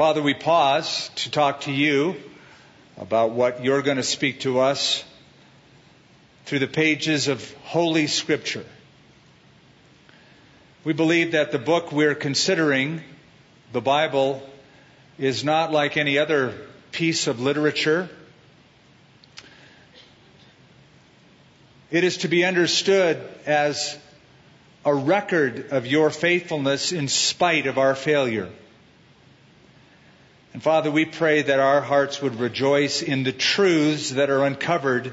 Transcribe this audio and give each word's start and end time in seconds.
Father, 0.00 0.22
we 0.22 0.32
pause 0.32 1.10
to 1.16 1.30
talk 1.30 1.60
to 1.64 1.70
you 1.70 2.16
about 2.96 3.32
what 3.32 3.62
you're 3.62 3.82
going 3.82 3.98
to 3.98 4.02
speak 4.02 4.40
to 4.40 4.60
us 4.60 5.04
through 6.46 6.60
the 6.60 6.66
pages 6.66 7.28
of 7.28 7.52
Holy 7.64 8.06
Scripture. 8.06 8.64
We 10.84 10.94
believe 10.94 11.32
that 11.32 11.52
the 11.52 11.58
book 11.58 11.92
we're 11.92 12.14
considering, 12.14 13.02
the 13.74 13.82
Bible, 13.82 14.42
is 15.18 15.44
not 15.44 15.70
like 15.70 15.98
any 15.98 16.16
other 16.16 16.54
piece 16.92 17.26
of 17.26 17.38
literature. 17.38 18.08
It 21.90 22.04
is 22.04 22.16
to 22.16 22.28
be 22.28 22.46
understood 22.46 23.22
as 23.44 23.98
a 24.82 24.94
record 24.94 25.72
of 25.72 25.84
your 25.84 26.08
faithfulness 26.08 26.90
in 26.90 27.06
spite 27.06 27.66
of 27.66 27.76
our 27.76 27.94
failure. 27.94 28.48
And 30.52 30.62
Father, 30.62 30.90
we 30.90 31.04
pray 31.04 31.42
that 31.42 31.60
our 31.60 31.80
hearts 31.80 32.20
would 32.20 32.40
rejoice 32.40 33.02
in 33.02 33.22
the 33.22 33.32
truths 33.32 34.10
that 34.10 34.30
are 34.30 34.44
uncovered 34.44 35.12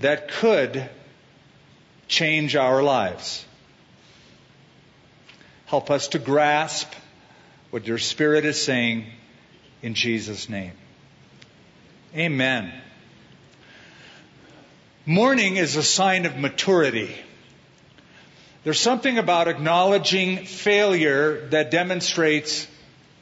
that 0.00 0.28
could 0.28 0.88
change 2.06 2.54
our 2.54 2.82
lives. 2.82 3.44
Help 5.66 5.90
us 5.90 6.08
to 6.08 6.20
grasp 6.20 6.92
what 7.70 7.86
your 7.86 7.98
Spirit 7.98 8.44
is 8.44 8.62
saying 8.62 9.06
in 9.82 9.94
Jesus' 9.94 10.48
name. 10.48 10.72
Amen. 12.14 12.72
Mourning 15.04 15.56
is 15.56 15.76
a 15.76 15.82
sign 15.82 16.26
of 16.26 16.36
maturity. 16.36 17.14
There's 18.62 18.80
something 18.80 19.18
about 19.18 19.48
acknowledging 19.48 20.44
failure 20.44 21.48
that 21.48 21.70
demonstrates 21.70 22.66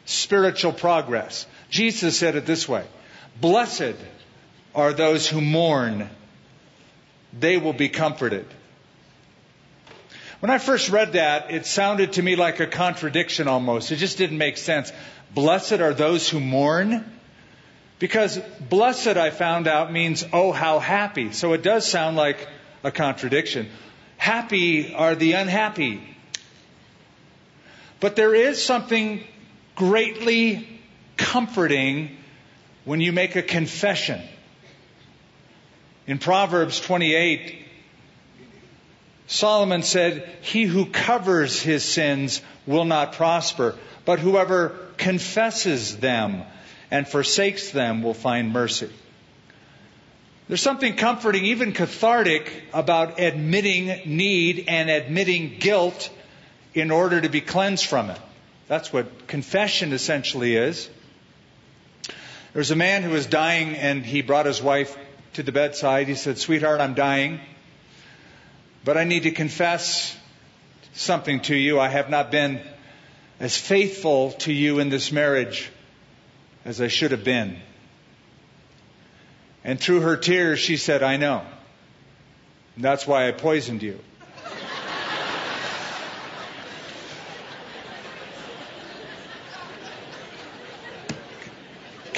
spiritual 0.05 0.73
progress. 0.73 1.47
Jesus 1.71 2.19
said 2.19 2.37
it 2.37 2.47
this 2.47 2.69
way 2.69 2.85
Blessed 3.41 3.97
are 4.75 4.93
those 4.93 5.29
who 5.29 5.41
mourn, 5.41 6.09
they 7.39 7.57
will 7.57 7.73
be 7.73 7.89
comforted. 7.89 8.47
When 10.41 10.51
I 10.51 10.59
first 10.59 10.91
read 10.91 11.15
that, 11.15 11.51
it 11.51 11.65
sounded 11.65 12.15
to 12.15 12.23
me 12.23 12.37
like 12.37 12.61
a 12.61 12.67
contradiction 12.67 13.49
almost. 13.49 13.91
It 13.93 13.97
just 13.97 14.19
didn't 14.19 14.37
make 14.37 14.59
sense. 14.59 14.93
Blessed 15.33 15.81
are 15.81 15.95
those 15.95 16.29
who 16.29 16.39
mourn. 16.39 17.11
Because 17.99 18.39
blessed, 18.61 19.17
I 19.17 19.31
found 19.31 19.67
out, 19.67 19.91
means, 19.91 20.25
oh, 20.33 20.53
how 20.53 20.81
happy. 20.81 21.33
So 21.33 21.55
it 21.55 21.63
does 21.63 21.87
sound 21.87 22.17
like 22.17 22.47
a 22.83 22.91
contradiction. 22.91 23.71
Happy 24.19 24.93
are 24.93 25.15
the 25.15 25.33
unhappy. 25.33 26.03
But 28.01 28.17
there 28.17 28.35
is 28.35 28.63
something 28.63 29.25
greatly 29.77 30.69
comforting 31.17 32.17
when 32.85 33.01
you 33.01 33.13
make 33.13 33.37
a 33.37 33.43
confession. 33.43 34.21
In 36.07 36.19
Proverbs 36.19 36.81
28, 36.81 37.65
Solomon 39.27 39.83
said, 39.83 40.29
He 40.43 40.65
who 40.65 40.87
covers 40.87 41.61
his 41.61 41.85
sins 41.85 42.43
will 42.67 42.85
not 42.85 43.15
prosper, 43.15 43.75
but 44.05 44.19
whoever 44.19 44.77
confesses 44.99 45.97
them 45.97 46.43
and 46.91 47.09
forsakes 47.09 47.71
them 47.71 48.03
will 48.03 48.15
find 48.15 48.53
mercy. 48.53 48.91
There's 50.47 50.61
something 50.61 50.97
comforting, 50.97 51.47
even 51.47 51.73
cathartic, 51.73 52.65
about 52.75 53.19
admitting 53.19 53.87
need 54.05 54.67
and 54.69 54.91
admitting 54.91 55.57
guilt 55.59 56.11
in 56.75 56.91
order 56.91 57.21
to 57.21 57.31
be 57.31 57.41
cleansed 57.41 57.87
from 57.87 58.11
it. 58.11 58.21
That's 58.69 58.93
what 58.93 59.27
confession 59.27 59.93
essentially 59.93 60.57
is. 60.57 60.89
There 62.07 62.61
was 62.61 62.71
a 62.71 62.77
man 62.77 63.03
who 63.03 63.11
was 63.11 63.27
dying 63.27 63.75
and 63.75 64.05
he 64.05 64.23
brought 64.23 64.47
his 64.47 64.63
wife 64.63 64.97
to 65.35 65.43
the 65.43 65.53
bedside. 65.53 66.09
He 66.09 66.15
said, 66.15 66.39
Sweetheart, 66.39 66.81
I'm 66.81 66.95
dying, 66.95 67.41
but 68.85 68.97
I 68.97 69.05
need 69.05 69.25
to 69.25 69.33
confess 69.33 70.17
something 70.95 71.41
to 71.43 71.57
you. 71.57 71.81
I 71.81 71.89
have 71.89 72.09
not 72.09 72.31
been 72.31 72.61
as 73.41 73.57
faithful 73.57 74.33
to 74.33 74.53
you 74.53 74.79
in 74.79 74.89
this 74.89 75.11
marriage 75.13 75.71
as 76.65 76.81
I 76.81 76.89
should 76.89 77.11
have 77.11 77.25
been. 77.25 77.59
And 79.65 79.81
through 79.81 80.01
her 80.01 80.17
tears, 80.17 80.61
she 80.61 80.77
said, 80.77 81.03
I 81.03 81.17
know. 81.17 81.43
And 82.77 82.85
that's 82.85 83.07
why 83.07 83.29
I 83.29 83.33
poisoned 83.33 83.83
you. 83.83 83.99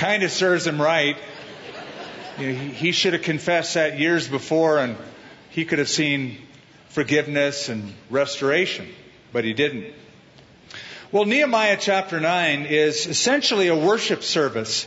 Kind 0.07 0.23
of 0.23 0.31
serves 0.31 0.65
him 0.65 0.81
right. 0.81 1.17
You 2.39 2.47
know, 2.47 2.55
he, 2.55 2.69
he 2.69 2.93
should 2.93 3.15
have 3.15 3.23
confessed 3.23 3.75
that 3.75 3.99
years 3.99 4.29
before 4.29 4.79
and 4.79 4.97
he 5.51 5.65
could 5.65 5.81
have 5.81 5.89
seen 5.89 6.39
forgiveness 6.91 7.69
and 7.69 7.93
restoration, 8.09 8.87
but 9.33 9.43
he 9.43 9.53
didn't. 9.53 9.93
Well, 11.11 11.25
Nehemiah 11.25 11.77
chapter 11.81 12.21
9 12.21 12.67
is 12.67 13.09
essentially 13.09 13.67
a 13.67 13.75
worship 13.75 14.23
service. 14.23 14.87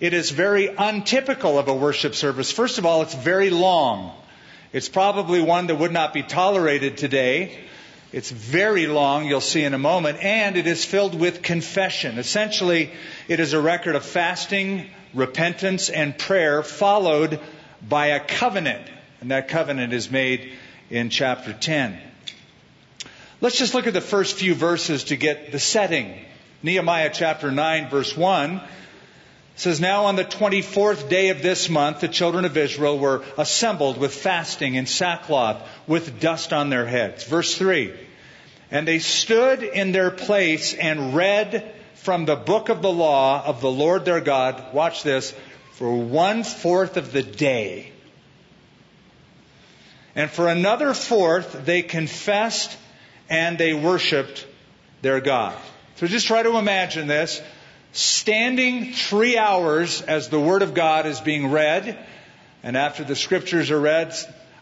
It 0.00 0.12
is 0.12 0.32
very 0.32 0.66
untypical 0.66 1.58
of 1.58 1.68
a 1.68 1.74
worship 1.74 2.14
service. 2.14 2.52
First 2.52 2.76
of 2.76 2.84
all, 2.84 3.00
it's 3.00 3.14
very 3.14 3.48
long. 3.48 4.12
It's 4.74 4.90
probably 4.90 5.40
one 5.40 5.68
that 5.68 5.76
would 5.76 5.92
not 5.92 6.12
be 6.12 6.22
tolerated 6.22 6.98
today. 6.98 7.58
It's 8.10 8.30
very 8.30 8.86
long, 8.86 9.26
you'll 9.26 9.42
see 9.42 9.64
in 9.64 9.74
a 9.74 9.78
moment, 9.78 10.22
and 10.22 10.56
it 10.56 10.66
is 10.66 10.84
filled 10.84 11.14
with 11.14 11.42
confession. 11.42 12.18
Essentially, 12.18 12.90
it 13.28 13.38
is 13.38 13.52
a 13.52 13.60
record 13.60 13.96
of 13.96 14.04
fasting, 14.04 14.88
repentance, 15.12 15.90
and 15.90 16.16
prayer 16.16 16.62
followed 16.62 17.38
by 17.86 18.08
a 18.08 18.20
covenant. 18.20 18.88
And 19.20 19.30
that 19.30 19.48
covenant 19.48 19.92
is 19.92 20.10
made 20.10 20.52
in 20.88 21.10
chapter 21.10 21.52
10. 21.52 21.98
Let's 23.42 23.58
just 23.58 23.74
look 23.74 23.86
at 23.86 23.94
the 23.94 24.00
first 24.00 24.36
few 24.36 24.54
verses 24.54 25.04
to 25.04 25.16
get 25.16 25.52
the 25.52 25.60
setting. 25.60 26.14
Nehemiah 26.62 27.10
chapter 27.12 27.52
9 27.52 27.90
verse 27.90 28.16
1 28.16 28.60
says, 29.56 29.80
Now 29.80 30.06
on 30.06 30.16
the 30.16 30.24
24th 30.24 31.08
day 31.08 31.28
of 31.28 31.42
this 31.42 31.68
month, 31.68 32.00
the 32.00 32.08
children 32.08 32.44
of 32.44 32.56
Israel 32.56 32.98
were 32.98 33.22
assembled 33.36 33.98
with 33.98 34.14
fasting 34.14 34.76
and 34.76 34.88
sackcloth 34.88 35.62
with 35.88 36.20
dust 36.20 36.52
on 36.52 36.70
their 36.70 36.86
heads. 36.86 37.24
Verse 37.24 37.56
3. 37.56 37.92
And 38.70 38.86
they 38.86 38.98
stood 38.98 39.62
in 39.62 39.92
their 39.92 40.10
place 40.10 40.74
and 40.74 41.16
read 41.16 41.74
from 41.94 42.26
the 42.26 42.36
book 42.36 42.68
of 42.68 42.82
the 42.82 42.92
law 42.92 43.44
of 43.44 43.60
the 43.60 43.70
Lord 43.70 44.04
their 44.04 44.20
God. 44.20 44.72
Watch 44.72 45.02
this. 45.02 45.34
For 45.72 45.96
one 45.96 46.44
fourth 46.44 46.96
of 46.96 47.12
the 47.12 47.22
day. 47.22 47.92
And 50.14 50.30
for 50.30 50.48
another 50.48 50.94
fourth, 50.94 51.64
they 51.64 51.82
confessed 51.82 52.76
and 53.30 53.56
they 53.56 53.74
worshiped 53.74 54.46
their 55.02 55.20
God. 55.20 55.56
So 55.96 56.06
just 56.06 56.26
try 56.26 56.42
to 56.42 56.56
imagine 56.56 57.06
this. 57.06 57.40
Standing 57.92 58.92
three 58.92 59.38
hours 59.38 60.02
as 60.02 60.28
the 60.28 60.40
Word 60.40 60.62
of 60.62 60.74
God 60.74 61.06
is 61.06 61.20
being 61.20 61.50
read, 61.50 61.98
and 62.62 62.76
after 62.76 63.02
the 63.02 63.16
Scriptures 63.16 63.70
are 63.70 63.80
read, 63.80 64.14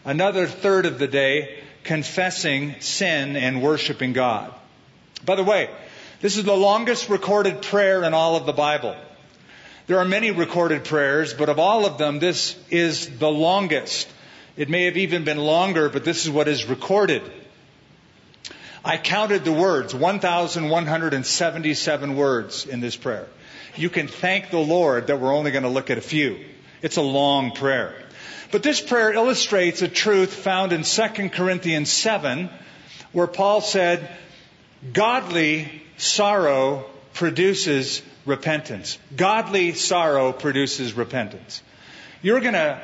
another 0.07 0.47
third 0.47 0.85
of 0.85 0.97
the 0.97 1.07
day 1.07 1.59
confessing 1.83 2.75
sin 2.79 3.35
and 3.35 3.61
worshiping 3.61 4.13
God. 4.13 4.53
By 5.25 5.35
the 5.35 5.43
way, 5.43 5.69
this 6.21 6.37
is 6.37 6.45
the 6.45 6.55
longest 6.55 7.09
recorded 7.09 7.61
prayer 7.61 8.03
in 8.03 8.13
all 8.13 8.37
of 8.37 8.45
the 8.45 8.53
Bible. 8.53 8.95
There 9.85 9.99
are 9.99 10.05
many 10.05 10.31
recorded 10.31 10.85
prayers, 10.85 11.33
but 11.33 11.49
of 11.49 11.59
all 11.59 11.85
of 11.85 11.97
them, 11.97 12.19
this 12.19 12.57
is 12.69 13.19
the 13.19 13.29
longest. 13.29 14.07
It 14.55 14.69
may 14.69 14.85
have 14.85 14.95
even 14.97 15.25
been 15.25 15.37
longer, 15.37 15.89
but 15.89 16.05
this 16.05 16.25
is 16.25 16.31
what 16.31 16.47
is 16.47 16.65
recorded. 16.65 17.21
I 18.83 18.97
counted 18.97 19.43
the 19.43 19.51
words, 19.51 19.93
1,177 19.93 22.15
words 22.15 22.65
in 22.65 22.79
this 22.79 22.95
prayer. 22.95 23.27
You 23.75 23.89
can 23.89 24.07
thank 24.07 24.51
the 24.51 24.59
Lord 24.59 25.07
that 25.07 25.19
we're 25.19 25.35
only 25.35 25.51
going 25.51 25.63
to 25.63 25.69
look 25.69 25.89
at 25.89 25.97
a 25.97 26.01
few. 26.01 26.39
It's 26.81 26.95
a 26.95 27.01
long 27.01 27.51
prayer. 27.51 28.06
But 28.51 28.63
this 28.63 28.79
prayer 28.79 29.11
illustrates 29.11 29.81
a 29.81 29.87
truth 29.87 30.33
found 30.33 30.71
in 30.71 30.83
2 30.83 31.29
Corinthians 31.29 31.91
7, 31.91 32.49
where 33.11 33.27
Paul 33.27 33.61
said, 33.61 34.09
Godly 34.93 35.83
sorrow 35.97 36.85
produces 37.13 38.01
repentance. 38.25 38.97
Godly 39.15 39.73
sorrow 39.73 40.31
produces 40.31 40.93
repentance. 40.93 41.61
You're 42.21 42.39
going 42.39 42.53
to 42.53 42.81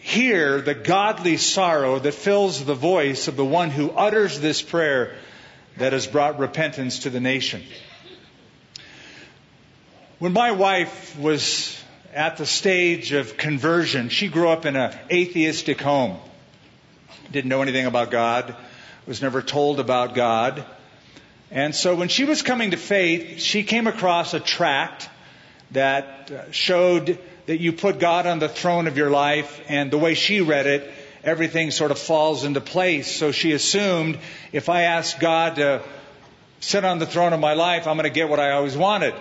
hear 0.00 0.60
the 0.60 0.74
godly 0.74 1.36
sorrow 1.36 1.98
that 1.98 2.14
fills 2.14 2.64
the 2.64 2.74
voice 2.74 3.28
of 3.28 3.36
the 3.36 3.44
one 3.44 3.70
who 3.70 3.90
utters 3.90 4.40
this 4.40 4.62
prayer 4.62 5.16
that 5.78 5.92
has 5.92 6.06
brought 6.06 6.38
repentance 6.38 7.00
to 7.00 7.10
the 7.10 7.20
nation. 7.20 7.62
When 10.18 10.32
my 10.32 10.52
wife 10.52 11.18
was 11.18 11.78
at 12.16 12.38
the 12.38 12.46
stage 12.46 13.12
of 13.12 13.36
conversion, 13.36 14.08
she 14.08 14.28
grew 14.28 14.48
up 14.48 14.64
in 14.64 14.74
an 14.74 14.98
atheistic 15.10 15.78
home. 15.78 16.16
Didn't 17.30 17.50
know 17.50 17.60
anything 17.60 17.84
about 17.84 18.10
God, 18.10 18.56
was 19.06 19.20
never 19.20 19.42
told 19.42 19.80
about 19.80 20.14
God. 20.14 20.64
And 21.50 21.74
so 21.74 21.94
when 21.94 22.08
she 22.08 22.24
was 22.24 22.40
coming 22.40 22.70
to 22.70 22.78
faith, 22.78 23.42
she 23.42 23.64
came 23.64 23.86
across 23.86 24.32
a 24.32 24.40
tract 24.40 25.10
that 25.72 26.30
uh, 26.30 26.50
showed 26.52 27.18
that 27.44 27.60
you 27.60 27.74
put 27.74 27.98
God 27.98 28.26
on 28.26 28.38
the 28.38 28.48
throne 28.48 28.86
of 28.86 28.96
your 28.96 29.10
life, 29.10 29.60
and 29.68 29.90
the 29.90 29.98
way 29.98 30.14
she 30.14 30.40
read 30.40 30.66
it, 30.66 30.90
everything 31.22 31.70
sort 31.70 31.90
of 31.90 31.98
falls 31.98 32.44
into 32.44 32.62
place. 32.62 33.14
So 33.14 33.30
she 33.30 33.52
assumed 33.52 34.18
if 34.52 34.70
I 34.70 34.82
ask 34.82 35.20
God 35.20 35.56
to 35.56 35.82
sit 36.60 36.82
on 36.82 36.98
the 36.98 37.06
throne 37.06 37.34
of 37.34 37.40
my 37.40 37.52
life, 37.52 37.86
I'm 37.86 37.96
going 37.96 38.04
to 38.04 38.10
get 38.10 38.30
what 38.30 38.40
I 38.40 38.52
always 38.52 38.76
wanted. 38.76 39.14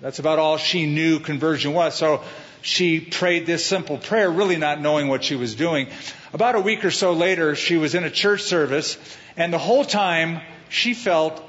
That's 0.00 0.18
about 0.18 0.38
all 0.38 0.56
she 0.56 0.86
knew 0.86 1.20
conversion 1.20 1.74
was. 1.74 1.94
So 1.94 2.22
she 2.62 3.00
prayed 3.00 3.46
this 3.46 3.64
simple 3.64 3.98
prayer, 3.98 4.30
really 4.30 4.56
not 4.56 4.80
knowing 4.80 5.08
what 5.08 5.24
she 5.24 5.36
was 5.36 5.54
doing. 5.54 5.88
About 6.32 6.54
a 6.54 6.60
week 6.60 6.84
or 6.84 6.90
so 6.90 7.12
later, 7.12 7.54
she 7.54 7.76
was 7.76 7.94
in 7.94 8.04
a 8.04 8.10
church 8.10 8.42
service, 8.42 8.96
and 9.36 9.52
the 9.52 9.58
whole 9.58 9.84
time 9.84 10.40
she 10.68 10.94
felt 10.94 11.42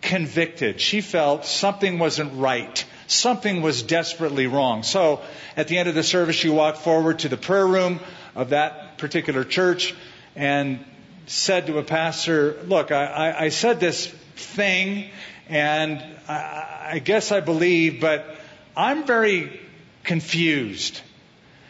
convicted. 0.00 0.80
She 0.80 1.00
felt 1.00 1.44
something 1.44 1.98
wasn't 1.98 2.32
right. 2.34 2.84
Something 3.06 3.62
was 3.62 3.82
desperately 3.82 4.46
wrong. 4.46 4.82
So 4.82 5.20
at 5.56 5.68
the 5.68 5.78
end 5.78 5.88
of 5.88 5.94
the 5.94 6.02
service, 6.02 6.36
she 6.36 6.50
walked 6.50 6.78
forward 6.78 7.20
to 7.20 7.28
the 7.28 7.36
prayer 7.36 7.66
room 7.66 8.00
of 8.34 8.50
that 8.50 8.98
particular 8.98 9.44
church 9.44 9.94
and 10.36 10.84
said 11.26 11.66
to 11.66 11.78
a 11.78 11.82
pastor, 11.82 12.56
Look, 12.64 12.92
I, 12.92 13.06
I, 13.06 13.44
I 13.44 13.48
said 13.48 13.80
this 13.80 14.06
thing, 14.36 15.10
and 15.48 16.04
I, 16.28 16.90
I 16.92 16.98
guess 16.98 17.32
I 17.32 17.40
believe, 17.40 18.00
but 18.00 18.36
I'm 18.76 19.06
very 19.06 19.60
confused. 20.04 21.00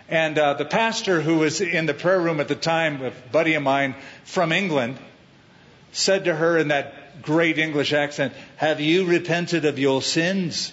And 0.09 0.39
uh, 0.39 0.55
the 0.55 0.65
pastor 0.65 1.21
who 1.21 1.39
was 1.39 1.61
in 1.61 1.87
the 1.87 1.95
prayer 1.95 2.21
room 2.21 2.41
at 2.41 2.49
the 2.49 2.55
time, 2.55 3.05
a 3.05 3.13
buddy 3.33 3.55
of 3.55 3.63
mine 3.63 3.95
from 4.25 4.53
England, 4.53 4.97
said 5.93 6.25
to 6.25 6.35
her 6.35 6.59
in 6.59 6.69
that 6.69 7.23
great 7.23 7.59
English 7.59 7.93
accent, 7.93 8.33
Have 8.57 8.81
you 8.81 9.05
repented 9.07 9.65
of 9.65 9.79
your 9.79 10.01
sins? 10.03 10.73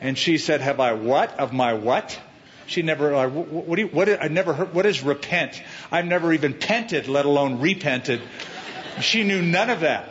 And 0.00 0.16
she 0.16 0.38
said, 0.38 0.60
Have 0.60 0.80
I 0.80 0.92
what? 0.92 1.38
Of 1.38 1.52
my 1.52 1.74
what? 1.74 2.18
She 2.66 2.82
never, 2.82 3.28
what 3.28 3.76
do 3.76 3.82
you, 3.82 3.88
what, 3.88 4.08
I 4.08 4.28
never 4.28 4.54
heard, 4.54 4.72
what 4.72 4.86
is 4.86 5.02
repent? 5.02 5.62
I've 5.90 6.06
never 6.06 6.32
even 6.32 6.54
pented, 6.54 7.08
let 7.08 7.26
alone 7.26 7.60
repented. 7.60 8.22
She 9.00 9.22
knew 9.24 9.42
none 9.42 9.68
of 9.68 9.80
that. 9.80 10.08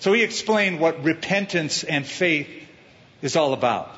So 0.00 0.12
he 0.12 0.22
explained 0.22 0.80
what 0.80 1.04
repentance 1.04 1.84
and 1.84 2.06
faith 2.06 2.48
is 3.22 3.36
all 3.36 3.52
about. 3.52 3.94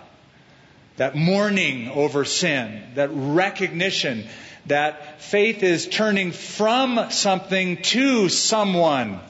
That 0.97 1.17
mourning 1.17 1.89
over 1.91 2.25
sin, 2.25 2.83
that 2.95 3.11
recognition 3.13 4.27
that 4.67 5.21
faith 5.21 5.63
is 5.63 5.89
turning 5.89 6.33
from 6.33 7.11
something 7.11 7.83
to 7.83 8.29
someone. 8.29 9.21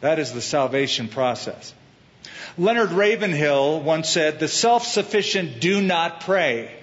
That 0.00 0.18
is 0.18 0.32
the 0.32 0.40
salvation 0.40 1.08
process. 1.08 1.74
Leonard 2.56 2.92
Ravenhill 2.92 3.80
once 3.80 4.08
said, 4.08 4.38
The 4.38 4.48
self 4.48 4.86
sufficient 4.86 5.60
do 5.60 5.82
not 5.82 6.22
pray. 6.22 6.74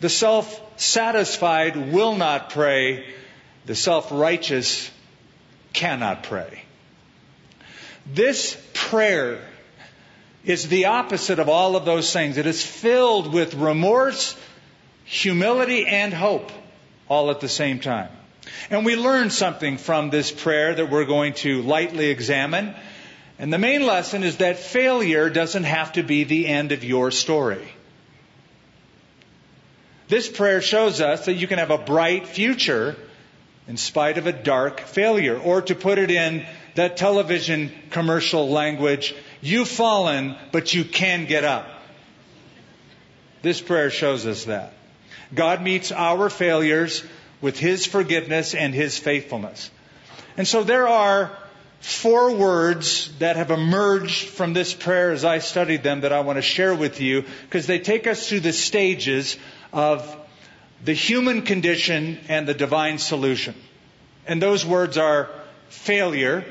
The 0.00 0.08
self 0.08 0.60
satisfied 0.80 1.92
will 1.92 2.14
not 2.14 2.50
pray. 2.50 3.06
The 3.66 3.74
self 3.74 4.12
righteous 4.12 4.90
cannot 5.72 6.22
pray. 6.22 6.62
This 8.12 8.56
prayer 8.72 9.40
is 10.44 10.68
the 10.68 10.86
opposite 10.86 11.38
of 11.38 11.48
all 11.48 11.74
of 11.74 11.84
those 11.84 12.12
things. 12.12 12.36
It 12.36 12.46
is 12.46 12.64
filled 12.64 13.32
with 13.32 13.54
remorse, 13.54 14.36
humility, 15.04 15.86
and 15.86 16.14
hope 16.14 16.52
all 17.08 17.30
at 17.30 17.40
the 17.40 17.48
same 17.48 17.80
time. 17.80 18.10
And 18.70 18.84
we 18.84 18.94
learn 18.94 19.30
something 19.30 19.76
from 19.76 20.10
this 20.10 20.30
prayer 20.30 20.74
that 20.74 20.88
we're 20.88 21.04
going 21.04 21.34
to 21.34 21.62
lightly 21.62 22.10
examine. 22.10 22.74
And 23.38 23.52
the 23.52 23.58
main 23.58 23.84
lesson 23.84 24.22
is 24.22 24.36
that 24.36 24.58
failure 24.58 25.28
doesn't 25.28 25.64
have 25.64 25.92
to 25.94 26.02
be 26.02 26.24
the 26.24 26.46
end 26.46 26.72
of 26.72 26.84
your 26.84 27.10
story. 27.10 27.68
This 30.08 30.28
prayer 30.28 30.62
shows 30.62 31.00
us 31.00 31.26
that 31.26 31.34
you 31.34 31.48
can 31.48 31.58
have 31.58 31.72
a 31.72 31.78
bright 31.78 32.28
future 32.28 32.94
in 33.66 33.76
spite 33.76 34.18
of 34.18 34.28
a 34.28 34.32
dark 34.32 34.80
failure. 34.80 35.36
Or 35.36 35.60
to 35.62 35.74
put 35.74 35.98
it 35.98 36.12
in 36.12 36.46
that 36.76 36.96
television 36.96 37.72
commercial 37.90 38.48
language, 38.48 39.14
you've 39.40 39.68
fallen, 39.68 40.36
but 40.52 40.72
you 40.72 40.84
can 40.84 41.26
get 41.26 41.44
up. 41.44 41.66
This 43.42 43.60
prayer 43.60 43.90
shows 43.90 44.26
us 44.26 44.44
that. 44.44 44.72
God 45.34 45.62
meets 45.62 45.92
our 45.92 46.30
failures 46.30 47.04
with 47.40 47.58
His 47.58 47.86
forgiveness 47.86 48.54
and 48.54 48.74
His 48.74 48.98
faithfulness. 48.98 49.70
And 50.36 50.46
so 50.46 50.62
there 50.62 50.88
are 50.88 51.36
four 51.80 52.32
words 52.34 53.16
that 53.18 53.36
have 53.36 53.50
emerged 53.50 54.28
from 54.28 54.52
this 54.52 54.74
prayer 54.74 55.12
as 55.12 55.24
I 55.24 55.38
studied 55.38 55.82
them 55.82 56.00
that 56.02 56.12
I 56.12 56.20
want 56.20 56.36
to 56.36 56.42
share 56.42 56.74
with 56.74 57.00
you 57.00 57.24
because 57.44 57.66
they 57.66 57.78
take 57.78 58.06
us 58.06 58.28
through 58.28 58.40
the 58.40 58.52
stages 58.52 59.36
of 59.72 60.16
the 60.84 60.92
human 60.92 61.42
condition 61.42 62.18
and 62.28 62.46
the 62.46 62.54
divine 62.54 62.98
solution. 62.98 63.54
And 64.26 64.42
those 64.42 64.64
words 64.64 64.98
are 64.98 65.30
failure, 65.68 66.44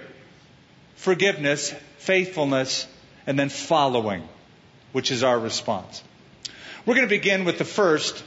forgiveness, 0.96 1.74
faithfulness, 1.98 2.88
and 3.28 3.38
then 3.38 3.50
following, 3.50 4.28
which 4.92 5.12
is 5.12 5.24
our 5.24 5.40
response. 5.40 6.04
We're 6.86 6.96
going 6.96 7.08
to 7.08 7.16
begin 7.16 7.46
with 7.46 7.58
the 7.58 7.66
first, 7.66 8.24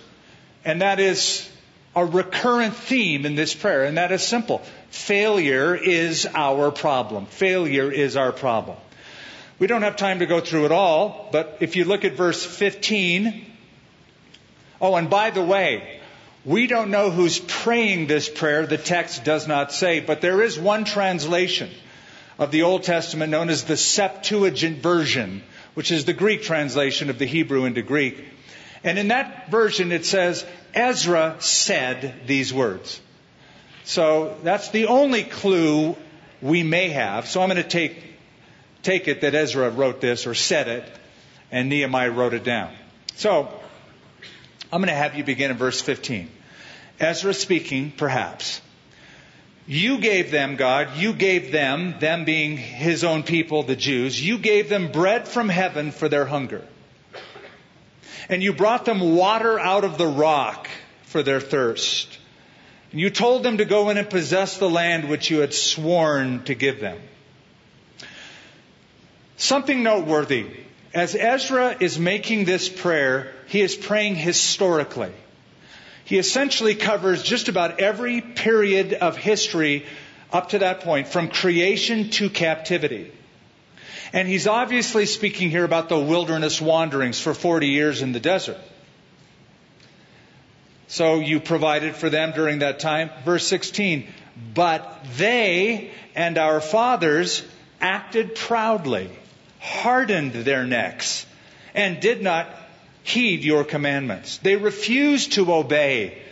and 0.65 0.83
that 0.83 1.01
is 1.01 1.49
a 1.95 2.05
recurrent 2.05 2.75
theme 2.75 3.27
in 3.27 3.35
this 3.35 3.55
prayer, 3.55 3.85
and 3.85 3.97
that 3.97 4.13
is 4.13 4.23
simple. 4.23 4.63
Failure 4.91 5.75
is 5.75 6.27
our 6.35 6.71
problem. 6.71 7.27
Failure 7.27 7.91
is 7.91 8.17
our 8.17 8.33
problem. 8.33 8.77
We 9.59 9.67
don't 9.67 9.83
have 9.83 9.97
time 9.97 10.21
to 10.21 10.27
go 10.27 10.41
through 10.41 10.67
it 10.67 10.73
all, 10.73 11.29
but 11.33 11.59
if 11.61 11.75
you 11.75 11.85
look 11.85 12.05
at 12.05 12.13
verse 12.13 12.45
15, 12.45 13.45
oh, 14.81 14.95
and 14.95 15.11
by 15.11 15.31
the 15.31 15.43
way, 15.43 16.01
we 16.45 16.69
don't 16.69 16.91
know 16.91 17.11
who's 17.11 17.39
praying 17.39 18.07
this 18.07 18.29
prayer. 18.29 18.67
The 18.67 18.79
text 18.79 19.25
does 19.25 19.49
not 19.49 19.73
say, 19.73 20.01
but 20.01 20.21
there 20.21 20.43
is 20.43 20.59
one 20.59 20.85
translation 20.85 21.71
of 22.39 22.51
the 22.51 22.63
Old 22.63 22.85
Testament 22.85 23.31
known 23.31 23.51
as 23.51 23.65
the 23.65 23.77
Septuagint 23.77 24.79
version, 24.79 25.43
which 25.75 25.91
is 25.91 26.05
the 26.05 26.13
Greek 26.13 26.43
translation 26.43 27.11
of 27.11 27.19
the 27.19 27.27
Hebrew 27.27 27.65
into 27.65 27.83
Greek. 27.83 28.25
And 28.85 28.99
in 28.99 29.09
that 29.09 29.51
version 29.51 29.91
it 29.91 30.07
says, 30.07 30.47
Ezra 30.73 31.37
said 31.41 32.15
these 32.27 32.55
words. 32.55 33.01
So 33.85 34.37
that's 34.43 34.69
the 34.71 34.87
only 34.87 35.25
clue 35.25 35.97
we 36.41 36.63
may 36.63 36.91
have. 36.91 37.27
So 37.27 37.43
I'm 37.43 37.49
going 37.49 37.63
to 37.63 37.69
take, 37.69 38.03
take 38.83 39.09
it 39.09 39.23
that 39.23 39.35
Ezra 39.35 39.71
wrote 39.71 40.01
this 40.01 40.27
or 40.27 40.35
said 40.35 40.69
it, 40.69 40.93
and 41.51 41.69
Nehemiah 41.69 42.11
wrote 42.11 42.35
it 42.35 42.45
down. 42.45 42.73
So 43.17 43.49
I'm 44.73 44.81
going 44.81 44.89
to 44.89 44.95
have 44.95 45.17
you 45.17 45.25
begin 45.25 45.51
in 45.51 45.57
verse 45.57 45.81
15. 45.81 46.31
Ezra 47.01 47.35
speaking, 47.35 47.93
perhaps. 47.97 48.61
You 49.71 49.99
gave 49.99 50.31
them, 50.31 50.57
God, 50.57 50.97
you 50.97 51.13
gave 51.13 51.53
them, 51.53 51.97
them 52.01 52.25
being 52.25 52.57
his 52.57 53.05
own 53.05 53.23
people, 53.23 53.65
the 53.65 53.77
Jews, 53.77 54.19
you 54.19 54.39
gave 54.39 54.71
them 54.71 54.91
bread 54.91 55.29
from 55.29 55.51
heaven 55.51 55.91
for 55.91 56.09
their 56.09 56.25
hunger. 56.25 56.65
And 58.31 58.43
you 58.43 58.55
brought 58.55 58.87
them 58.87 59.15
water 59.15 59.61
out 59.61 59.85
of 59.85 59.99
the 59.99 60.07
rock 60.07 60.69
for 61.03 61.23
their 61.23 61.39
thirst. 61.39 62.19
And 62.93 63.01
you 63.01 63.11
told 63.11 63.43
them 63.43 63.59
to 63.59 63.67
go 63.67 63.91
in 63.91 63.99
and 63.99 64.09
possess 64.09 64.57
the 64.57 64.71
land 64.71 65.07
which 65.07 65.31
you 65.31 65.41
had 65.41 65.53
sworn 65.53 66.45
to 66.45 66.55
give 66.55 66.81
them. 66.81 66.99
Something 69.37 69.83
noteworthy. 69.83 70.47
As 70.95 71.15
Ezra 71.15 71.77
is 71.79 71.99
making 71.99 72.47
this 72.47 72.71
prayer, 72.71 73.35
he 73.49 73.61
is 73.61 73.77
praying 73.77 74.15
historically. 74.17 75.13
He 76.09 76.17
essentially 76.17 76.75
covers 76.75 77.23
just 77.23 77.49
about 77.49 77.81
every 77.81 78.23
period 78.23 78.95
of 78.95 79.19
history 79.19 79.85
up 80.33 80.49
to 80.51 80.61
that 80.61 80.81
point, 80.81 81.07
from 81.07 81.29
creation 81.29 82.09
to 82.09 82.31
captivity. 82.31 83.13
And 84.15 84.27
he's 84.27 84.47
obviously 84.47 85.05
speaking 85.05 85.51
here 85.51 85.65
about 85.65 85.91
the 85.91 85.99
wilderness 85.99 86.63
wanderings 86.63 87.21
for 87.21 87.35
40 87.35 87.69
years 87.69 88.01
in 88.01 88.13
the 88.13 88.21
desert. 88.21 88.57
So 90.87 91.21
you 91.21 91.41
provided 91.41 91.95
for 91.95 92.09
them 92.09 92.33
during 92.33 92.61
that 92.61 92.79
time. 92.79 93.11
Verse 93.27 93.47
16, 93.47 94.09
but 94.55 95.05
they 95.19 95.91
and 96.15 96.39
our 96.39 96.63
fathers 96.63 97.45
acted 97.83 98.35
proudly, 98.35 99.11
hardened 99.61 100.33
their 100.33 100.65
necks, 100.65 101.27
and 101.75 102.01
did 102.01 102.23
not 102.23 102.51
heed 103.09 103.45
your 103.45 103.65
commandments. 103.65 104.39
They 104.39 104.57
refused 104.57 105.33
to 105.33 105.53
obey. 105.53 106.23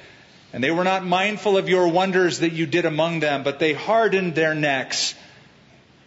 And 0.53 0.63
they 0.63 0.71
were 0.71 0.85
not 0.85 1.05
mindful 1.05 1.57
of 1.57 1.69
your 1.69 1.89
wonders 1.89 2.39
that 2.39 2.53
you 2.53 2.67
did 2.67 2.85
among 2.85 3.21
them, 3.21 3.43
but 3.43 3.59
they 3.59 3.73
hardened 3.73 4.35
their 4.35 4.55
necks. 4.55 5.15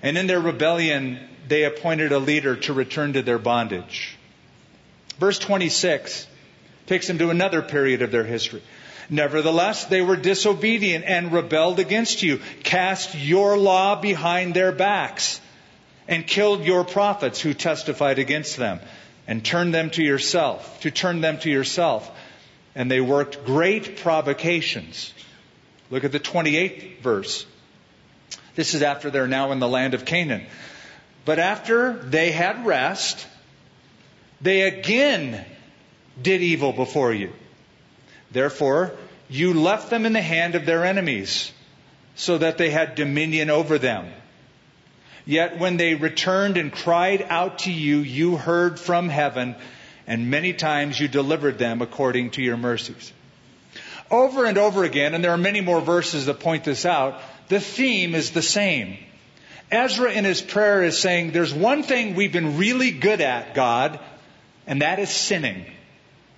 And 0.02 0.18
in 0.18 0.28
their 0.28 0.40
rebellion, 0.40 1.20
they 1.48 1.64
appointed 1.64 2.12
a 2.12 2.20
leader 2.20 2.56
to 2.56 2.74
return 2.74 3.14
to 3.14 3.22
their 3.22 3.38
bondage. 3.38 4.18
Verse 5.20 5.40
26 5.40 6.28
takes 6.88 7.08
them 7.08 7.20
to 7.20 7.30
another 7.30 7.62
period 7.62 8.02
of 8.02 8.12
their 8.12 8.24
history. 8.24 8.64
Nevertheless, 9.10 9.86
they 9.86 10.02
were 10.02 10.16
disobedient 10.16 11.04
and 11.06 11.32
rebelled 11.32 11.80
against 11.80 12.24
you, 12.24 12.40
cast 12.64 13.16
your 13.16 13.58
law 13.58 14.00
behind 14.00 14.54
their 14.54 14.72
backs, 14.72 15.42
and 16.08 16.26
killed 16.26 16.64
your 16.64 16.84
prophets 16.84 17.42
who 17.42 17.54
testified 17.54 18.20
against 18.20 18.58
them, 18.58 18.80
and 19.30 19.46
turn 19.46 19.70
them 19.70 19.92
to 19.92 20.02
yourself, 20.02 20.80
to 20.82 20.90
turn 20.90 21.22
them 21.22 21.38
to 21.38 21.52
yourself. 21.52 22.10
And 22.74 22.90
they 22.90 23.00
worked 23.00 23.46
great 23.46 23.98
provocations. 23.98 25.14
Look 25.92 26.04
at 26.04 26.12
the 26.12 26.20
28th 26.20 27.02
verse. 27.02 27.46
This 28.56 28.74
is 28.74 28.82
after 28.82 29.12
they're 29.12 29.28
now 29.28 29.52
in 29.52 29.60
the 29.60 29.68
land 29.68 29.94
of 29.94 30.04
Canaan. 30.04 30.48
But 31.26 31.38
after 31.38 31.94
they 31.94 32.32
had 32.32 32.66
rest, 32.66 33.28
they 34.42 34.64
again 34.64 35.46
did 36.20 36.42
evil 36.42 36.74
before 36.74 37.14
you. 37.14 37.32
Therefore, 38.32 38.94
you 39.30 39.54
left 39.54 39.92
them 39.92 40.08
in 40.08 40.14
the 40.14 40.24
hand 40.24 40.56
of 40.56 40.66
their 40.66 40.86
enemies, 40.86 41.52
so 42.16 42.40
that 42.40 42.58
they 42.58 42.72
had 42.72 42.96
dominion 42.96 43.52
over 43.52 43.78
them. 43.78 44.12
Yet 45.30 45.60
when 45.60 45.78
they 45.78 45.94
returned 45.94 46.58
and 46.58 46.72
cried 46.72 47.24
out 47.30 47.60
to 47.60 47.72
you, 47.72 48.00
you 48.00 48.36
heard 48.36 48.80
from 48.80 49.10
heaven, 49.10 49.56
and 50.08 50.32
many 50.32 50.54
times 50.54 51.00
you 51.00 51.08
delivered 51.08 51.60
them 51.60 51.84
according 51.84 52.32
to 52.32 52.42
your 52.42 52.58
mercies. 52.58 53.14
Over 54.10 54.46
and 54.46 54.58
over 54.58 54.84
again, 54.84 55.14
and 55.14 55.24
there 55.24 55.30
are 55.30 55.38
many 55.38 55.62
more 55.62 55.82
verses 55.82 56.26
that 56.26 56.40
point 56.40 56.64
this 56.64 56.84
out, 56.84 57.22
the 57.48 57.60
theme 57.60 58.16
is 58.16 58.32
the 58.32 58.42
same. 58.42 58.98
Ezra 59.70 60.12
in 60.12 60.26
his 60.26 60.42
prayer 60.42 60.82
is 60.82 60.98
saying, 60.98 61.30
There's 61.30 61.54
one 61.54 61.84
thing 61.84 62.16
we've 62.16 62.34
been 62.34 62.58
really 62.58 62.90
good 62.90 63.22
at, 63.22 63.54
God, 63.54 64.00
and 64.66 64.82
that 64.82 64.98
is 64.98 65.12
sinning. 65.12 65.64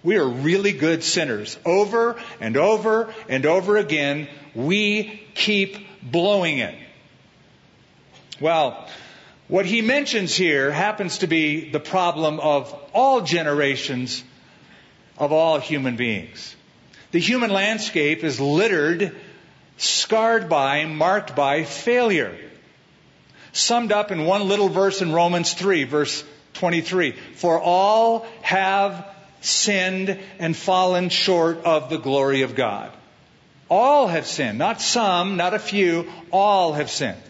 We 0.04 0.18
are 0.18 0.28
really 0.28 0.74
good 0.74 1.02
sinners. 1.02 1.58
Over 1.64 2.22
and 2.42 2.58
over 2.58 3.14
and 3.30 3.46
over 3.46 3.78
again, 3.78 4.28
we 4.54 5.24
keep 5.34 5.78
blowing 6.04 6.58
it. 6.58 6.76
Well, 8.42 8.88
what 9.48 9.68
he 9.68 9.82
mentions 9.82 10.36
here 10.36 10.72
happens 10.72 11.20
to 11.20 11.28
be 11.28 11.70
the 11.70 11.80
problem 11.80 12.40
of 12.40 12.74
all 12.92 13.22
generations 13.22 14.24
of 15.18 15.32
all 15.32 15.60
human 15.60 15.96
beings. 15.96 16.56
The 17.12 17.20
human 17.20 17.52
landscape 17.52 18.24
is 18.24 18.40
littered, 18.40 19.16
scarred 19.78 20.50
by, 20.50 20.86
marked 20.86 21.36
by 21.36 21.66
failure. 21.66 22.36
Summed 23.54 23.92
up 23.92 24.12
in 24.12 24.26
one 24.26 24.48
little 24.48 24.70
verse 24.70 25.02
in 25.02 25.12
Romans 25.12 25.54
3, 25.54 25.84
verse 25.84 26.24
23. 26.54 27.12
For 27.36 27.60
all 27.60 28.26
have 28.42 29.06
sinned 29.42 30.18
and 30.40 30.56
fallen 30.56 31.10
short 31.10 31.60
of 31.66 31.90
the 31.90 31.98
glory 31.98 32.42
of 32.42 32.56
God. 32.56 32.92
All 33.70 34.08
have 34.08 34.26
sinned. 34.26 34.58
Not 34.58 34.82
some, 34.82 35.38
not 35.38 35.54
a 35.54 35.60
few. 35.60 36.10
All 36.32 36.74
have 36.74 36.90
sinned. 36.90 37.22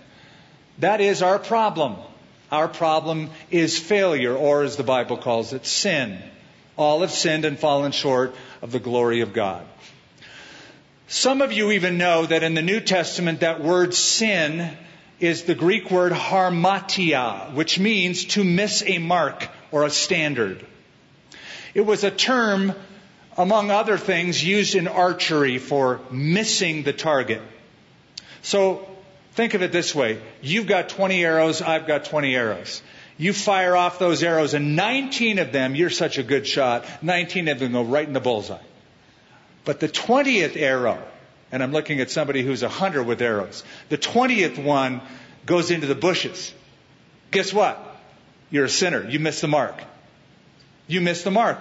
That 0.82 1.00
is 1.00 1.22
our 1.22 1.38
problem. 1.38 1.96
Our 2.52 2.68
problem 2.68 3.30
is 3.52 3.78
failure, 3.78 4.36
or 4.36 4.64
as 4.64 4.78
the 4.78 4.84
Bible 4.84 5.16
calls 5.16 5.54
it, 5.54 5.68
sin. 5.68 6.18
All 6.76 7.02
have 7.02 7.12
sinned 7.12 7.46
and 7.46 7.58
fallen 7.58 7.92
short 7.92 8.36
of 8.64 8.72
the 8.72 8.80
glory 8.80 9.22
of 9.22 9.32
God. 9.32 9.64
Some 11.08 11.44
of 11.44 11.52
you 11.52 11.72
even 11.72 12.00
know 12.00 12.26
that 12.26 12.42
in 12.42 12.56
the 12.56 12.64
New 12.64 12.80
Testament 12.80 13.42
that 13.42 13.64
word 13.64 13.94
sin 13.94 14.76
is 15.20 15.44
the 15.44 15.54
Greek 15.54 15.92
word 15.92 16.14
hamartia, 16.14 17.54
which 17.54 17.78
means 17.78 18.26
to 18.26 18.44
miss 18.44 18.82
a 18.84 18.98
mark 18.98 19.48
or 19.72 19.84
a 19.84 19.92
standard. 19.92 20.66
It 21.76 21.82
was 21.82 22.04
a 22.04 22.10
term, 22.10 22.74
among 23.38 23.70
other 23.70 24.00
things, 24.00 24.44
used 24.44 24.74
in 24.74 24.88
archery 24.88 25.60
for 25.60 26.02
missing 26.10 26.82
the 26.82 26.94
target. 26.94 27.44
So 28.42 28.88
think 29.34 29.54
of 29.54 29.62
it 29.62 29.72
this 29.72 29.94
way. 29.94 30.22
You've 30.42 30.68
got 30.68 30.90
20 30.90 31.24
arrows, 31.24 31.62
I've 31.62 31.88
got 31.88 32.06
20 32.06 32.36
arrows. 32.36 32.82
You 33.18 33.34
fire 33.34 33.76
off 33.76 34.00
those 34.00 34.24
arrows 34.24 34.54
and 34.54 34.76
19 34.76 35.40
of 35.40 35.52
them, 35.52 35.76
you're 35.76 35.90
such 35.90 36.18
a 36.18 36.24
good 36.24 36.48
shot, 36.48 36.86
19 37.02 37.48
of 37.48 37.60
them 37.60 37.74
go 37.74 37.84
right 37.84 38.08
in 38.08 38.14
the 38.14 38.20
bullseye. 38.20 38.58
But 39.64 39.80
the 39.80 39.88
20th 39.88 40.56
arrow, 40.58 41.02
and 41.52 41.62
I'm 41.62 41.72
looking 41.72 42.00
at 42.00 42.10
somebody 42.10 42.44
who's 42.44 42.64
a 42.64 42.70
hunter 42.70 43.04
with 43.04 43.22
arrows, 43.22 43.64
the 43.90 43.98
20th 43.98 44.64
one 44.64 45.02
goes 45.46 45.70
into 45.70 45.88
the 45.88 45.96
bushes. 45.96 46.54
Guess 47.30 47.54
what? 47.54 47.80
You're 48.50 48.66
a 48.66 48.70
sinner. 48.70 49.08
You 49.08 49.20
missed 49.20 49.42
the 49.42 49.48
mark 49.48 49.82
you 50.92 51.02
miss 51.02 51.24
the 51.24 51.32
mark. 51.32 51.58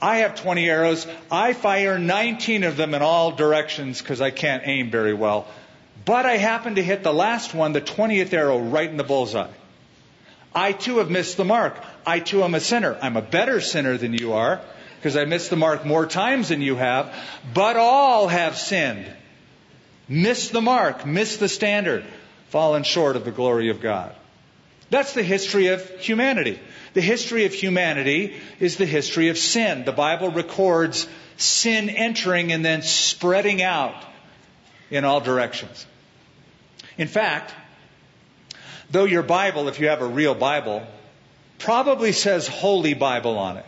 I 0.00 0.18
have 0.18 0.34
20 0.34 0.68
arrows. 0.68 1.06
I 1.30 1.52
fire 1.52 1.98
19 1.98 2.64
of 2.64 2.76
them 2.78 2.94
in 2.94 3.02
all 3.02 3.32
directions 3.32 4.00
because 4.00 4.22
I 4.22 4.30
can't 4.30 4.62
aim 4.64 4.90
very 4.90 5.12
well. 5.12 5.46
But 6.04 6.26
I 6.26 6.36
happen 6.36 6.76
to 6.76 6.82
hit 6.82 7.02
the 7.02 7.12
last 7.12 7.54
one, 7.54 7.72
the 7.72 7.80
20th 7.80 8.32
arrow, 8.32 8.58
right 8.58 8.88
in 8.88 8.96
the 8.96 9.04
bullseye. 9.04 9.50
I 10.54 10.72
too 10.72 10.98
have 10.98 11.10
missed 11.10 11.36
the 11.36 11.44
mark. 11.44 11.76
I 12.04 12.20
too 12.20 12.42
am 12.42 12.54
a 12.54 12.60
sinner. 12.60 12.98
I'm 13.00 13.16
a 13.16 13.22
better 13.22 13.60
sinner 13.60 13.96
than 13.96 14.14
you 14.14 14.32
are 14.32 14.60
because 14.96 15.16
I 15.16 15.24
missed 15.24 15.50
the 15.50 15.56
mark 15.56 15.86
more 15.86 16.06
times 16.06 16.48
than 16.48 16.60
you 16.60 16.76
have. 16.76 17.14
But 17.54 17.76
all 17.76 18.28
have 18.28 18.56
sinned. 18.56 19.06
Missed 20.08 20.52
the 20.52 20.60
mark, 20.60 21.06
missed 21.06 21.38
the 21.38 21.48
standard, 21.48 22.04
fallen 22.48 22.82
short 22.82 23.14
of 23.14 23.24
the 23.24 23.30
glory 23.30 23.70
of 23.70 23.80
God. 23.80 24.14
That's 24.90 25.12
the 25.12 25.22
history 25.22 25.68
of 25.68 25.88
humanity. 26.00 26.58
The 26.94 27.00
history 27.00 27.44
of 27.44 27.54
humanity 27.54 28.34
is 28.58 28.76
the 28.76 28.86
history 28.86 29.28
of 29.28 29.38
sin. 29.38 29.84
The 29.84 29.92
Bible 29.92 30.30
records 30.30 31.06
sin 31.36 31.88
entering 31.88 32.50
and 32.50 32.64
then 32.64 32.82
spreading 32.82 33.62
out 33.62 33.94
in 34.90 35.04
all 35.04 35.20
directions. 35.20 35.86
In 36.98 37.08
fact, 37.08 37.54
though 38.90 39.04
your 39.04 39.22
Bible, 39.22 39.68
if 39.68 39.80
you 39.80 39.88
have 39.88 40.02
a 40.02 40.06
real 40.06 40.34
Bible, 40.34 40.86
probably 41.58 42.12
says 42.12 42.48
Holy 42.48 42.94
Bible 42.94 43.38
on 43.38 43.58
it, 43.58 43.66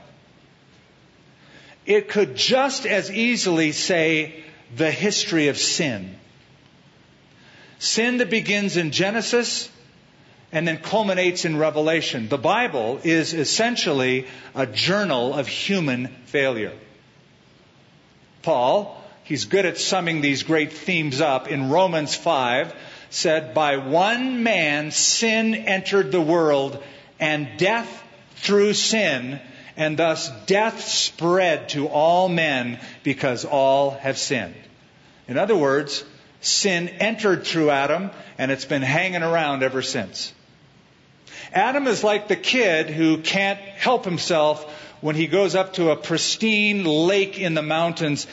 it 1.84 2.08
could 2.08 2.36
just 2.36 2.86
as 2.86 3.10
easily 3.10 3.72
say 3.72 4.44
the 4.74 4.90
history 4.90 5.48
of 5.48 5.58
sin. 5.58 6.16
Sin 7.78 8.18
that 8.18 8.30
begins 8.30 8.76
in 8.76 8.92
Genesis 8.92 9.68
and 10.52 10.68
then 10.68 10.78
culminates 10.78 11.44
in 11.44 11.56
Revelation. 11.56 12.28
The 12.28 12.38
Bible 12.38 13.00
is 13.02 13.34
essentially 13.34 14.26
a 14.54 14.66
journal 14.66 15.34
of 15.34 15.48
human 15.48 16.08
failure. 16.26 16.72
Paul, 18.42 19.01
he's 19.24 19.44
good 19.44 19.66
at 19.66 19.78
summing 19.78 20.20
these 20.20 20.42
great 20.42 20.72
themes 20.72 21.20
up 21.20 21.48
in 21.48 21.70
Romans 21.70 22.14
5, 22.14 22.74
said, 23.10 23.54
By 23.54 23.76
one 23.76 24.42
man 24.42 24.90
sin 24.90 25.54
entered 25.54 26.12
the 26.12 26.20
world, 26.20 26.82
and 27.20 27.48
death 27.58 28.02
through 28.36 28.74
sin, 28.74 29.40
and 29.76 29.96
thus 29.96 30.30
death 30.46 30.82
spread 30.82 31.70
to 31.70 31.88
all 31.88 32.28
men 32.28 32.80
because 33.02 33.44
all 33.44 33.92
have 33.92 34.18
sinned. 34.18 34.54
In 35.28 35.38
other 35.38 35.56
words, 35.56 36.04
sin 36.40 36.88
entered 36.88 37.44
through 37.44 37.70
Adam, 37.70 38.10
and 38.38 38.50
it's 38.50 38.64
been 38.64 38.82
hanging 38.82 39.22
around 39.22 39.62
ever 39.62 39.82
since. 39.82 40.32
Adam 41.52 41.86
is 41.86 42.02
like 42.02 42.28
the 42.28 42.36
kid 42.36 42.90
who 42.90 43.18
can't 43.18 43.58
help 43.58 44.04
himself 44.04 44.64
when 45.00 45.16
he 45.16 45.26
goes 45.26 45.54
up 45.54 45.74
to 45.74 45.90
a 45.90 45.96
pristine 45.96 46.84
lake 46.84 47.38
in 47.38 47.54
the 47.54 47.62
mountains, 47.62 48.26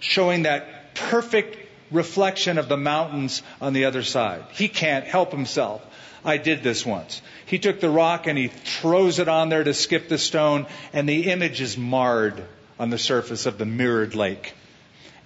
showing 0.00 0.42
that 0.42 0.94
perfect 0.94 1.56
reflection 1.90 2.58
of 2.58 2.68
the 2.68 2.76
mountains 2.76 3.42
on 3.60 3.72
the 3.72 3.84
other 3.84 4.02
side. 4.02 4.44
He 4.52 4.68
can't 4.68 5.04
help 5.04 5.30
himself. 5.30 5.82
I 6.24 6.38
did 6.38 6.62
this 6.62 6.84
once. 6.84 7.22
He 7.46 7.58
took 7.58 7.80
the 7.80 7.90
rock 7.90 8.26
and 8.26 8.36
he 8.36 8.48
throws 8.48 9.20
it 9.20 9.28
on 9.28 9.48
there 9.48 9.62
to 9.62 9.72
skip 9.72 10.08
the 10.08 10.18
stone, 10.18 10.66
and 10.92 11.08
the 11.08 11.30
image 11.30 11.60
is 11.60 11.78
marred 11.78 12.42
on 12.78 12.90
the 12.90 12.98
surface 12.98 13.46
of 13.46 13.58
the 13.58 13.66
mirrored 13.66 14.14
lake. 14.14 14.54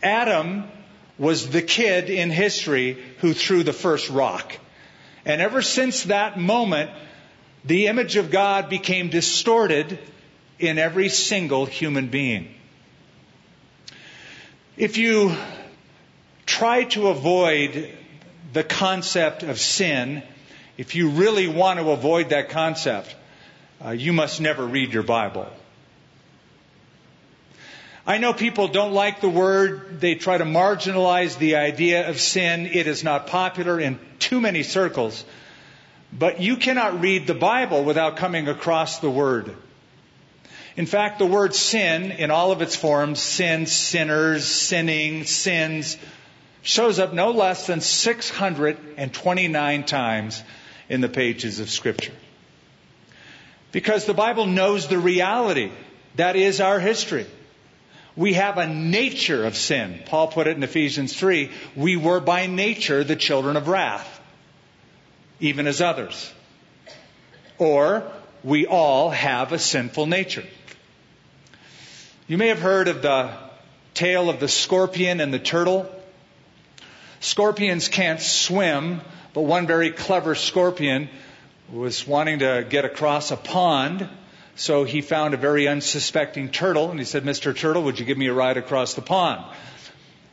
Adam 0.03 0.65
was 1.19 1.49
the 1.49 1.63
kid 1.63 2.11
in 2.11 2.31
history 2.31 3.03
who 3.19 3.33
threw 3.33 3.63
the 3.63 3.73
first 3.73 4.11
rock. 4.11 4.57
And 5.25 5.41
ever 5.41 5.63
since 5.63 6.05
that 6.05 6.39
moment, 6.39 6.91
the 7.65 7.89
image 7.89 8.17
of 8.17 8.31
God 8.31 8.69
became 8.71 9.09
distorted 9.09 9.99
in 10.59 10.79
every 10.79 11.09
single 11.09 11.67
human 11.67 12.09
being. 12.09 12.55
If 14.81 14.97
you 14.97 15.37
try 16.47 16.85
to 16.85 17.09
avoid 17.09 17.95
the 18.55 18.65
concept 18.65 19.43
of 19.43 19.61
sin, 19.61 20.23
if 20.79 20.95
you 20.95 21.11
really 21.11 21.49
want 21.49 21.81
to 21.81 21.91
avoid 21.91 22.31
that 22.31 22.49
concept, 22.49 23.15
uh, 23.85 23.91
you 23.91 24.15
must 24.15 24.41
never 24.41 24.67
read 24.67 24.95
your 24.95 25.03
Bible. 25.03 25.49
I 28.07 28.17
know 28.17 28.33
people 28.33 28.69
don't 28.69 28.95
like 28.95 29.21
the 29.21 29.29
word. 29.29 30.01
They 30.01 30.15
try 30.15 30.39
to 30.39 30.47
marginalize 30.47 31.37
the 31.37 31.57
idea 31.57 32.09
of 32.09 32.19
sin. 32.19 32.65
It 32.65 32.87
is 32.87 33.05
not 33.05 33.27
popular 33.27 33.79
in 33.79 33.99
too 34.19 34.41
many 34.41 34.63
circles. 34.63 35.23
But 36.11 36.41
you 36.41 36.57
cannot 36.57 37.03
read 37.03 37.27
the 37.27 37.35
Bible 37.35 37.85
without 37.85 38.17
coming 38.17 38.49
across 38.49 39.01
the 39.01 39.11
Word. 39.11 39.55
In 40.77 40.87
fact, 40.87 41.19
the 41.19 41.27
word 41.27 41.55
sin 41.55 42.13
in 42.13 42.31
all 42.31 42.53
of 42.53 42.63
its 42.63 42.77
forms, 42.77 43.21
sin, 43.21 43.67
sinners, 43.67 44.47
sinning, 44.47 45.25
sins, 45.25 45.97
shows 46.63 46.99
up 46.99 47.13
no 47.13 47.31
less 47.31 47.67
than 47.67 47.81
629 47.81 49.85
times 49.85 50.43
in 50.89 51.01
the 51.01 51.09
pages 51.09 51.61
of 51.61 51.71
Scripture. 51.71 52.13
Because 53.73 54.05
the 54.05 54.15
Bible 54.15 54.47
knows 54.47 54.89
the 54.89 54.99
reality. 54.99 55.71
That 56.17 56.37
is 56.37 56.61
our 56.61 56.81
history. 56.81 57.27
We 58.17 58.35
have 58.35 58.59
a 58.59 58.67
nature 58.67 59.47
of 59.47 59.57
sin. 59.57 60.01
Paul 60.07 60.29
put 60.29 60.49
it 60.49 60.57
in 60.57 60.63
Ephesians 60.63 61.17
3. 61.17 61.51
We 61.77 61.97
were 61.97 62.21
by 62.21 62.47
nature 62.47 63.05
the 63.05 63.17
children 63.17 63.57
of 63.57 63.69
wrath, 63.69 64.21
even 65.39 65.67
as 65.67 65.81
others. 65.81 66.33
Or 67.59 68.11
we 68.43 68.67
all 68.67 69.11
have 69.11 69.53
a 69.53 69.59
sinful 69.59 70.07
nature. 70.07 70.45
You 72.27 72.39
may 72.39 72.49
have 72.49 72.61
heard 72.61 72.89
of 72.89 73.03
the 73.03 73.31
tale 73.95 74.31
of 74.31 74.41
the 74.41 74.49
scorpion 74.49 75.21
and 75.21 75.35
the 75.35 75.39
turtle. 75.39 75.91
Scorpions 77.21 77.89
can't 77.89 78.21
swim, 78.21 79.01
but 79.35 79.43
one 79.43 79.67
very 79.67 79.91
clever 79.91 80.35
scorpion 80.35 81.09
was 81.71 82.07
wanting 82.07 82.39
to 82.41 82.65
get 82.69 82.85
across 82.85 83.31
a 83.31 83.37
pond. 83.37 84.09
So 84.57 84.85
he 84.85 85.01
found 85.01 85.35
a 85.35 85.37
very 85.37 85.69
unsuspecting 85.69 86.51
turtle 86.51 86.91
and 86.91 86.99
he 86.99 87.05
said, 87.05 87.25
Mr. 87.25 87.57
Turtle, 87.57 87.83
would 87.85 87.99
you 87.99 88.07
give 88.07 88.19
me 88.19 88.27
a 88.27 88.33
ride 88.33 88.57
across 88.57 88.95
the 88.95 89.03
pond? 89.03 89.45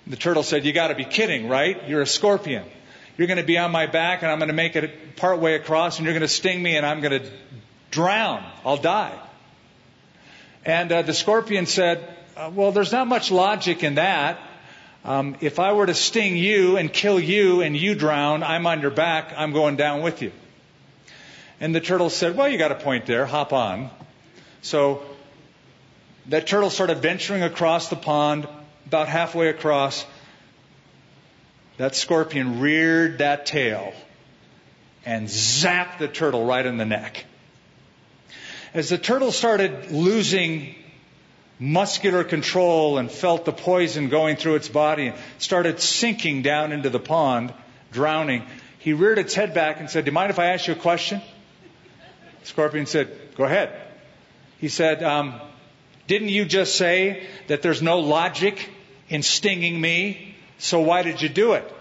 The 0.05 0.15
turtle 0.15 0.43
said, 0.43 0.65
You 0.65 0.73
got 0.73 0.87
to 0.87 0.95
be 0.95 1.05
kidding, 1.05 1.49
right? 1.49 1.87
You're 1.87 2.01
a 2.01 2.07
scorpion. 2.07 2.63
You're 3.17 3.27
going 3.27 3.37
to 3.37 3.45
be 3.45 3.57
on 3.57 3.71
my 3.71 3.87
back 3.87 4.21
and 4.21 4.31
I'm 4.31 4.37
going 4.37 4.49
to 4.49 4.53
make 4.53 4.75
it 4.75 5.15
part 5.15 5.39
way 5.39 5.55
across 5.55 5.97
and 5.97 6.05
you're 6.05 6.13
going 6.13 6.21
to 6.21 6.27
sting 6.27 6.61
me 6.61 6.77
and 6.77 6.85
I'm 6.85 7.01
going 7.01 7.23
to 7.23 7.31
drown. 7.91 8.43
I'll 8.65 8.77
die. 8.77 9.17
And 10.65 10.91
uh, 10.91 11.01
the 11.01 11.13
scorpion 11.13 11.65
said, 11.65 12.07
uh, 12.35 12.51
Well, 12.53 12.71
there's 12.71 12.91
not 12.91 13.07
much 13.07 13.31
logic 13.31 13.83
in 13.83 13.95
that. 13.95 14.39
Um, 15.05 15.37
if 15.39 15.59
I 15.59 15.71
were 15.71 15.85
to 15.85 15.93
sting 15.93 16.35
you 16.35 16.75
and 16.75 16.91
kill 16.91 17.19
you 17.19 17.61
and 17.61 17.77
you 17.77 17.95
drown, 17.95 18.43
I'm 18.43 18.67
on 18.67 18.81
your 18.81 18.91
back, 18.91 19.33
I'm 19.37 19.53
going 19.53 19.77
down 19.77 20.01
with 20.01 20.21
you. 20.21 20.31
And 21.61 21.73
the 21.73 21.79
turtle 21.79 22.09
said, 22.09 22.35
Well, 22.35 22.49
you 22.49 22.57
got 22.57 22.71
a 22.71 22.75
point 22.75 23.05
there, 23.05 23.25
hop 23.25 23.53
on. 23.53 23.89
So 24.61 25.03
that 26.27 26.47
turtle 26.47 26.69
started 26.69 26.97
venturing 26.97 27.41
across 27.41 27.89
the 27.89 27.95
pond, 27.95 28.47
about 28.85 29.07
halfway 29.07 29.47
across. 29.47 30.05
That 31.77 31.95
scorpion 31.95 32.59
reared 32.59 33.19
that 33.19 33.45
tail 33.45 33.93
and 35.05 35.27
zapped 35.27 35.99
the 35.99 36.07
turtle 36.07 36.45
right 36.45 36.65
in 36.65 36.77
the 36.77 36.85
neck. 36.85 37.23
As 38.73 38.89
the 38.89 38.97
turtle 38.97 39.31
started 39.31 39.91
losing 39.91 40.75
muscular 41.59 42.23
control 42.23 42.97
and 42.97 43.09
felt 43.09 43.45
the 43.45 43.53
poison 43.53 44.09
going 44.09 44.35
through 44.35 44.55
its 44.55 44.69
body 44.69 45.07
and 45.07 45.17
started 45.37 45.79
sinking 45.79 46.41
down 46.41 46.71
into 46.71 46.89
the 46.89 46.99
pond, 46.99 47.53
drowning, 47.91 48.43
he 48.79 48.93
reared 48.93 49.17
its 49.17 49.33
head 49.33 49.53
back 49.53 49.79
and 49.79 49.89
said, 49.89 50.05
Do 50.05 50.09
you 50.09 50.13
mind 50.13 50.29
if 50.29 50.39
I 50.39 50.47
ask 50.53 50.67
you 50.67 50.73
a 50.73 50.77
question? 50.77 51.21
Scorpion 52.43 52.85
said, 52.85 53.35
Go 53.35 53.43
ahead. 53.43 53.71
He 54.59 54.69
said, 54.69 55.03
um, 55.03 55.39
Didn't 56.07 56.29
you 56.29 56.45
just 56.45 56.75
say 56.75 57.27
that 57.47 57.61
there's 57.61 57.81
no 57.81 57.99
logic 57.99 58.69
in 59.09 59.23
stinging 59.23 59.79
me? 59.79 60.35
So 60.57 60.79
why 60.79 61.03
did 61.03 61.21
you 61.21 61.29
do 61.29 61.53
it? 61.53 61.71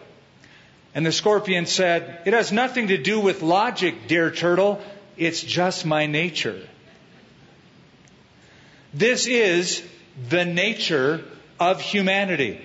And 0.95 1.05
the 1.05 1.12
scorpion 1.12 1.66
said, 1.66 2.23
It 2.25 2.33
has 2.33 2.52
nothing 2.52 2.88
to 2.88 2.97
do 2.97 3.21
with 3.21 3.43
logic, 3.43 4.07
dear 4.09 4.31
turtle. 4.31 4.81
It's 5.16 5.43
just 5.43 5.85
my 5.85 6.07
nature. 6.07 6.66
This 8.97 9.26
is 9.26 9.83
the 10.31 10.47
nature 10.47 11.23
of 11.61 11.83
humanity. 11.83 12.59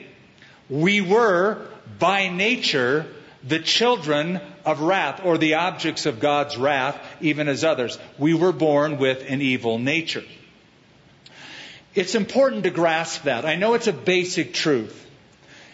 We 0.69 1.01
were, 1.01 1.67
by 1.99 2.29
nature, 2.29 3.05
the 3.43 3.59
children 3.59 4.39
of 4.63 4.79
wrath, 4.79 5.25
or 5.25 5.37
the 5.37 5.55
objects 5.55 6.05
of 6.05 6.21
God's 6.21 6.55
wrath, 6.55 6.97
even 7.19 7.49
as 7.49 7.65
others. 7.65 7.99
We 8.17 8.33
were 8.33 8.53
born 8.53 8.97
with 8.97 9.29
an 9.29 9.41
evil 9.41 9.77
nature. 9.77 10.23
It's 11.95 12.15
important 12.15 12.63
to 12.63 12.69
grasp 12.69 13.23
that. 13.23 13.45
I 13.45 13.55
know 13.55 13.73
it's 13.73 13.87
a 13.87 13.93
basic 13.93 14.53
truth. 14.53 15.05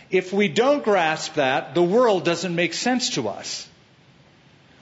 If 0.09 0.33
we 0.33 0.47
don't 0.47 0.83
grasp 0.83 1.35
that, 1.35 1.75
the 1.75 1.83
world 1.83 2.25
doesn't 2.25 2.55
make 2.55 2.73
sense 2.73 3.11
to 3.11 3.27
us. 3.27 3.69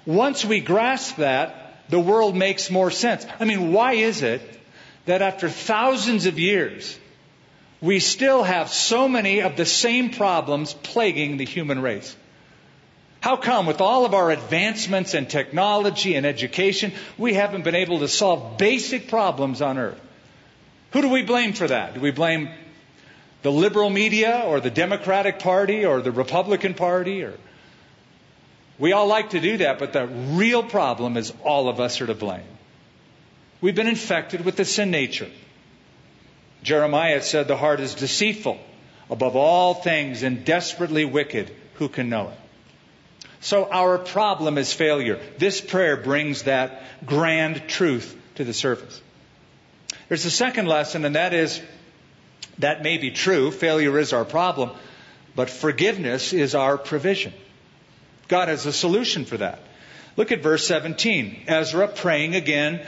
Once 0.05 0.45
we 0.45 0.61
grasp 0.61 1.17
that, 1.17 1.89
the 1.89 1.99
world 1.99 2.33
makes 2.33 2.71
more 2.71 2.91
sense. 2.91 3.27
I 3.41 3.43
mean, 3.43 3.73
why 3.73 3.93
is 3.93 4.21
it 4.21 4.41
that 5.05 5.21
after 5.21 5.49
thousands 5.49 6.25
of 6.25 6.39
years, 6.39 6.97
we 7.81 7.99
still 7.99 8.43
have 8.43 8.71
so 8.71 9.07
many 9.07 9.41
of 9.41 9.55
the 9.55 9.65
same 9.65 10.09
problems 10.09 10.73
plaguing 10.73 11.37
the 11.37 11.45
human 11.45 11.81
race. 11.81 12.15
How 13.21 13.37
come, 13.37 13.65
with 13.65 13.81
all 13.81 14.05
of 14.05 14.13
our 14.13 14.31
advancements 14.31 15.13
in 15.13 15.25
technology 15.25 16.15
and 16.15 16.25
education, 16.25 16.93
we 17.17 17.33
haven't 17.33 17.63
been 17.63 17.75
able 17.75 17.99
to 17.99 18.07
solve 18.07 18.57
basic 18.57 19.07
problems 19.07 19.61
on 19.61 19.77
earth? 19.77 19.99
Who 20.91 21.01
do 21.01 21.09
we 21.09 21.23
blame 21.23 21.53
for 21.53 21.67
that? 21.67 21.95
Do 21.95 21.99
we 21.99 22.11
blame 22.11 22.49
the 23.41 23.51
liberal 23.51 23.89
media 23.89 24.43
or 24.45 24.59
the 24.59 24.69
Democratic 24.69 25.39
Party 25.39 25.85
or 25.85 26.01
the 26.01 26.11
Republican 26.11 26.73
Party 26.73 27.23
or 27.23 27.33
we 28.77 28.91
all 28.91 29.07
like 29.07 29.29
to 29.29 29.39
do 29.39 29.57
that, 29.57 29.79
but 29.79 29.93
the 29.93 30.05
real 30.05 30.61
problem 30.61 31.15
is 31.15 31.31
all 31.43 31.69
of 31.69 31.79
us 31.79 32.01
are 32.01 32.07
to 32.07 32.13
blame. 32.13 32.43
We've 33.65 33.73
been 33.73 33.87
infected 33.87 34.45
with 34.45 34.57
the 34.57 34.63
sin 34.63 34.91
nature. 34.91 35.27
Jeremiah 36.61 37.19
said 37.23 37.47
the 37.47 37.57
heart 37.57 37.79
is 37.79 37.95
deceitful 37.95 38.59
above 39.09 39.35
all 39.35 39.73
things 39.73 40.21
and 40.21 40.45
desperately 40.45 41.03
wicked. 41.03 41.49
Who 41.73 41.89
can 41.89 42.07
know 42.07 42.29
it? 42.29 42.37
So 43.41 43.67
our 43.67 43.97
problem 43.97 44.59
is 44.59 44.71
failure. 44.71 45.19
This 45.39 45.61
prayer 45.61 45.97
brings 45.97 46.43
that 46.43 46.83
grand 47.07 47.67
truth 47.67 48.15
to 48.35 48.43
the 48.43 48.53
surface. 48.53 49.01
There's 50.09 50.25
a 50.25 50.29
second 50.29 50.67
lesson, 50.67 51.03
and 51.03 51.15
that 51.15 51.33
is 51.33 51.59
that 52.59 52.83
may 52.83 52.99
be 52.99 53.09
true. 53.09 53.49
Failure 53.49 53.97
is 53.97 54.13
our 54.13 54.25
problem, 54.25 54.73
but 55.35 55.49
forgiveness 55.49 56.33
is 56.33 56.53
our 56.53 56.77
provision. 56.77 57.33
God 58.27 58.47
has 58.47 58.67
a 58.67 58.71
solution 58.71 59.25
for 59.25 59.37
that. 59.37 59.57
Look 60.17 60.31
at 60.31 60.43
verse 60.43 60.67
17. 60.67 61.45
Ezra 61.47 61.87
praying 61.87 62.35
again 62.35 62.85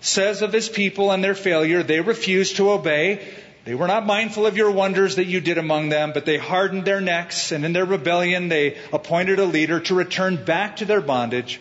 says 0.00 0.42
of 0.42 0.52
his 0.52 0.68
people 0.68 1.10
and 1.10 1.22
their 1.22 1.34
failure, 1.34 1.82
they 1.82 2.00
refused 2.00 2.56
to 2.56 2.70
obey. 2.70 3.26
They 3.64 3.74
were 3.74 3.86
not 3.86 4.06
mindful 4.06 4.46
of 4.46 4.56
your 4.56 4.70
wonders 4.70 5.16
that 5.16 5.26
you 5.26 5.40
did 5.40 5.58
among 5.58 5.90
them, 5.90 6.12
but 6.12 6.24
they 6.24 6.38
hardened 6.38 6.84
their 6.84 7.00
necks, 7.00 7.52
and 7.52 7.64
in 7.64 7.72
their 7.72 7.84
rebellion 7.84 8.48
they 8.48 8.78
appointed 8.92 9.38
a 9.38 9.44
leader 9.44 9.80
to 9.80 9.94
return 9.94 10.42
back 10.42 10.76
to 10.76 10.86
their 10.86 11.02
bondage. 11.02 11.60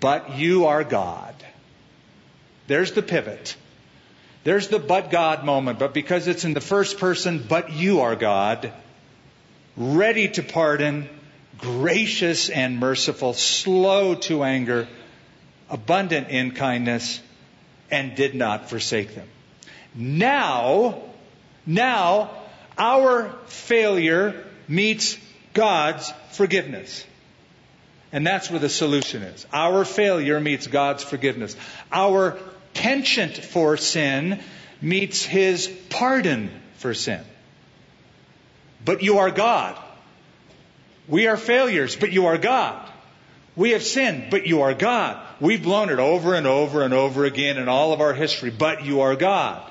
But 0.00 0.38
you 0.38 0.66
are 0.66 0.82
God. 0.82 1.34
There's 2.66 2.92
the 2.92 3.02
pivot. 3.02 3.56
There's 4.44 4.68
the 4.68 4.78
but 4.78 5.10
God 5.10 5.44
moment, 5.44 5.78
but 5.78 5.92
because 5.92 6.26
it's 6.26 6.44
in 6.44 6.54
the 6.54 6.60
first 6.62 6.98
person, 6.98 7.44
but 7.46 7.72
you 7.72 8.00
are 8.00 8.16
God, 8.16 8.72
ready 9.76 10.28
to 10.28 10.42
pardon, 10.42 11.08
gracious 11.58 12.48
and 12.48 12.78
merciful, 12.78 13.34
slow 13.34 14.14
to 14.14 14.42
anger, 14.44 14.88
abundant 15.70 16.28
in 16.28 16.52
kindness, 16.52 17.20
and 17.90 18.14
did 18.14 18.34
not 18.34 18.68
forsake 18.68 19.14
them. 19.14 19.28
Now, 19.94 21.02
now, 21.66 22.30
our 22.78 23.30
failure 23.46 24.44
meets 24.68 25.18
God's 25.54 26.12
forgiveness. 26.32 27.04
And 28.12 28.26
that's 28.26 28.50
where 28.50 28.58
the 28.58 28.68
solution 28.68 29.22
is. 29.22 29.46
Our 29.52 29.84
failure 29.84 30.40
meets 30.40 30.66
God's 30.66 31.04
forgiveness. 31.04 31.56
Our 31.92 32.38
penchant 32.74 33.36
for 33.36 33.76
sin 33.76 34.40
meets 34.80 35.22
His 35.22 35.68
pardon 35.90 36.50
for 36.76 36.94
sin. 36.94 37.20
But 38.84 39.02
you 39.02 39.18
are 39.18 39.30
God. 39.30 39.78
We 41.06 41.26
are 41.26 41.36
failures, 41.36 41.96
but 41.96 42.12
you 42.12 42.26
are 42.26 42.38
God. 42.38 42.89
We 43.56 43.70
have 43.70 43.82
sinned, 43.82 44.30
but 44.30 44.46
you 44.46 44.62
are 44.62 44.74
God. 44.74 45.20
We've 45.40 45.62
blown 45.62 45.90
it 45.90 45.98
over 45.98 46.34
and 46.34 46.46
over 46.46 46.82
and 46.82 46.94
over 46.94 47.24
again 47.24 47.58
in 47.58 47.68
all 47.68 47.92
of 47.92 48.00
our 48.00 48.14
history, 48.14 48.50
but 48.50 48.84
you 48.84 49.00
are 49.00 49.16
God. 49.16 49.68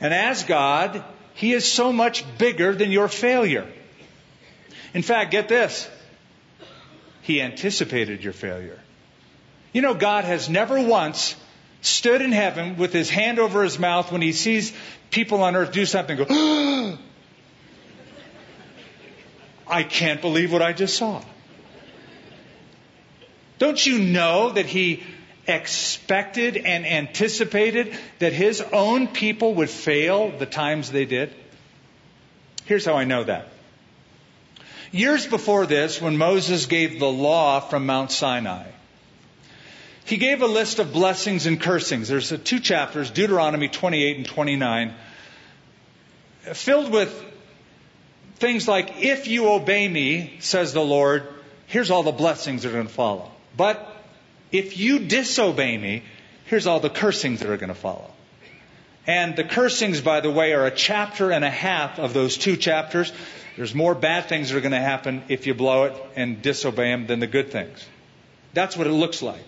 And 0.00 0.12
as 0.12 0.44
God, 0.44 1.02
He 1.34 1.52
is 1.52 1.70
so 1.70 1.92
much 1.92 2.24
bigger 2.38 2.74
than 2.74 2.90
your 2.90 3.08
failure. 3.08 3.66
In 4.92 5.02
fact, 5.02 5.30
get 5.30 5.48
this. 5.48 5.88
He 7.22 7.40
anticipated 7.40 8.24
your 8.24 8.32
failure. 8.32 8.78
You 9.72 9.82
know, 9.82 9.94
God 9.94 10.24
has 10.24 10.48
never 10.48 10.80
once 10.80 11.36
stood 11.80 12.20
in 12.20 12.32
heaven 12.32 12.76
with 12.76 12.92
his 12.92 13.08
hand 13.08 13.38
over 13.38 13.62
his 13.62 13.78
mouth 13.78 14.10
when 14.12 14.20
he 14.20 14.32
sees 14.32 14.72
people 15.10 15.42
on 15.42 15.56
earth 15.56 15.72
do 15.72 15.86
something 15.86 16.16
go, 16.16 16.26
I 19.66 19.84
can't 19.84 20.20
believe 20.20 20.52
what 20.52 20.62
I 20.62 20.72
just 20.72 20.96
saw. 20.96 21.22
Don't 23.60 23.84
you 23.84 23.98
know 23.98 24.50
that 24.50 24.64
he 24.64 25.02
expected 25.46 26.56
and 26.56 26.86
anticipated 26.86 27.94
that 28.18 28.32
his 28.32 28.62
own 28.72 29.06
people 29.06 29.56
would 29.56 29.68
fail 29.68 30.36
the 30.36 30.46
times 30.46 30.90
they 30.90 31.04
did? 31.04 31.34
Here's 32.64 32.86
how 32.86 32.94
I 32.94 33.04
know 33.04 33.22
that. 33.22 33.48
Years 34.92 35.26
before 35.26 35.66
this, 35.66 36.00
when 36.00 36.16
Moses 36.16 36.64
gave 36.64 36.98
the 36.98 37.10
law 37.10 37.60
from 37.60 37.84
Mount 37.84 38.10
Sinai, 38.10 38.66
he 40.06 40.16
gave 40.16 40.40
a 40.40 40.46
list 40.46 40.78
of 40.78 40.94
blessings 40.94 41.44
and 41.44 41.60
cursings. 41.60 42.08
There's 42.08 42.30
two 42.42 42.60
chapters, 42.60 43.10
Deuteronomy 43.10 43.68
28 43.68 44.16
and 44.16 44.26
29, 44.26 44.94
filled 46.54 46.90
with 46.90 47.14
things 48.36 48.66
like, 48.66 49.02
if 49.02 49.28
you 49.28 49.50
obey 49.50 49.86
me, 49.86 50.38
says 50.40 50.72
the 50.72 50.80
Lord, 50.80 51.28
here's 51.66 51.90
all 51.90 52.02
the 52.02 52.10
blessings 52.10 52.62
that 52.62 52.70
are 52.70 52.72
going 52.72 52.86
to 52.86 52.92
follow. 52.92 53.30
But 53.56 53.86
if 54.52 54.78
you 54.78 55.00
disobey 55.00 55.76
me, 55.76 56.02
here's 56.46 56.66
all 56.66 56.80
the 56.80 56.90
cursings 56.90 57.40
that 57.40 57.50
are 57.50 57.56
going 57.56 57.68
to 57.68 57.74
follow. 57.74 58.10
And 59.06 59.34
the 59.34 59.44
cursings, 59.44 60.00
by 60.00 60.20
the 60.20 60.30
way, 60.30 60.52
are 60.52 60.66
a 60.66 60.70
chapter 60.70 61.32
and 61.32 61.44
a 61.44 61.50
half 61.50 61.98
of 61.98 62.12
those 62.12 62.36
two 62.36 62.56
chapters. 62.56 63.12
There's 63.56 63.74
more 63.74 63.94
bad 63.94 64.28
things 64.28 64.50
that 64.50 64.56
are 64.56 64.60
going 64.60 64.72
to 64.72 64.78
happen 64.78 65.22
if 65.28 65.46
you 65.46 65.54
blow 65.54 65.84
it 65.84 65.94
and 66.16 66.42
disobey 66.42 66.90
them 66.90 67.06
than 67.06 67.20
the 67.20 67.26
good 67.26 67.50
things. 67.50 67.84
That's 68.52 68.76
what 68.76 68.86
it 68.86 68.92
looks 68.92 69.22
like. 69.22 69.44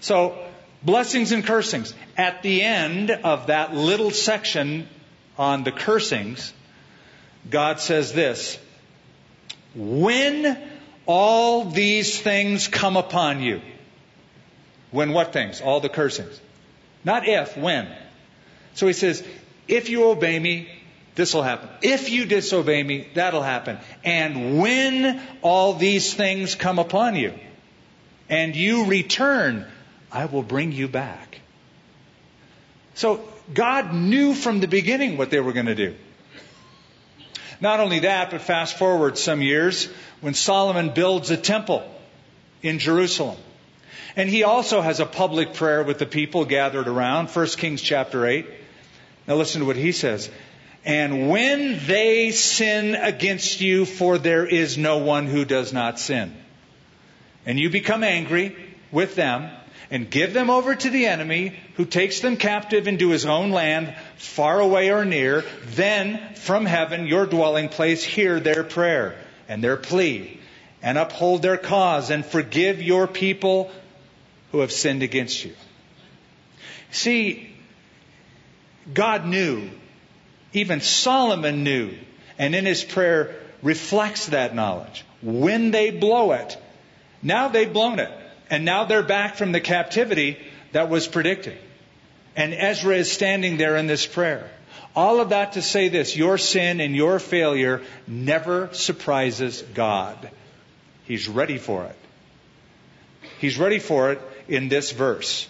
So, 0.00 0.38
blessings 0.82 1.32
and 1.32 1.44
cursings. 1.44 1.94
At 2.16 2.42
the 2.42 2.62
end 2.62 3.10
of 3.10 3.48
that 3.48 3.74
little 3.74 4.10
section 4.10 4.88
on 5.36 5.64
the 5.64 5.72
cursings, 5.72 6.52
God 7.50 7.80
says 7.80 8.12
this 8.12 8.58
When 9.74 10.44
all 11.06 11.64
these 11.64 12.20
things 12.20 12.68
come 12.68 12.96
upon 12.96 13.42
you, 13.42 13.60
when 14.90 15.12
what 15.12 15.32
things? 15.32 15.60
All 15.60 15.80
the 15.80 15.88
cursings. 15.88 16.40
Not 17.04 17.28
if, 17.28 17.56
when. 17.56 17.88
So 18.74 18.86
he 18.86 18.92
says, 18.92 19.22
if 19.68 19.88
you 19.88 20.04
obey 20.10 20.38
me, 20.38 20.68
this 21.14 21.34
will 21.34 21.42
happen. 21.42 21.68
If 21.82 22.10
you 22.10 22.26
disobey 22.26 22.82
me, 22.82 23.08
that'll 23.14 23.42
happen. 23.42 23.78
And 24.02 24.58
when 24.58 25.20
all 25.42 25.74
these 25.74 26.12
things 26.12 26.54
come 26.54 26.78
upon 26.78 27.16
you, 27.16 27.34
and 28.28 28.56
you 28.56 28.86
return, 28.86 29.66
I 30.10 30.26
will 30.26 30.42
bring 30.42 30.72
you 30.72 30.88
back. 30.88 31.40
So 32.94 33.22
God 33.52 33.92
knew 33.92 34.34
from 34.34 34.60
the 34.60 34.68
beginning 34.68 35.16
what 35.18 35.30
they 35.30 35.40
were 35.40 35.52
going 35.52 35.66
to 35.66 35.74
do. 35.74 35.94
Not 37.64 37.80
only 37.80 38.00
that, 38.00 38.30
but 38.30 38.42
fast 38.42 38.76
forward 38.76 39.16
some 39.16 39.40
years 39.40 39.88
when 40.20 40.34
Solomon 40.34 40.90
builds 40.90 41.30
a 41.30 41.36
temple 41.38 41.82
in 42.60 42.78
Jerusalem. 42.78 43.38
And 44.16 44.28
he 44.28 44.42
also 44.42 44.82
has 44.82 45.00
a 45.00 45.06
public 45.06 45.54
prayer 45.54 45.82
with 45.82 45.98
the 45.98 46.04
people 46.04 46.44
gathered 46.44 46.88
around, 46.88 47.30
1 47.30 47.46
Kings 47.56 47.80
chapter 47.80 48.26
8. 48.26 48.46
Now 49.26 49.36
listen 49.36 49.62
to 49.62 49.66
what 49.66 49.76
he 49.76 49.92
says. 49.92 50.28
And 50.84 51.30
when 51.30 51.80
they 51.86 52.32
sin 52.32 52.96
against 52.96 53.62
you, 53.62 53.86
for 53.86 54.18
there 54.18 54.44
is 54.44 54.76
no 54.76 54.98
one 54.98 55.26
who 55.26 55.46
does 55.46 55.72
not 55.72 55.98
sin. 55.98 56.36
And 57.46 57.58
you 57.58 57.70
become 57.70 58.04
angry 58.04 58.54
with 58.92 59.14
them 59.14 59.50
and 59.90 60.10
give 60.10 60.32
them 60.32 60.50
over 60.50 60.74
to 60.74 60.90
the 60.90 61.06
enemy 61.06 61.56
who 61.76 61.84
takes 61.84 62.20
them 62.20 62.36
captive 62.36 62.88
into 62.88 63.10
his 63.10 63.26
own 63.26 63.50
land, 63.50 63.94
far 64.16 64.60
away 64.60 64.90
or 64.90 65.04
near, 65.04 65.44
then 65.66 66.34
from 66.34 66.66
heaven, 66.66 67.06
your 67.06 67.26
dwelling 67.26 67.68
place, 67.68 68.02
hear 68.02 68.40
their 68.40 68.64
prayer 68.64 69.16
and 69.48 69.62
their 69.62 69.76
plea 69.76 70.40
and 70.82 70.98
uphold 70.98 71.42
their 71.42 71.56
cause 71.56 72.10
and 72.10 72.24
forgive 72.26 72.82
your 72.82 73.06
people 73.06 73.70
who 74.52 74.60
have 74.60 74.70
sinned 74.70 75.02
against 75.02 75.44
you. 75.44 75.54
See, 76.90 77.50
God 78.92 79.26
knew, 79.26 79.70
even 80.52 80.80
Solomon 80.80 81.64
knew, 81.64 81.94
and 82.38 82.54
in 82.54 82.66
his 82.66 82.84
prayer 82.84 83.34
reflects 83.62 84.26
that 84.26 84.54
knowledge. 84.54 85.04
When 85.22 85.70
they 85.70 85.90
blow 85.90 86.32
it, 86.32 86.56
now 87.22 87.48
they've 87.48 87.72
blown 87.72 87.98
it, 87.98 88.12
and 88.50 88.64
now 88.64 88.84
they're 88.84 89.02
back 89.02 89.36
from 89.36 89.52
the 89.52 89.60
captivity 89.60 90.38
that 90.72 90.88
was 90.88 91.06
predicted. 91.06 91.58
And 92.36 92.52
Ezra 92.52 92.96
is 92.96 93.10
standing 93.10 93.56
there 93.56 93.76
in 93.76 93.86
this 93.86 94.06
prayer. 94.06 94.50
All 94.96 95.20
of 95.20 95.30
that 95.30 95.52
to 95.52 95.62
say 95.62 95.88
this 95.88 96.16
your 96.16 96.38
sin 96.38 96.80
and 96.80 96.94
your 96.94 97.18
failure 97.18 97.82
never 98.06 98.72
surprises 98.72 99.62
God. 99.74 100.30
He's 101.04 101.28
ready 101.28 101.58
for 101.58 101.84
it. 101.84 101.96
He's 103.38 103.58
ready 103.58 103.78
for 103.78 104.12
it 104.12 104.20
in 104.48 104.68
this 104.68 104.92
verse. 104.92 105.48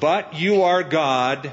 But 0.00 0.34
you 0.34 0.62
are 0.62 0.82
God. 0.82 1.50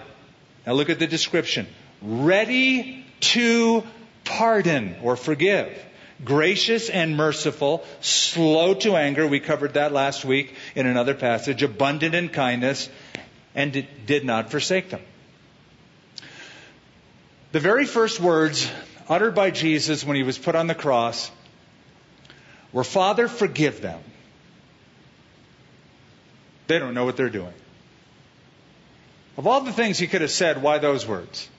Now 0.66 0.74
look 0.74 0.90
at 0.90 1.00
the 1.00 1.08
description. 1.08 1.68
Ready 2.02 3.06
to 3.22 3.84
pardon 4.26 4.98
or 5.02 5.16
forgive. 5.16 5.78
Gracious 6.24 6.90
and 6.90 7.18
merciful, 7.18 7.84
slow 8.02 8.74
to 8.76 8.96
anger. 8.96 9.28
We 9.28 9.40
covered 9.40 9.74
that 9.74 9.92
last 9.92 10.24
week 10.24 10.56
in 10.76 10.86
another 10.86 11.14
passage. 11.14 11.64
Abundant 11.64 12.16
in 12.16 12.30
kindness 12.30 12.90
and 13.56 13.86
did 14.06 14.26
not 14.26 14.52
forsake 14.52 14.90
them. 14.90 15.02
The 17.52 17.60
very 17.60 17.86
first 17.86 18.20
words 18.20 18.70
uttered 19.08 19.36
by 19.36 19.52
Jesus 19.52 20.04
when 20.04 20.16
he 20.16 20.24
was 20.24 20.38
put 20.38 20.56
on 20.56 20.68
the 20.68 20.76
cross 20.76 21.30
were, 22.72 22.84
Father, 22.84 23.28
forgive 23.28 23.82
them. 23.82 24.02
They 26.68 26.80
don't 26.80 26.94
know 26.94 27.06
what 27.06 27.18
they're 27.18 27.30
doing. 27.30 27.54
Of 29.38 29.48
all 29.48 29.62
the 29.62 29.72
things 29.72 30.00
he 30.00 30.08
could 30.08 30.22
have 30.22 30.32
said, 30.32 30.62
why 30.62 30.78
those 30.78 31.08
words? 31.08 31.50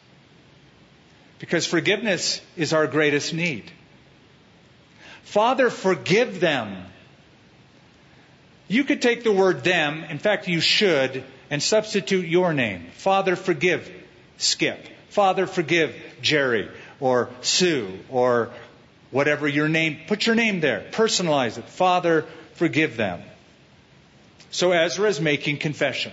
Because 1.38 1.66
forgiveness 1.66 2.40
is 2.56 2.72
our 2.72 2.86
greatest 2.86 3.34
need. 3.34 3.70
Father, 5.24 5.70
forgive 5.70 6.40
them. 6.40 6.76
You 8.68 8.84
could 8.84 9.02
take 9.02 9.24
the 9.24 9.32
word 9.32 9.64
them, 9.64 10.04
in 10.04 10.18
fact, 10.18 10.48
you 10.48 10.60
should, 10.60 11.24
and 11.50 11.62
substitute 11.62 12.26
your 12.26 12.54
name. 12.54 12.86
Father, 12.94 13.36
forgive 13.36 13.90
Skip. 14.38 14.88
Father, 15.10 15.46
forgive 15.46 15.94
Jerry 16.22 16.68
or 17.00 17.30
Sue 17.40 18.00
or 18.08 18.50
whatever 19.10 19.46
your 19.46 19.68
name. 19.68 19.98
Put 20.06 20.26
your 20.26 20.34
name 20.34 20.60
there. 20.60 20.84
Personalize 20.90 21.58
it. 21.58 21.68
Father, 21.68 22.26
forgive 22.54 22.96
them. 22.96 23.22
So 24.50 24.72
Ezra 24.72 25.08
is 25.08 25.20
making 25.20 25.58
confession. 25.58 26.12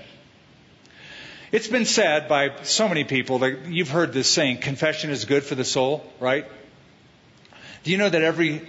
It's 1.51 1.67
been 1.67 1.85
said 1.85 2.27
by 2.29 2.63
so 2.63 2.87
many 2.87 3.03
people 3.03 3.39
that 3.39 3.67
you've 3.67 3.89
heard 3.89 4.13
this 4.13 4.29
saying, 4.29 4.59
confession 4.59 5.09
is 5.09 5.25
good 5.25 5.43
for 5.43 5.55
the 5.55 5.65
soul, 5.65 6.05
right? 6.19 6.45
Do 7.83 7.91
you 7.91 7.97
know 7.97 8.09
that 8.09 8.21
every 8.21 8.61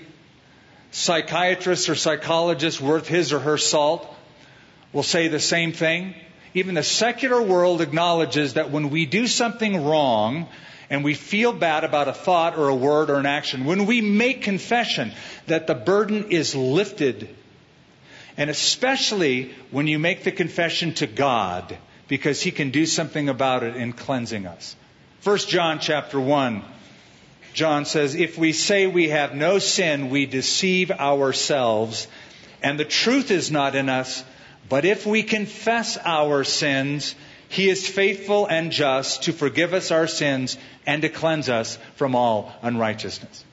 psychiatrist 0.92 1.88
or 1.88 1.96
psychologist 1.96 2.80
worth 2.80 3.08
his 3.08 3.32
or 3.32 3.40
her 3.40 3.58
salt 3.58 4.08
will 4.92 5.02
say 5.02 5.28
the 5.28 5.40
same 5.40 5.72
thing? 5.72 6.14
Even 6.54 6.74
the 6.74 6.82
secular 6.82 7.42
world 7.42 7.80
acknowledges 7.80 8.54
that 8.54 8.70
when 8.70 8.90
we 8.90 9.06
do 9.06 9.26
something 9.26 9.84
wrong 9.84 10.46
and 10.88 11.02
we 11.02 11.14
feel 11.14 11.52
bad 11.52 11.82
about 11.82 12.08
a 12.08 12.12
thought 12.12 12.56
or 12.56 12.68
a 12.68 12.74
word 12.74 13.10
or 13.10 13.16
an 13.16 13.26
action, 13.26 13.64
when 13.64 13.86
we 13.86 14.00
make 14.00 14.42
confession, 14.42 15.10
that 15.48 15.66
the 15.66 15.74
burden 15.74 16.30
is 16.30 16.54
lifted 16.54 17.34
and 18.36 18.50
especially 18.50 19.54
when 19.70 19.86
you 19.86 19.98
make 19.98 20.24
the 20.24 20.32
confession 20.32 20.94
to 20.94 21.06
God, 21.06 21.76
because 22.08 22.40
He 22.40 22.50
can 22.50 22.70
do 22.70 22.86
something 22.86 23.28
about 23.28 23.62
it 23.62 23.76
in 23.76 23.92
cleansing 23.92 24.46
us. 24.46 24.76
1 25.24 25.38
John 25.38 25.78
chapter 25.80 26.18
1, 26.18 26.62
John 27.52 27.84
says, 27.84 28.14
If 28.14 28.38
we 28.38 28.52
say 28.52 28.86
we 28.86 29.08
have 29.10 29.34
no 29.34 29.58
sin, 29.58 30.10
we 30.10 30.26
deceive 30.26 30.90
ourselves, 30.90 32.06
and 32.62 32.78
the 32.78 32.84
truth 32.84 33.30
is 33.30 33.50
not 33.50 33.74
in 33.74 33.88
us. 33.88 34.24
But 34.68 34.84
if 34.84 35.06
we 35.06 35.22
confess 35.22 35.98
our 35.98 36.44
sins, 36.44 37.14
He 37.48 37.68
is 37.68 37.86
faithful 37.86 38.46
and 38.46 38.72
just 38.72 39.24
to 39.24 39.32
forgive 39.32 39.74
us 39.74 39.90
our 39.90 40.06
sins 40.06 40.56
and 40.86 41.02
to 41.02 41.08
cleanse 41.08 41.48
us 41.48 41.78
from 41.96 42.14
all 42.14 42.52
unrighteousness. 42.62 43.44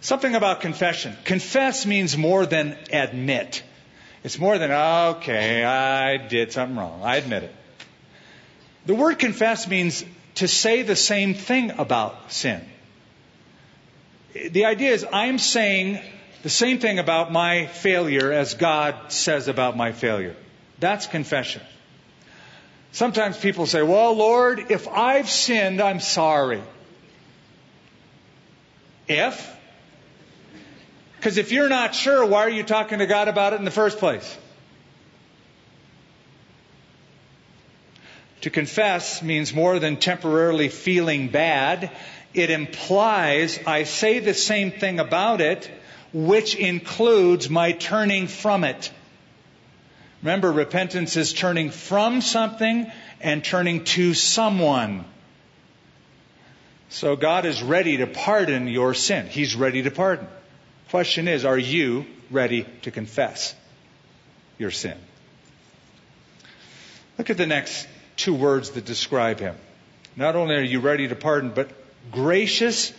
Something 0.00 0.34
about 0.34 0.60
confession. 0.60 1.16
Confess 1.24 1.86
means 1.86 2.16
more 2.16 2.44
than 2.44 2.76
admit. 2.92 3.62
It's 4.22 4.38
more 4.38 4.58
than, 4.58 4.70
okay, 4.70 5.64
I 5.64 6.16
did 6.16 6.52
something 6.52 6.76
wrong. 6.76 7.02
I 7.02 7.16
admit 7.16 7.44
it. 7.44 7.54
The 8.86 8.94
word 8.94 9.18
confess 9.18 9.66
means 9.68 10.04
to 10.36 10.48
say 10.48 10.82
the 10.82 10.96
same 10.96 11.34
thing 11.34 11.72
about 11.72 12.32
sin. 12.32 12.62
The 14.34 14.64
idea 14.64 14.92
is 14.92 15.06
I'm 15.12 15.38
saying 15.38 16.00
the 16.42 16.50
same 16.50 16.78
thing 16.78 16.98
about 16.98 17.32
my 17.32 17.66
failure 17.66 18.32
as 18.32 18.54
God 18.54 19.12
says 19.12 19.48
about 19.48 19.76
my 19.76 19.92
failure. 19.92 20.36
That's 20.80 21.06
confession. 21.06 21.62
Sometimes 22.92 23.36
people 23.36 23.66
say, 23.66 23.82
well, 23.82 24.14
Lord, 24.14 24.70
if 24.70 24.86
I've 24.88 25.30
sinned, 25.30 25.80
I'm 25.80 26.00
sorry. 26.00 26.62
If? 29.08 29.56
Because 31.16 31.38
if 31.38 31.52
you're 31.52 31.68
not 31.68 31.94
sure, 31.94 32.26
why 32.26 32.40
are 32.42 32.50
you 32.50 32.62
talking 32.62 32.98
to 32.98 33.06
God 33.06 33.28
about 33.28 33.52
it 33.52 33.56
in 33.56 33.64
the 33.64 33.70
first 33.70 33.98
place? 33.98 34.38
To 38.44 38.50
confess 38.50 39.22
means 39.22 39.54
more 39.54 39.78
than 39.78 39.96
temporarily 39.96 40.68
feeling 40.68 41.28
bad. 41.28 41.90
It 42.34 42.50
implies 42.50 43.58
I 43.66 43.84
say 43.84 44.18
the 44.18 44.34
same 44.34 44.70
thing 44.70 45.00
about 45.00 45.40
it, 45.40 45.70
which 46.12 46.54
includes 46.54 47.48
my 47.48 47.72
turning 47.72 48.26
from 48.26 48.64
it. 48.64 48.92
Remember, 50.20 50.52
repentance 50.52 51.16
is 51.16 51.32
turning 51.32 51.70
from 51.70 52.20
something 52.20 52.92
and 53.22 53.42
turning 53.42 53.84
to 53.84 54.12
someone. 54.12 55.06
So 56.90 57.16
God 57.16 57.46
is 57.46 57.62
ready 57.62 57.96
to 57.96 58.06
pardon 58.06 58.68
your 58.68 58.92
sin. 58.92 59.26
He's 59.26 59.56
ready 59.56 59.84
to 59.84 59.90
pardon. 59.90 60.28
Question 60.90 61.28
is, 61.28 61.46
are 61.46 61.56
you 61.56 62.04
ready 62.30 62.66
to 62.82 62.90
confess 62.90 63.54
your 64.58 64.70
sin? 64.70 64.98
Look 67.16 67.30
at 67.30 67.38
the 67.38 67.46
next 67.46 67.88
two 68.16 68.34
words 68.34 68.70
that 68.70 68.84
describe 68.84 69.40
him. 69.40 69.56
Not 70.16 70.36
only 70.36 70.54
are 70.56 70.62
you 70.62 70.80
ready 70.80 71.08
to 71.08 71.16
pardon, 71.16 71.50
but 71.50 71.70
gracious 72.12 72.92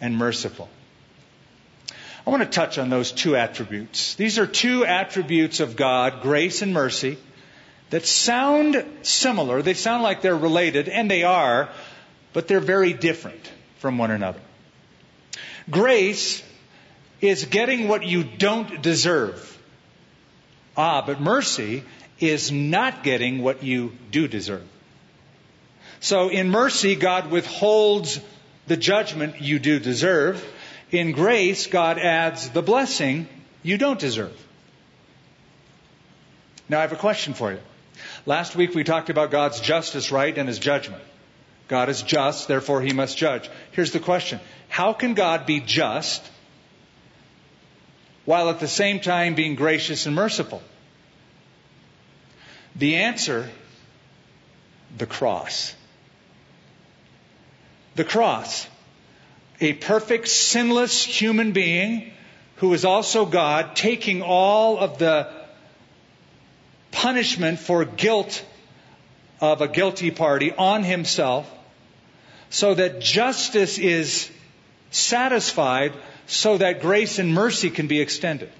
and 0.00 0.16
merciful. 0.16 0.68
I 2.26 2.30
want 2.30 2.42
to 2.42 2.48
touch 2.48 2.78
on 2.78 2.88
those 2.88 3.12
two 3.12 3.36
attributes. 3.36 4.14
These 4.14 4.38
are 4.38 4.46
two 4.46 4.84
attributes 4.84 5.60
of 5.60 5.76
God, 5.76 6.22
grace 6.22 6.62
and 6.62 6.72
mercy, 6.72 7.18
that 7.90 8.06
sound 8.06 8.84
similar. 9.02 9.60
They 9.62 9.74
sound 9.74 10.02
like 10.02 10.22
they're 10.22 10.36
related, 10.36 10.88
and 10.88 11.10
they 11.10 11.22
are, 11.22 11.68
but 12.32 12.48
they're 12.48 12.60
very 12.60 12.94
different 12.94 13.50
from 13.78 13.98
one 13.98 14.10
another. 14.10 14.40
Grace 15.70 16.42
is 17.20 17.44
getting 17.44 17.88
what 17.88 18.04
you 18.04 18.24
don't 18.24 18.82
deserve. 18.82 19.50
Ah, 20.76 21.02
but 21.06 21.20
mercy 21.20 21.84
is 22.20 22.52
not 22.52 23.02
getting 23.02 23.42
what 23.42 23.62
you 23.62 23.92
do 24.10 24.28
deserve. 24.28 24.66
So 26.00 26.28
in 26.28 26.50
mercy, 26.50 26.96
God 26.96 27.30
withholds 27.30 28.20
the 28.66 28.76
judgment 28.76 29.40
you 29.40 29.58
do 29.58 29.78
deserve. 29.78 30.44
In 30.90 31.12
grace, 31.12 31.66
God 31.66 31.98
adds 31.98 32.50
the 32.50 32.62
blessing 32.62 33.28
you 33.62 33.78
don't 33.78 33.98
deserve. 33.98 34.36
Now 36.68 36.78
I 36.78 36.82
have 36.82 36.92
a 36.92 36.96
question 36.96 37.34
for 37.34 37.52
you. 37.52 37.60
Last 38.26 38.56
week 38.56 38.74
we 38.74 38.84
talked 38.84 39.10
about 39.10 39.30
God's 39.30 39.60
justice, 39.60 40.12
right, 40.12 40.36
and 40.36 40.48
his 40.48 40.58
judgment. 40.58 41.02
God 41.68 41.88
is 41.88 42.02
just, 42.02 42.48
therefore 42.48 42.82
he 42.82 42.92
must 42.92 43.16
judge. 43.16 43.48
Here's 43.72 43.92
the 43.92 44.00
question. 44.00 44.40
How 44.68 44.92
can 44.92 45.14
God 45.14 45.46
be 45.46 45.60
just 45.60 46.22
while 48.24 48.50
at 48.50 48.60
the 48.60 48.68
same 48.68 49.00
time 49.00 49.34
being 49.34 49.54
gracious 49.54 50.06
and 50.06 50.14
merciful? 50.14 50.62
The 52.76 52.96
answer 52.96 53.48
the 54.96 55.06
cross. 55.06 55.74
The 57.94 58.04
cross. 58.04 58.66
A 59.60 59.72
perfect, 59.72 60.28
sinless 60.28 61.04
human 61.04 61.52
being 61.52 62.12
who 62.56 62.72
is 62.74 62.84
also 62.84 63.26
God, 63.26 63.76
taking 63.76 64.22
all 64.22 64.78
of 64.78 64.98
the 64.98 65.28
punishment 66.92 67.58
for 67.58 67.84
guilt 67.84 68.44
of 69.40 69.60
a 69.60 69.68
guilty 69.68 70.10
party 70.10 70.52
on 70.52 70.84
himself 70.84 71.50
so 72.50 72.74
that 72.74 73.00
justice 73.00 73.78
is 73.78 74.30
satisfied 74.90 75.92
so 76.26 76.58
that 76.58 76.80
grace 76.80 77.18
and 77.18 77.34
mercy 77.34 77.70
can 77.70 77.88
be 77.88 78.00
extended. 78.00 78.50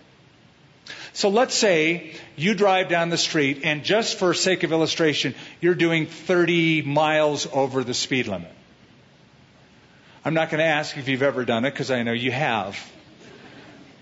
So 1.14 1.28
let's 1.28 1.54
say 1.54 2.12
you 2.34 2.54
drive 2.54 2.88
down 2.88 3.08
the 3.08 3.16
street 3.16 3.60
and 3.62 3.84
just 3.84 4.18
for 4.18 4.34
sake 4.34 4.64
of 4.64 4.72
illustration, 4.72 5.36
you're 5.60 5.76
doing 5.76 6.06
30 6.06 6.82
miles 6.82 7.46
over 7.52 7.84
the 7.84 7.94
speed 7.94 8.26
limit. 8.26 8.50
I'm 10.24 10.34
not 10.34 10.50
going 10.50 10.58
to 10.58 10.64
ask 10.64 10.96
if 10.98 11.06
you've 11.06 11.22
ever 11.22 11.44
done 11.44 11.64
it 11.66 11.70
because 11.70 11.92
I 11.92 12.02
know 12.02 12.12
you 12.12 12.32
have. 12.32 12.76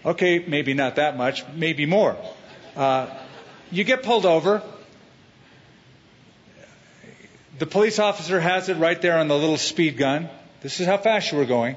Okay, 0.06 0.38
maybe 0.38 0.72
not 0.72 0.96
that 0.96 1.18
much, 1.18 1.44
maybe 1.54 1.84
more. 1.84 2.16
Uh, 2.74 3.08
you 3.70 3.84
get 3.84 4.02
pulled 4.02 4.24
over. 4.24 4.62
The 7.58 7.66
police 7.66 7.98
officer 7.98 8.40
has 8.40 8.70
it 8.70 8.78
right 8.78 9.00
there 9.00 9.18
on 9.18 9.28
the 9.28 9.36
little 9.36 9.58
speed 9.58 9.98
gun. 9.98 10.30
This 10.62 10.80
is 10.80 10.86
how 10.86 10.96
fast 10.96 11.30
you 11.30 11.36
were 11.36 11.44
going. 11.44 11.76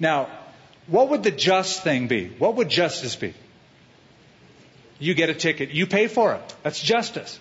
Now, 0.00 0.28
what 0.88 1.10
would 1.10 1.22
the 1.22 1.30
just 1.30 1.84
thing 1.84 2.08
be? 2.08 2.26
What 2.26 2.56
would 2.56 2.68
justice 2.68 3.14
be? 3.14 3.32
You 4.98 5.14
get 5.14 5.28
a 5.28 5.34
ticket. 5.34 5.70
You 5.70 5.86
pay 5.86 6.06
for 6.06 6.34
it. 6.34 6.54
That's 6.62 6.80
justice. 6.80 7.38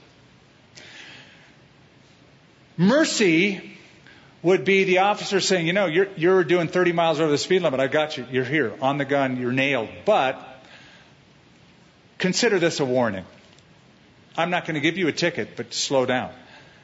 Mercy 2.78 3.78
would 4.44 4.66
be 4.66 4.84
the 4.84 5.00
officer 5.00 5.40
saying, 5.40 5.66
you 5.66 5.74
know, 5.74 5.86
you're, 5.86 6.08
you're 6.18 6.44
doing 6.44 6.68
30 6.68 6.92
miles 6.92 7.20
over 7.20 7.32
the 7.32 7.38
speed 7.38 7.62
limit. 7.62 7.80
I 7.80 7.88
got 7.88 8.18
you. 8.18 8.28
You're 8.30 8.44
here 8.44 8.74
on 8.82 8.98
the 8.98 9.06
gun. 9.06 9.38
You're 9.38 9.54
nailed. 9.54 9.90
But 10.06 10.40
consider 12.18 12.60
this 12.60 12.80
a 12.80 12.86
warning. 12.86 13.26
I'm 14.38 14.50
not 14.50 14.66
going 14.66 14.76
to 14.76 14.82
give 14.82 14.98
you 14.98 15.08
a 15.08 15.14
ticket, 15.14 15.56
but 15.56 15.74
slow 15.74 16.06
down. 16.06 16.32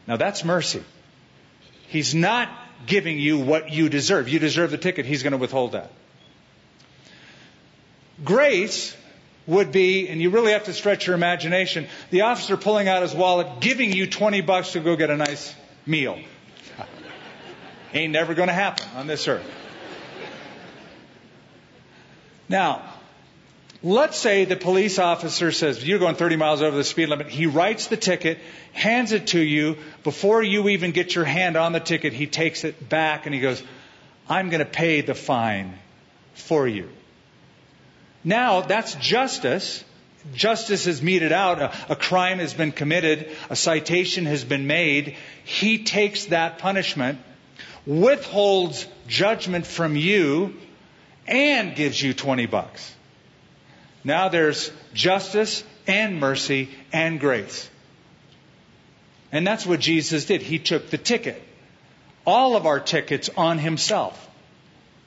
Now 0.07 0.15
that's 0.15 0.45
mercy. 0.45 0.83
He's 1.87 2.15
not 2.15 2.49
giving 2.85 3.19
you 3.19 3.37
what 3.37 3.71
you 3.71 3.89
deserve. 3.89 4.29
You 4.29 4.39
deserve 4.39 4.71
the 4.71 4.77
ticket. 4.77 5.05
He's 5.05 5.23
going 5.23 5.31
to 5.31 5.37
withhold 5.37 5.73
that. 5.73 5.91
Grace 8.23 8.95
would 9.47 9.71
be, 9.71 10.07
and 10.07 10.21
you 10.21 10.29
really 10.29 10.51
have 10.51 10.65
to 10.65 10.73
stretch 10.73 11.07
your 11.07 11.15
imagination, 11.15 11.87
the 12.09 12.21
officer 12.21 12.57
pulling 12.57 12.87
out 12.87 13.01
his 13.01 13.13
wallet, 13.13 13.59
giving 13.59 13.91
you 13.91 14.07
20 14.07 14.41
bucks 14.41 14.73
to 14.73 14.79
go 14.79 14.95
get 14.95 15.09
a 15.09 15.17
nice 15.17 15.53
meal. 15.85 16.19
Ain't 17.93 18.13
never 18.13 18.33
going 18.33 18.47
to 18.47 18.53
happen 18.53 18.87
on 18.95 19.07
this 19.07 19.27
earth. 19.27 19.49
Now, 22.47 22.83
let's 23.81 24.17
say 24.17 24.45
the 24.45 24.55
police 24.57 24.99
officer 24.99 25.51
says, 25.51 25.85
You're 25.85 25.99
going 25.99 26.15
30 26.15 26.35
miles 26.35 26.61
over 26.61 26.75
the 26.75 26.83
speed 26.83 27.07
limit. 27.07 27.29
He 27.29 27.45
writes 27.47 27.87
the 27.87 27.97
ticket, 27.97 28.39
hands 28.73 29.11
it 29.11 29.27
to 29.27 29.39
you. 29.39 29.77
Before 30.03 30.43
you 30.43 30.69
even 30.69 30.91
get 30.91 31.15
your 31.15 31.25
hand 31.25 31.55
on 31.55 31.71
the 31.71 31.79
ticket, 31.79 32.13
he 32.13 32.27
takes 32.27 32.63
it 32.63 32.89
back 32.89 33.25
and 33.25 33.33
he 33.33 33.41
goes, 33.41 33.63
I'm 34.29 34.49
going 34.49 34.59
to 34.59 34.69
pay 34.69 35.01
the 35.01 35.15
fine 35.15 35.77
for 36.33 36.67
you. 36.67 36.89
Now 38.23 38.61
that's 38.61 38.95
justice. 38.95 39.83
Justice 40.33 40.85
is 40.85 41.01
meted 41.01 41.31
out. 41.31 41.61
A, 41.61 41.73
a, 41.89 41.95
crime 41.95 42.39
has 42.39 42.53
been 42.53 42.71
committed. 42.71 43.31
A 43.49 43.55
citation 43.55 44.25
has 44.25 44.43
been 44.43 44.67
made. 44.67 45.15
He 45.43 45.83
takes 45.83 46.25
that 46.25 46.59
punishment, 46.59 47.19
withholds 47.87 48.85
judgment 49.07 49.65
from 49.65 49.95
you, 49.95 50.55
and 51.27 51.75
gives 51.75 51.99
you 52.01 52.13
20 52.13 52.45
bucks. 52.45 52.93
Now 54.03 54.29
there's 54.29 54.71
justice 54.93 55.63
and 55.87 56.19
mercy 56.19 56.69
and 56.93 57.19
grace. 57.19 57.69
And 59.31 59.47
that's 59.47 59.65
what 59.65 59.79
Jesus 59.79 60.25
did. 60.25 60.41
He 60.41 60.59
took 60.59 60.89
the 60.89 60.97
ticket. 60.97 61.41
All 62.25 62.55
of 62.55 62.65
our 62.65 62.79
tickets 62.79 63.29
on 63.35 63.57
himself. 63.57 64.29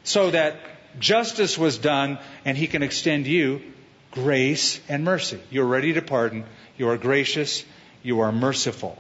So 0.03 0.31
that 0.31 0.57
justice 0.99 1.59
was 1.59 1.79
done, 1.79 2.19
and 2.45 2.57
he 2.57 2.67
can 2.67 2.83
extend 2.83 3.27
you 3.27 3.63
grace 4.11 4.81
and 4.89 5.05
mercy. 5.05 5.41
You're 5.51 5.67
ready 5.67 5.95
to 5.95 6.03
pardon. 6.03 6.45
You 6.77 6.89
are 6.89 6.97
gracious. 6.97 7.65
You 8.03 8.21
are 8.21 8.33
merciful. 8.33 8.97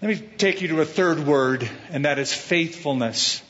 Let 0.00 0.08
me 0.08 0.28
take 0.38 0.62
you 0.62 0.68
to 0.68 0.80
a 0.80 0.84
third 0.84 1.26
word, 1.26 1.68
and 1.90 2.04
that 2.04 2.18
is 2.18 2.32
faithfulness. 2.32 3.42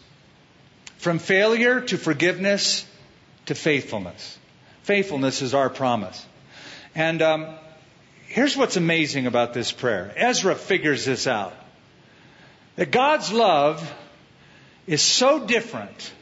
From 0.99 1.19
failure 1.19 1.81
to 1.81 1.97
forgiveness 1.97 2.85
to 3.47 3.55
faithfulness. 3.55 4.39
Faithfulness 4.83 5.43
is 5.43 5.55
our 5.55 5.71
promise. 5.71 6.27
And 6.95 7.23
um, 7.23 7.55
here's 8.27 8.57
what's 8.57 8.77
amazing 8.77 9.27
about 9.27 9.55
this 9.55 9.73
prayer 9.73 10.13
Ezra 10.17 10.55
figures 10.55 11.05
this 11.05 11.27
out 11.27 11.55
that 12.77 12.91
God's 12.91 13.33
love 13.33 13.95
is 14.87 15.03
so 15.03 15.47
different 15.47 16.13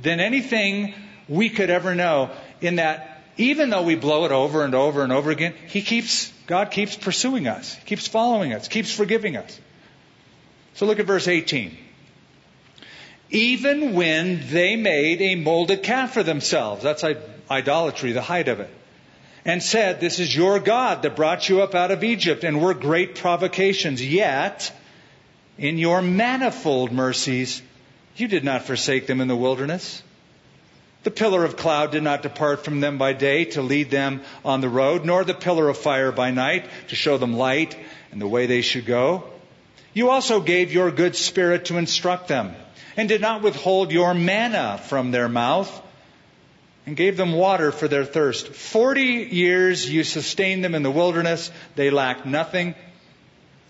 than 0.00 0.20
anything 0.20 0.94
we 1.28 1.48
could 1.48 1.70
ever 1.70 1.94
know 1.94 2.30
in 2.60 2.76
that 2.76 3.22
even 3.36 3.70
though 3.70 3.82
we 3.82 3.94
blow 3.94 4.24
it 4.26 4.32
over 4.32 4.64
and 4.64 4.74
over 4.74 5.02
and 5.02 5.12
over 5.12 5.30
again, 5.30 5.54
He 5.68 5.82
keeps, 5.82 6.32
God 6.46 6.70
keeps 6.70 6.96
pursuing 6.96 7.48
us, 7.48 7.76
keeps 7.86 8.06
following 8.06 8.52
us, 8.52 8.68
keeps 8.68 8.92
forgiving 8.92 9.36
us. 9.36 9.58
So 10.74 10.86
look 10.86 10.98
at 10.98 11.06
verse 11.06 11.26
18. 11.26 11.76
Even 13.30 13.94
when 13.94 14.42
they 14.50 14.76
made 14.76 15.22
a 15.22 15.36
molded 15.36 15.82
calf 15.82 16.12
for 16.12 16.22
themselves, 16.22 16.82
that's 16.82 17.04
idolatry, 17.50 18.12
the 18.12 18.22
height 18.22 18.48
of 18.48 18.60
it, 18.60 18.70
and 19.44 19.62
said, 19.62 20.00
This 20.00 20.18
is 20.18 20.34
your 20.34 20.58
God 20.58 21.02
that 21.02 21.16
brought 21.16 21.48
you 21.48 21.62
up 21.62 21.74
out 21.74 21.90
of 21.90 22.04
Egypt 22.04 22.44
and 22.44 22.60
were 22.60 22.74
great 22.74 23.14
provocations. 23.14 24.04
Yet, 24.04 24.72
in 25.56 25.78
your 25.78 26.02
manifold 26.02 26.92
mercies, 26.92 27.62
you 28.16 28.28
did 28.28 28.44
not 28.44 28.62
forsake 28.62 29.06
them 29.06 29.20
in 29.20 29.28
the 29.28 29.36
wilderness. 29.36 30.02
The 31.02 31.10
pillar 31.10 31.44
of 31.44 31.56
cloud 31.56 31.92
did 31.92 32.02
not 32.02 32.22
depart 32.22 32.64
from 32.64 32.80
them 32.80 32.98
by 32.98 33.14
day 33.14 33.46
to 33.46 33.62
lead 33.62 33.90
them 33.90 34.20
on 34.44 34.60
the 34.60 34.68
road, 34.68 35.06
nor 35.06 35.24
the 35.24 35.32
pillar 35.32 35.68
of 35.68 35.78
fire 35.78 36.12
by 36.12 36.30
night 36.30 36.68
to 36.88 36.96
show 36.96 37.16
them 37.16 37.32
light 37.32 37.76
and 38.12 38.20
the 38.20 38.28
way 38.28 38.46
they 38.46 38.60
should 38.60 38.84
go. 38.84 39.24
You 39.94 40.10
also 40.10 40.40
gave 40.40 40.72
your 40.72 40.90
good 40.90 41.16
spirit 41.16 41.66
to 41.66 41.78
instruct 41.78 42.28
them, 42.28 42.54
and 42.96 43.08
did 43.08 43.20
not 43.20 43.42
withhold 43.42 43.92
your 43.92 44.12
manna 44.12 44.78
from 44.88 45.10
their 45.10 45.28
mouth, 45.28 45.70
and 46.86 46.96
gave 46.96 47.16
them 47.16 47.32
water 47.32 47.72
for 47.72 47.88
their 47.88 48.04
thirst. 48.04 48.48
Forty 48.48 49.28
years 49.30 49.88
you 49.88 50.04
sustained 50.04 50.64
them 50.64 50.74
in 50.74 50.82
the 50.82 50.90
wilderness. 50.90 51.50
They 51.76 51.90
lacked 51.90 52.26
nothing. 52.26 52.74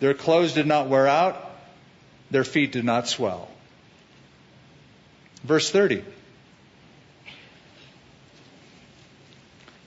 Their 0.00 0.14
clothes 0.14 0.54
did 0.54 0.66
not 0.66 0.88
wear 0.88 1.06
out. 1.06 1.50
Their 2.30 2.44
feet 2.44 2.72
did 2.72 2.84
not 2.84 3.08
swell. 3.08 3.48
Verse 5.44 5.70
30. 5.70 6.04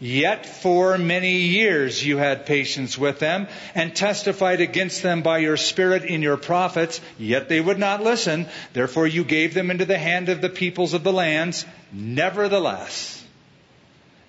Yet 0.03 0.45
for 0.45 0.97
many 0.97 1.43
years 1.43 2.05
you 2.05 2.17
had 2.17 2.45
patience 2.45 2.97
with 2.97 3.19
them 3.19 3.47
and 3.73 3.95
testified 3.95 4.59
against 4.59 5.01
them 5.01 5.21
by 5.21 5.37
your 5.37 5.55
spirit 5.55 6.03
in 6.03 6.21
your 6.21 6.35
prophets, 6.35 6.99
yet 7.17 7.47
they 7.47 7.61
would 7.61 7.79
not 7.79 8.03
listen. 8.03 8.47
Therefore 8.73 9.07
you 9.07 9.23
gave 9.23 9.53
them 9.53 9.71
into 9.71 9.85
the 9.85 9.97
hand 9.97 10.27
of 10.27 10.41
the 10.41 10.49
peoples 10.49 10.93
of 10.93 11.05
the 11.05 11.13
lands. 11.13 11.65
Nevertheless, 11.93 13.23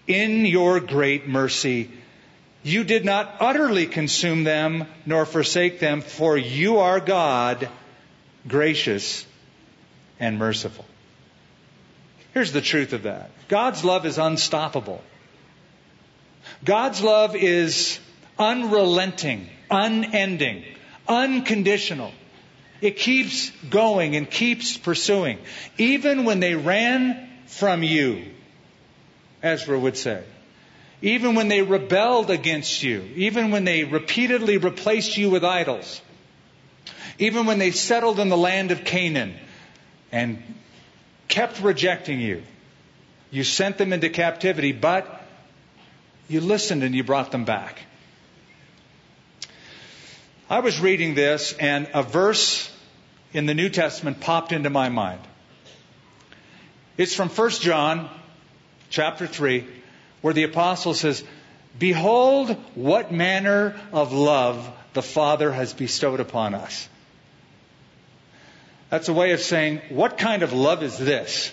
in 0.07 0.47
your 0.47 0.79
great 0.79 1.27
mercy, 1.27 1.91
you 2.63 2.85
did 2.85 3.05
not 3.05 3.35
utterly 3.41 3.87
consume 3.87 4.45
them 4.45 4.87
nor 5.07 5.27
forsake 5.27 5.81
them, 5.81 6.03
for 6.03 6.39
you 6.39 6.79
are 6.79 7.01
God, 7.01 7.69
gracious 8.47 9.27
and 10.21 10.39
merciful. 10.39 10.85
Here's 12.35 12.51
the 12.51 12.61
truth 12.61 12.93
of 12.93 13.05
that. 13.05 13.31
God's 13.49 13.85
love 13.85 14.05
is 14.05 14.19
unstoppable. 14.19 15.01
God's 16.65 17.01
love 17.01 17.37
is 17.37 18.01
unrelenting, 18.39 19.49
unending, 19.71 20.65
unconditional. 21.07 22.11
It 22.81 22.97
keeps 22.97 23.51
going 23.71 24.17
and 24.17 24.29
keeps 24.29 24.77
pursuing. 24.77 25.39
Even 25.79 26.25
when 26.25 26.41
they 26.41 26.57
ran 26.57 27.29
from 27.47 27.85
you, 27.85 28.25
Ezra 29.41 29.79
would 29.79 29.97
say. 29.97 30.25
Even 31.03 31.37
when 31.37 31.47
they 31.47 31.63
rebelled 31.63 32.31
against 32.31 32.83
you. 32.83 33.03
Even 33.15 33.53
when 33.53 33.65
they 33.65 33.85
repeatedly 33.85 34.59
replaced 34.59 35.17
you 35.17 35.31
with 35.31 35.45
idols. 35.45 36.01
Even 37.19 37.47
when 37.47 37.61
they 37.61 37.71
settled 37.71 38.19
in 38.19 38.29
the 38.29 38.37
land 38.37 38.73
of 38.73 38.85
Canaan 38.85 39.35
and 40.11 40.43
kept 41.35 41.61
rejecting 41.61 42.21
you. 42.21 42.45
You 43.33 43.43
sent 43.43 43.77
them 43.77 43.93
into 43.93 44.09
captivity, 44.09 44.71
but 44.71 45.05
you 46.29 46.41
listened 46.41 46.85
and 46.85 46.95
you 46.95 47.03
brought 47.03 47.33
them 47.33 47.45
back. 47.45 47.81
I 50.49 50.61
was 50.61 50.79
reading 50.79 51.17
this 51.17 51.53
and 51.55 51.89
a 51.93 52.05
verse 52.05 52.71
in 53.33 53.47
the 53.47 53.55
New 53.55 53.69
Testament 53.69 54.21
popped 54.21 54.53
into 54.53 54.71
my 54.71 54.91
mind. 54.91 55.23
It's 56.97 57.17
from 57.17 57.29
1 57.29 57.51
John 57.51 58.09
chapter 58.89 59.27
3 59.27 59.67
where 60.21 60.35
the 60.35 60.45
apostle 60.45 60.95
says, 60.95 61.25
Behold 61.77 62.57
what 62.77 63.11
manner 63.11 63.75
of 63.93 64.13
love 64.13 64.71
the 64.93 65.03
Father 65.03 65.51
has 65.51 65.75
bestowed 65.75 66.21
upon 66.21 66.55
us. 66.55 66.89
That's 68.95 69.09
a 69.09 69.13
way 69.13 69.33
of 69.33 69.41
saying, 69.41 69.81
what 69.89 70.19
kind 70.19 70.45
of 70.45 70.53
love 70.53 70.85
is 70.85 70.97
this? 70.97 71.53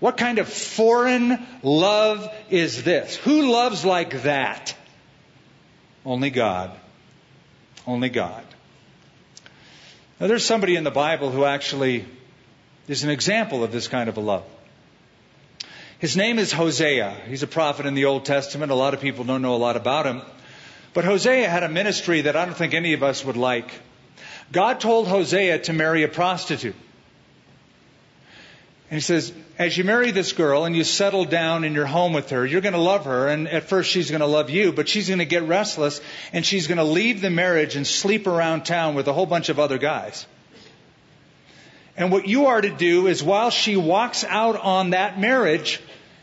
What 0.00 0.16
kind 0.16 0.40
of 0.40 0.48
foreign 0.48 1.46
love 1.62 2.28
is 2.50 2.82
this? 2.82 3.14
Who 3.18 3.52
loves 3.52 3.84
like 3.84 4.22
that? 4.22 4.74
Only 6.04 6.30
God. 6.30 6.76
Only 7.86 8.08
God. 8.08 8.42
Now, 10.18 10.26
there's 10.26 10.44
somebody 10.44 10.74
in 10.74 10.82
the 10.82 10.90
Bible 10.90 11.30
who 11.30 11.44
actually 11.44 12.04
is 12.88 13.04
an 13.04 13.10
example 13.10 13.62
of 13.62 13.70
this 13.70 13.86
kind 13.86 14.08
of 14.08 14.16
a 14.16 14.20
love. 14.20 14.44
His 16.00 16.16
name 16.16 16.40
is 16.40 16.50
Hosea. 16.50 17.16
He's 17.28 17.44
a 17.44 17.46
prophet 17.46 17.86
in 17.86 17.94
the 17.94 18.06
Old 18.06 18.24
Testament. 18.24 18.72
A 18.72 18.74
lot 18.74 18.92
of 18.92 19.00
people 19.00 19.22
don't 19.22 19.40
know 19.40 19.54
a 19.54 19.62
lot 19.68 19.76
about 19.76 20.04
him. 20.04 20.20
But 20.94 21.04
Hosea 21.04 21.48
had 21.48 21.62
a 21.62 21.68
ministry 21.68 22.22
that 22.22 22.34
I 22.34 22.44
don't 22.44 22.56
think 22.56 22.74
any 22.74 22.92
of 22.94 23.04
us 23.04 23.24
would 23.24 23.36
like. 23.36 23.70
God 24.52 24.80
told 24.80 25.08
Hosea 25.08 25.60
to 25.60 25.72
marry 25.72 26.02
a 26.02 26.08
prostitute. 26.08 26.76
And 28.88 28.98
he 28.98 29.00
says, 29.00 29.32
as 29.58 29.76
you 29.76 29.82
marry 29.82 30.12
this 30.12 30.32
girl 30.32 30.64
and 30.64 30.76
you 30.76 30.84
settle 30.84 31.24
down 31.24 31.64
in 31.64 31.74
your 31.74 31.86
home 31.86 32.12
with 32.12 32.30
her, 32.30 32.46
you're 32.46 32.60
going 32.60 32.74
to 32.74 32.80
love 32.80 33.06
her. 33.06 33.26
And 33.26 33.48
at 33.48 33.64
first 33.64 33.90
she's 33.90 34.10
going 34.10 34.20
to 34.20 34.26
love 34.26 34.48
you, 34.48 34.70
but 34.72 34.88
she's 34.88 35.08
going 35.08 35.18
to 35.18 35.24
get 35.24 35.42
restless 35.42 36.00
and 36.32 36.46
she's 36.46 36.68
going 36.68 36.78
to 36.78 36.84
leave 36.84 37.20
the 37.20 37.30
marriage 37.30 37.74
and 37.74 37.84
sleep 37.84 38.28
around 38.28 38.64
town 38.64 38.94
with 38.94 39.08
a 39.08 39.12
whole 39.12 39.26
bunch 39.26 39.48
of 39.48 39.58
other 39.58 39.78
guys. 39.78 40.24
And 41.96 42.12
what 42.12 42.28
you 42.28 42.46
are 42.46 42.60
to 42.60 42.70
do 42.70 43.08
is 43.08 43.24
while 43.24 43.50
she 43.50 43.76
walks 43.76 44.22
out 44.22 44.54
on 44.54 44.90
that 44.90 45.18
marriage, 45.18 45.80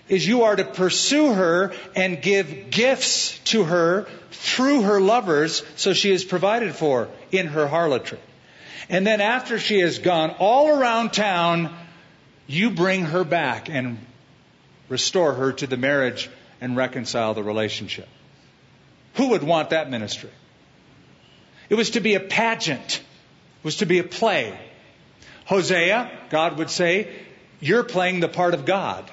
is 0.09 0.27
you 0.27 0.43
are 0.43 0.55
to 0.55 0.65
pursue 0.65 1.33
her 1.33 1.73
and 1.95 2.21
give 2.21 2.69
gifts 2.69 3.39
to 3.45 3.63
her 3.63 4.07
through 4.31 4.81
her 4.81 4.99
lovers 4.99 5.63
so 5.75 5.93
she 5.93 6.11
is 6.11 6.23
provided 6.23 6.75
for 6.75 7.07
in 7.31 7.47
her 7.47 7.67
harlotry. 7.67 8.19
And 8.89 9.07
then 9.07 9.21
after 9.21 9.59
she 9.59 9.79
has 9.79 9.99
gone 9.99 10.35
all 10.39 10.69
around 10.69 11.13
town, 11.13 11.73
you 12.47 12.71
bring 12.71 13.05
her 13.05 13.23
back 13.23 13.69
and 13.69 13.97
restore 14.89 15.33
her 15.33 15.53
to 15.53 15.67
the 15.67 15.77
marriage 15.77 16.29
and 16.59 16.75
reconcile 16.75 17.33
the 17.33 17.43
relationship. 17.43 18.07
Who 19.15 19.29
would 19.29 19.43
want 19.43 19.69
that 19.69 19.89
ministry? 19.89 20.31
It 21.69 21.75
was 21.75 21.91
to 21.91 22.01
be 22.01 22.15
a 22.15 22.19
pageant. 22.19 22.97
It 22.97 23.65
was 23.65 23.77
to 23.77 23.85
be 23.85 23.99
a 23.99 24.03
play. 24.03 24.57
Hosea, 25.45 26.11
God 26.29 26.57
would 26.57 26.69
say, 26.69 27.13
you're 27.59 27.83
playing 27.83 28.19
the 28.19 28.27
part 28.27 28.53
of 28.53 28.65
God. 28.65 29.09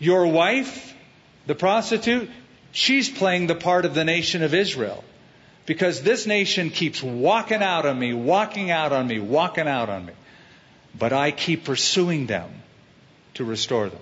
Your 0.00 0.26
wife, 0.26 0.92
the 1.46 1.54
prostitute, 1.54 2.28
she's 2.72 3.08
playing 3.08 3.46
the 3.46 3.54
part 3.54 3.84
of 3.84 3.94
the 3.94 4.04
nation 4.04 4.42
of 4.42 4.54
Israel. 4.54 5.04
Because 5.66 6.02
this 6.02 6.26
nation 6.26 6.70
keeps 6.70 7.00
walking 7.00 7.62
out 7.62 7.86
on 7.86 7.96
me, 7.96 8.12
walking 8.12 8.72
out 8.72 8.92
on 8.92 9.06
me, 9.06 9.20
walking 9.20 9.68
out 9.68 9.88
on 9.88 10.06
me 10.06 10.12
but 10.98 11.12
I 11.12 11.30
keep 11.30 11.64
pursuing 11.64 12.26
them 12.26 12.50
to 13.34 13.44
restore 13.44 13.88
them. 13.88 14.00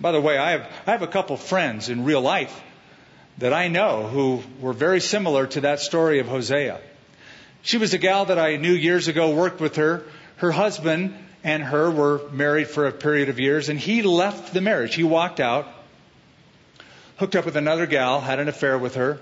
By 0.00 0.12
the 0.12 0.20
way, 0.20 0.36
I 0.36 0.52
have, 0.52 0.72
I 0.86 0.90
have 0.92 1.02
a 1.02 1.06
couple 1.06 1.36
friends 1.36 1.88
in 1.88 2.04
real 2.04 2.20
life 2.20 2.62
that 3.38 3.52
I 3.52 3.68
know 3.68 4.06
who 4.06 4.42
were 4.60 4.72
very 4.72 5.00
similar 5.00 5.46
to 5.48 5.62
that 5.62 5.80
story 5.80 6.18
of 6.20 6.28
Hosea. 6.28 6.80
She 7.62 7.78
was 7.78 7.94
a 7.94 7.98
gal 7.98 8.26
that 8.26 8.38
I 8.38 8.56
knew 8.56 8.72
years 8.72 9.08
ago, 9.08 9.34
worked 9.34 9.60
with 9.60 9.76
her. 9.76 10.04
Her 10.36 10.52
husband 10.52 11.14
and 11.46 11.62
her 11.62 11.88
were 11.88 12.20
married 12.32 12.66
for 12.66 12.88
a 12.88 12.92
period 12.92 13.28
of 13.28 13.38
years, 13.38 13.68
and 13.68 13.78
he 13.78 14.02
left 14.02 14.52
the 14.52 14.60
marriage. 14.60 14.96
He 14.96 15.04
walked 15.04 15.38
out, 15.38 15.68
hooked 17.18 17.36
up 17.36 17.44
with 17.44 17.56
another 17.56 17.86
gal, 17.86 18.20
had 18.20 18.40
an 18.40 18.48
affair 18.48 18.76
with 18.76 18.96
her, 18.96 19.20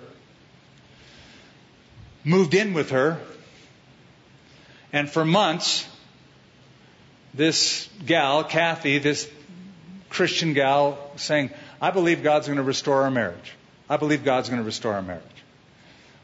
moved 2.25 2.55
in 2.55 2.73
with 2.73 2.91
her, 2.93 3.21
and 4.91 5.11
for 5.11 5.23
months 5.23 5.87
this 7.35 7.91
gal, 8.07 8.43
Kathy, 8.43 8.97
this 8.99 9.31
Christian 10.09 10.55
gal, 10.55 10.97
saying, 11.17 11.51
I 11.79 11.91
believe 11.91 12.23
God's 12.23 12.47
going 12.47 12.57
to 12.57 12.63
restore 12.63 13.03
our 13.03 13.11
marriage. 13.11 13.53
I 13.91 13.99
believe 13.99 14.25
God's 14.25 14.49
going 14.49 14.63
to 14.63 14.65
restore 14.65 14.95
our 14.95 15.03
marriage. 15.03 15.23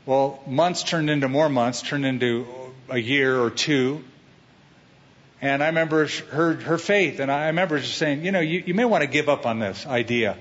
Well, 0.06 0.40
months 0.46 0.82
turned 0.82 1.10
into 1.10 1.28
more 1.28 1.50
months, 1.50 1.82
turned 1.82 2.06
into 2.06 2.46
a 2.88 2.96
year 2.98 3.38
or 3.38 3.50
two. 3.50 4.02
And 5.42 5.62
I 5.62 5.66
remember 5.68 6.06
her, 6.30 6.54
her 6.54 6.78
faith, 6.78 7.18
and 7.18 7.30
I 7.30 7.46
remember 7.46 7.78
just 7.78 7.96
saying, 7.96 8.24
you 8.24 8.32
know, 8.32 8.40
you, 8.40 8.62
you 8.66 8.74
may 8.74 8.84
want 8.84 9.02
to 9.02 9.08
give 9.08 9.28
up 9.28 9.46
on 9.46 9.58
this 9.58 9.86
idea 9.86 10.36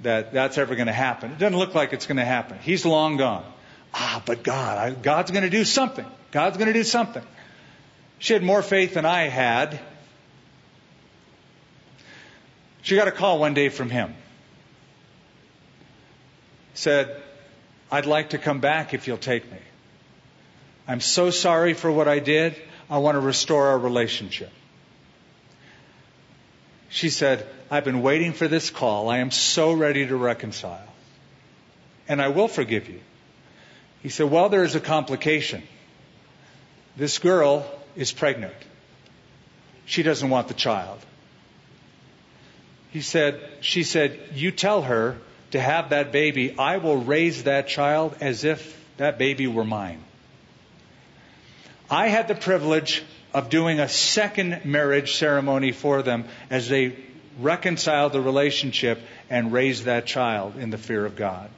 that 0.00 0.32
that's 0.32 0.56
ever 0.56 0.74
going 0.76 0.86
to 0.86 0.92
happen. 0.92 1.32
It 1.32 1.38
doesn't 1.38 1.58
look 1.58 1.74
like 1.74 1.92
it's 1.92 2.06
going 2.06 2.16
to 2.16 2.24
happen. 2.24 2.58
He's 2.60 2.86
long 2.86 3.18
gone. 3.18 3.44
Ah, 3.92 4.22
but 4.24 4.42
God, 4.42 4.78
I, 4.78 4.90
God's 4.90 5.30
going 5.30 5.44
to 5.44 5.50
do 5.50 5.64
something. 5.64 6.06
God's 6.30 6.56
going 6.56 6.68
to 6.68 6.72
do 6.72 6.84
something. 6.84 7.22
She 8.18 8.32
had 8.32 8.42
more 8.42 8.62
faith 8.62 8.94
than 8.94 9.04
I 9.04 9.28
had. 9.28 9.78
She 12.82 12.96
got 12.96 13.08
a 13.08 13.12
call 13.12 13.38
one 13.38 13.54
day 13.54 13.68
from 13.68 13.90
him. 13.90 14.14
Said, 16.74 17.22
I'd 17.90 18.06
like 18.06 18.30
to 18.30 18.38
come 18.38 18.60
back 18.60 18.94
if 18.94 19.06
you'll 19.06 19.16
take 19.16 19.50
me. 19.50 19.58
I'm 20.88 21.00
so 21.00 21.30
sorry 21.30 21.74
for 21.74 21.90
what 21.90 22.08
I 22.08 22.18
did. 22.18 22.60
I 22.88 22.98
want 22.98 23.16
to 23.16 23.20
restore 23.20 23.68
our 23.68 23.78
relationship. 23.78 24.50
She 26.88 27.10
said, 27.10 27.46
I've 27.70 27.84
been 27.84 28.02
waiting 28.02 28.32
for 28.32 28.46
this 28.46 28.70
call. 28.70 29.08
I 29.08 29.18
am 29.18 29.30
so 29.30 29.72
ready 29.72 30.06
to 30.06 30.16
reconcile. 30.16 30.88
And 32.06 32.22
I 32.22 32.28
will 32.28 32.48
forgive 32.48 32.88
you. 32.88 33.00
He 34.02 34.10
said, 34.10 34.30
Well, 34.30 34.48
there 34.48 34.64
is 34.64 34.74
a 34.74 34.80
complication. 34.80 35.62
This 36.96 37.18
girl 37.18 37.66
is 37.96 38.12
pregnant. 38.12 38.54
She 39.86 40.02
doesn't 40.02 40.28
want 40.30 40.48
the 40.48 40.54
child. 40.54 40.98
He 42.90 43.00
said, 43.00 43.40
she 43.60 43.82
said, 43.82 44.20
you 44.34 44.52
tell 44.52 44.82
her 44.82 45.18
to 45.50 45.60
have 45.60 45.90
that 45.90 46.12
baby. 46.12 46.56
I 46.56 46.76
will 46.76 46.98
raise 46.98 47.42
that 47.42 47.66
child 47.66 48.16
as 48.20 48.44
if 48.44 48.80
that 48.98 49.18
baby 49.18 49.48
were 49.48 49.64
mine. 49.64 50.03
I 51.90 52.08
had 52.08 52.28
the 52.28 52.34
privilege 52.34 53.02
of 53.32 53.50
doing 53.50 53.80
a 53.80 53.88
second 53.88 54.64
marriage 54.64 55.16
ceremony 55.16 55.72
for 55.72 56.02
them 56.02 56.24
as 56.50 56.68
they 56.68 56.96
reconciled 57.40 58.12
the 58.12 58.20
relationship 58.20 59.00
and 59.28 59.52
raised 59.52 59.84
that 59.84 60.06
child 60.06 60.56
in 60.56 60.70
the 60.70 60.78
fear 60.78 61.04
of 61.04 61.16
God. 61.16 61.50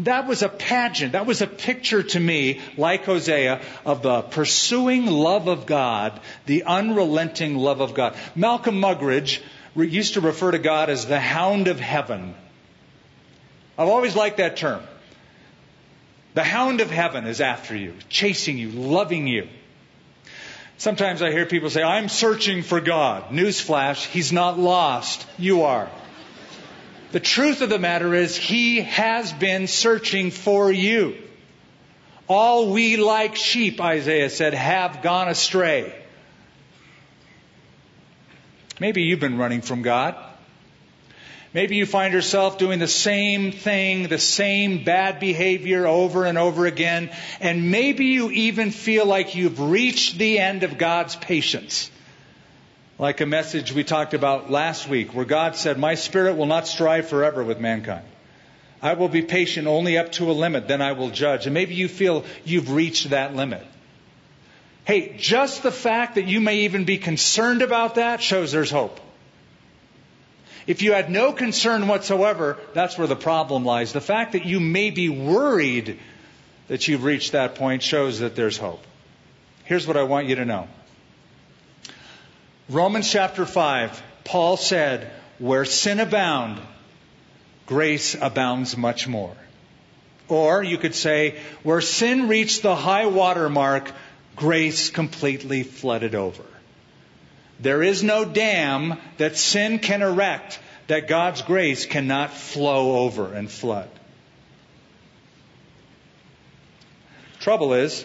That 0.00 0.26
was 0.26 0.42
a 0.42 0.50
pageant. 0.50 1.12
That 1.12 1.24
was 1.24 1.40
a 1.40 1.46
picture 1.46 2.02
to 2.02 2.20
me, 2.20 2.60
like 2.76 3.06
Hosea, 3.06 3.62
of 3.86 4.02
the 4.02 4.20
pursuing 4.20 5.06
love 5.06 5.48
of 5.48 5.64
God, 5.64 6.20
the 6.44 6.64
unrelenting 6.64 7.56
love 7.56 7.80
of 7.80 7.94
God. 7.94 8.14
Malcolm 8.34 8.78
Muggeridge 8.78 9.40
used 9.74 10.14
to 10.14 10.20
refer 10.20 10.50
to 10.50 10.58
God 10.58 10.90
as 10.90 11.06
the 11.06 11.18
hound 11.20 11.68
of 11.68 11.80
heaven. 11.80 12.34
I've 13.78 13.88
always 13.88 14.14
liked 14.14 14.36
that 14.36 14.58
term. 14.58 14.82
The 16.36 16.44
hound 16.44 16.82
of 16.82 16.90
heaven 16.90 17.26
is 17.26 17.40
after 17.40 17.74
you, 17.74 17.94
chasing 18.10 18.58
you, 18.58 18.68
loving 18.68 19.26
you. 19.26 19.48
Sometimes 20.76 21.22
I 21.22 21.30
hear 21.30 21.46
people 21.46 21.70
say, 21.70 21.82
I'm 21.82 22.10
searching 22.10 22.62
for 22.62 22.78
God. 22.78 23.30
Newsflash, 23.30 24.04
He's 24.04 24.34
not 24.34 24.58
lost. 24.58 25.26
You 25.38 25.62
are. 25.62 25.88
The 27.12 27.20
truth 27.20 27.62
of 27.62 27.70
the 27.70 27.78
matter 27.78 28.12
is, 28.12 28.36
He 28.36 28.82
has 28.82 29.32
been 29.32 29.66
searching 29.66 30.30
for 30.30 30.70
you. 30.70 31.16
All 32.28 32.70
we 32.70 32.98
like 32.98 33.36
sheep, 33.36 33.80
Isaiah 33.80 34.28
said, 34.28 34.52
have 34.52 35.00
gone 35.00 35.28
astray. 35.28 35.94
Maybe 38.78 39.04
you've 39.04 39.20
been 39.20 39.38
running 39.38 39.62
from 39.62 39.80
God. 39.80 40.16
Maybe 41.56 41.76
you 41.76 41.86
find 41.86 42.12
yourself 42.12 42.58
doing 42.58 42.80
the 42.80 42.86
same 42.86 43.50
thing, 43.50 44.08
the 44.08 44.18
same 44.18 44.84
bad 44.84 45.18
behavior 45.18 45.86
over 45.86 46.26
and 46.26 46.36
over 46.36 46.66
again, 46.66 47.08
and 47.40 47.70
maybe 47.70 48.04
you 48.04 48.30
even 48.30 48.70
feel 48.70 49.06
like 49.06 49.34
you've 49.34 49.58
reached 49.58 50.18
the 50.18 50.38
end 50.38 50.64
of 50.64 50.76
God's 50.76 51.16
patience. 51.16 51.90
Like 52.98 53.22
a 53.22 53.26
message 53.26 53.72
we 53.72 53.84
talked 53.84 54.12
about 54.12 54.50
last 54.50 54.86
week 54.86 55.14
where 55.14 55.24
God 55.24 55.56
said, 55.56 55.78
My 55.78 55.94
spirit 55.94 56.36
will 56.36 56.44
not 56.44 56.68
strive 56.68 57.08
forever 57.08 57.42
with 57.42 57.58
mankind. 57.58 58.04
I 58.82 58.92
will 58.92 59.08
be 59.08 59.22
patient 59.22 59.66
only 59.66 59.96
up 59.96 60.12
to 60.12 60.30
a 60.30 60.32
limit, 60.32 60.68
then 60.68 60.82
I 60.82 60.92
will 60.92 61.08
judge. 61.08 61.46
And 61.46 61.54
maybe 61.54 61.74
you 61.74 61.88
feel 61.88 62.26
you've 62.44 62.70
reached 62.70 63.08
that 63.08 63.34
limit. 63.34 63.66
Hey, 64.84 65.16
just 65.16 65.62
the 65.62 65.72
fact 65.72 66.16
that 66.16 66.26
you 66.26 66.42
may 66.42 66.64
even 66.64 66.84
be 66.84 66.98
concerned 66.98 67.62
about 67.62 67.94
that 67.94 68.20
shows 68.20 68.52
there's 68.52 68.70
hope. 68.70 69.00
If 70.66 70.82
you 70.82 70.92
had 70.92 71.10
no 71.10 71.32
concern 71.32 71.86
whatsoever, 71.86 72.58
that's 72.74 72.98
where 72.98 73.06
the 73.06 73.16
problem 73.16 73.64
lies. 73.64 73.92
The 73.92 74.00
fact 74.00 74.32
that 74.32 74.44
you 74.44 74.58
may 74.58 74.90
be 74.90 75.08
worried 75.08 75.98
that 76.68 76.88
you've 76.88 77.04
reached 77.04 77.32
that 77.32 77.54
point 77.54 77.82
shows 77.82 78.18
that 78.20 78.34
there's 78.34 78.58
hope. 78.58 78.84
Here's 79.64 79.86
what 79.86 79.96
I 79.96 80.02
want 80.02 80.26
you 80.26 80.36
to 80.36 80.44
know. 80.44 80.68
Romans 82.68 83.10
chapter 83.10 83.46
5, 83.46 84.02
Paul 84.24 84.56
said, 84.56 85.10
Where 85.38 85.64
sin 85.64 86.00
abound, 86.00 86.60
grace 87.66 88.16
abounds 88.20 88.76
much 88.76 89.06
more. 89.06 89.36
Or 90.28 90.64
you 90.64 90.78
could 90.78 90.96
say, 90.96 91.38
Where 91.62 91.80
sin 91.80 92.26
reached 92.26 92.62
the 92.62 92.74
high 92.74 93.06
water 93.06 93.48
mark, 93.48 93.92
grace 94.34 94.90
completely 94.90 95.62
flooded 95.62 96.16
over. 96.16 96.42
There 97.60 97.82
is 97.82 98.02
no 98.02 98.24
dam 98.24 98.98
that 99.18 99.36
sin 99.36 99.78
can 99.78 100.02
erect 100.02 100.58
that 100.88 101.08
God's 101.08 101.42
grace 101.42 101.86
cannot 101.86 102.32
flow 102.32 102.98
over 102.98 103.32
and 103.32 103.50
flood. 103.50 103.88
Trouble 107.40 107.74
is, 107.74 108.04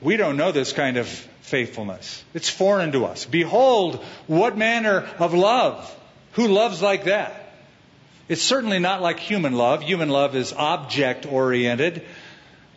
we 0.00 0.16
don't 0.16 0.36
know 0.36 0.52
this 0.52 0.72
kind 0.72 0.96
of 0.96 1.06
faithfulness. 1.40 2.22
It's 2.34 2.48
foreign 2.48 2.92
to 2.92 3.04
us. 3.04 3.24
Behold, 3.24 4.04
what 4.26 4.56
manner 4.56 5.08
of 5.18 5.34
love? 5.34 5.94
Who 6.32 6.48
loves 6.48 6.82
like 6.82 7.04
that? 7.04 7.52
It's 8.28 8.42
certainly 8.42 8.78
not 8.78 9.00
like 9.00 9.18
human 9.18 9.54
love. 9.54 9.82
Human 9.82 10.10
love 10.10 10.36
is 10.36 10.52
object 10.52 11.26
oriented. 11.26 12.04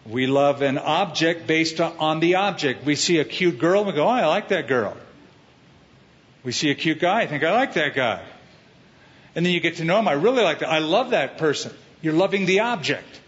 We 0.05 0.25
love 0.25 0.61
an 0.61 0.77
object 0.77 1.45
based 1.45 1.79
on 1.79 2.19
the 2.19 2.35
object. 2.35 2.85
We 2.85 2.95
see 2.95 3.19
a 3.19 3.25
cute 3.25 3.59
girl 3.59 3.81
and 3.81 3.87
we 3.87 3.93
go, 3.93 4.05
oh, 4.05 4.09
I 4.09 4.25
like 4.25 4.49
that 4.49 4.67
girl. 4.67 4.97
We 6.43 6.51
see 6.51 6.71
a 6.71 6.75
cute 6.75 6.99
guy, 6.99 7.21
I 7.21 7.27
think 7.27 7.43
I 7.43 7.51
like 7.51 7.75
that 7.75 7.93
guy. 7.93 8.23
And 9.35 9.45
then 9.45 9.53
you 9.53 9.59
get 9.59 9.77
to 9.77 9.85
know 9.85 9.99
him, 9.99 10.07
I 10.07 10.13
really 10.13 10.43
like 10.43 10.59
that. 10.59 10.69
I 10.69 10.79
love 10.79 11.11
that 11.11 11.37
person. 11.37 11.71
You're 12.01 12.13
loving 12.13 12.45
the 12.45 12.61
object. 12.61 13.21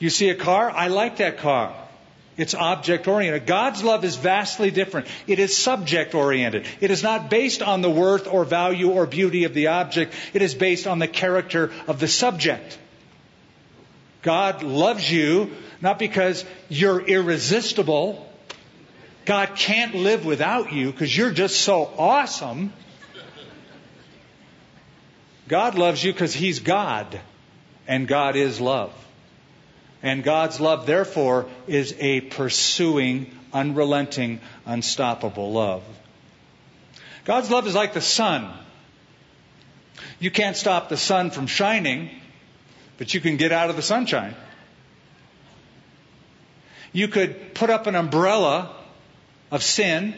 You 0.00 0.10
see 0.10 0.28
a 0.30 0.34
car, 0.34 0.70
I 0.70 0.88
like 0.88 1.18
that 1.18 1.38
car. 1.38 1.74
It's 2.36 2.54
object 2.54 3.08
oriented. 3.08 3.46
God's 3.46 3.82
love 3.82 4.04
is 4.04 4.14
vastly 4.14 4.70
different. 4.70 5.08
It 5.26 5.40
is 5.40 5.56
subject 5.56 6.14
oriented. 6.14 6.66
It 6.80 6.92
is 6.92 7.02
not 7.02 7.30
based 7.30 7.62
on 7.62 7.82
the 7.82 7.90
worth 7.90 8.28
or 8.28 8.44
value 8.44 8.90
or 8.90 9.06
beauty 9.06 9.42
of 9.44 9.54
the 9.54 9.68
object. 9.68 10.14
It 10.32 10.42
is 10.42 10.54
based 10.54 10.86
on 10.86 11.00
the 11.00 11.08
character 11.08 11.72
of 11.88 11.98
the 11.98 12.06
subject. 12.06 12.78
God 14.28 14.62
loves 14.62 15.10
you 15.10 15.52
not 15.80 15.98
because 15.98 16.44
you're 16.68 17.00
irresistible. 17.00 18.30
God 19.24 19.56
can't 19.56 19.94
live 19.94 20.26
without 20.26 20.70
you 20.70 20.92
because 20.92 21.16
you're 21.16 21.30
just 21.30 21.62
so 21.62 21.90
awesome. 21.96 22.70
God 25.48 25.76
loves 25.76 26.04
you 26.04 26.12
because 26.12 26.34
He's 26.34 26.58
God, 26.58 27.18
and 27.86 28.06
God 28.06 28.36
is 28.36 28.60
love. 28.60 28.92
And 30.02 30.22
God's 30.22 30.60
love, 30.60 30.84
therefore, 30.84 31.48
is 31.66 31.94
a 31.98 32.20
pursuing, 32.20 33.34
unrelenting, 33.54 34.40
unstoppable 34.66 35.52
love. 35.52 35.82
God's 37.24 37.50
love 37.50 37.66
is 37.66 37.74
like 37.74 37.94
the 37.94 38.02
sun. 38.02 38.52
You 40.20 40.30
can't 40.30 40.54
stop 40.54 40.90
the 40.90 40.98
sun 40.98 41.30
from 41.30 41.46
shining, 41.46 42.10
but 42.98 43.14
you 43.14 43.20
can 43.20 43.36
get 43.36 43.52
out 43.52 43.70
of 43.70 43.76
the 43.76 43.82
sunshine. 43.82 44.34
You 46.92 47.08
could 47.08 47.54
put 47.54 47.70
up 47.70 47.86
an 47.86 47.94
umbrella 47.94 48.74
of 49.50 49.62
sin 49.62 50.14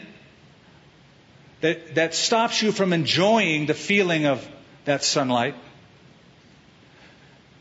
that, 1.61 1.95
that 1.95 2.15
stops 2.15 2.61
you 2.61 2.71
from 2.71 2.91
enjoying 2.91 3.67
the 3.67 3.73
feeling 3.73 4.25
of 4.25 4.45
that 4.85 5.03
sunlight. 5.03 5.55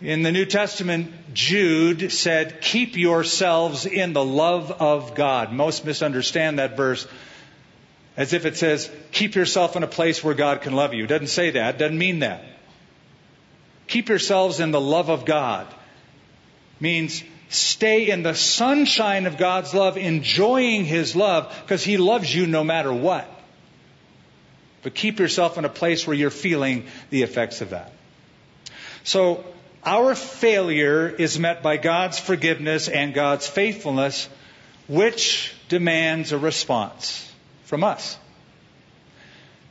In 0.01 0.23
the 0.23 0.33
New 0.33 0.47
Testament, 0.47 1.35
Jude 1.35 2.11
said, 2.11 2.63
Keep 2.63 2.97
yourselves 2.97 3.85
in 3.85 4.15
the 4.15 4.25
love 4.25 4.71
of 4.71 5.15
God. 5.15 5.53
Most 5.53 5.85
misunderstand 5.85 6.59
that 6.59 6.77
verse 6.77 7.07
as 8.17 8.33
if 8.33 8.47
it 8.47 8.57
says, 8.57 8.91
Keep 9.13 9.35
yourself 9.35 9.77
in 9.77 9.83
a 9.83 9.87
place 9.87 10.25
where 10.25 10.35
God 10.35 10.63
can 10.63 10.73
love 10.73 10.95
you. 10.95 11.05
It 11.05 11.09
doesn't 11.09 11.27
say 11.27 11.51
that, 11.51 11.75
it 11.75 11.79
doesn't 11.79 11.99
mean 11.99 12.21
that. 12.21 12.43
Keep 13.91 14.09
yourselves 14.09 14.61
in 14.61 14.71
the 14.71 14.81
love 14.81 15.09
of 15.09 15.25
God 15.25 15.67
means 16.79 17.25
stay 17.49 18.09
in 18.09 18.23
the 18.23 18.37
sunshine 18.37 19.27
of 19.27 19.37
God's 19.37 19.75
love, 19.75 19.99
enjoying 19.99 20.85
His 20.85 21.17
love, 21.17 21.53
because 21.63 21.83
He 21.83 21.97
loves 21.97 22.33
you 22.33 22.47
no 22.47 22.63
matter 22.63 22.93
what. 22.93 23.29
But 24.85 24.95
keep 24.95 25.19
yourself 25.19 25.59
in 25.59 25.65
a 25.65 25.69
place 25.69 26.07
where 26.07 26.15
you're 26.15 26.31
feeling 26.31 26.87
the 27.11 27.25
effects 27.25 27.63
of 27.63 27.71
that. 27.71 27.93
So, 29.03 29.45
our 29.85 30.15
failure 30.15 31.09
is 31.09 31.37
met 31.41 31.61
by 31.61 31.77
God's 31.77 32.21
forgiveness 32.21 32.87
and 32.87 33.13
God's 33.13 33.49
faithfulness, 33.49 34.29
which 34.87 35.53
demands 35.69 36.31
a 36.31 36.39
response 36.39 37.29
from 37.65 37.83
us. 37.83 38.17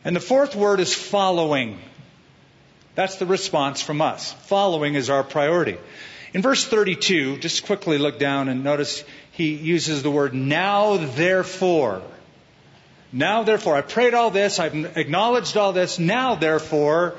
And 0.04 0.14
the 0.14 0.20
fourth 0.20 0.58
word 0.58 0.82
is 0.82 0.94
following. 0.94 1.80
That's 3.00 3.16
the 3.16 3.26
response 3.26 3.82
from 3.82 4.02
us. 4.02 4.34
Following 4.47 4.95
is 4.95 5.10
our 5.10 5.24
priority. 5.24 5.78
In 6.34 6.41
verse 6.41 6.66
32, 6.66 7.38
just 7.38 7.66
quickly 7.66 7.97
look 7.97 8.20
down 8.20 8.50
and 8.50 8.62
notice 8.62 9.06
he 9.32 9.54
uses 9.54 10.04
the 10.04 10.12
word 10.12 10.34
now 10.34 10.97
therefore. 10.97 12.02
Now 13.14 13.43
therefore, 13.43 13.76
I 13.76 13.84
prayed 13.84 14.14
all 14.14 14.32
this, 14.32 14.60
I've 14.60 14.97
acknowledged 14.97 15.56
all 15.56 15.72
this, 15.72 15.97
now 15.97 16.36
therefore, 16.36 17.16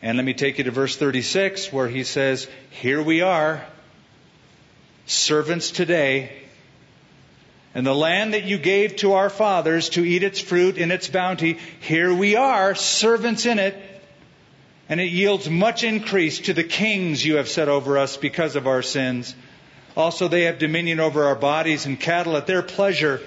and 0.00 0.16
let 0.16 0.24
me 0.24 0.32
take 0.32 0.56
you 0.56 0.64
to 0.64 0.70
verse 0.70 0.96
36 0.96 1.70
where 1.70 1.86
he 1.86 2.02
says, 2.02 2.48
Here 2.70 3.02
we 3.02 3.20
are, 3.20 3.62
servants 5.04 5.70
today, 5.70 6.32
and 7.74 7.86
the 7.86 7.94
land 7.94 8.32
that 8.32 8.44
you 8.44 8.56
gave 8.56 8.96
to 8.96 9.12
our 9.12 9.28
fathers 9.28 9.90
to 9.90 10.02
eat 10.02 10.22
its 10.22 10.40
fruit 10.40 10.78
in 10.78 10.90
its 10.90 11.08
bounty, 11.08 11.58
here 11.80 12.14
we 12.14 12.36
are, 12.36 12.74
servants 12.74 13.44
in 13.44 13.58
it 13.58 13.89
and 14.90 15.00
it 15.00 15.12
yields 15.12 15.48
much 15.48 15.84
increase 15.84 16.40
to 16.40 16.52
the 16.52 16.64
kings 16.64 17.24
you 17.24 17.36
have 17.36 17.48
set 17.48 17.68
over 17.68 17.96
us 17.96 18.16
because 18.16 18.56
of 18.56 18.66
our 18.66 18.82
sins. 18.82 19.36
Also, 19.96 20.26
they 20.26 20.42
have 20.42 20.58
dominion 20.58 20.98
over 20.98 21.26
our 21.26 21.36
bodies 21.36 21.86
and 21.86 21.98
cattle 21.98 22.36
at 22.36 22.48
their 22.48 22.60
pleasure, 22.60 23.20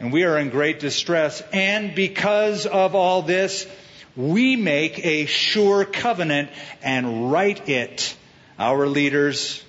and 0.00 0.12
we 0.12 0.24
are 0.24 0.36
in 0.36 0.50
great 0.50 0.80
distress. 0.80 1.40
And 1.52 1.94
because 1.94 2.66
of 2.66 2.96
all 2.96 3.22
this, 3.22 3.68
we 4.16 4.56
make 4.56 5.06
a 5.06 5.26
sure 5.26 5.84
covenant 5.84 6.50
and 6.82 7.30
write 7.30 7.68
it. 7.68 8.16
Our 8.58 8.88
leaders, 8.88 9.62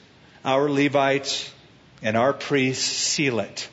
our 0.43 0.68
Levites, 0.68 1.51
and 2.01 2.18
our 2.18 2.34
priests 2.34 2.86
seal 2.86 3.39
it. 3.39 3.70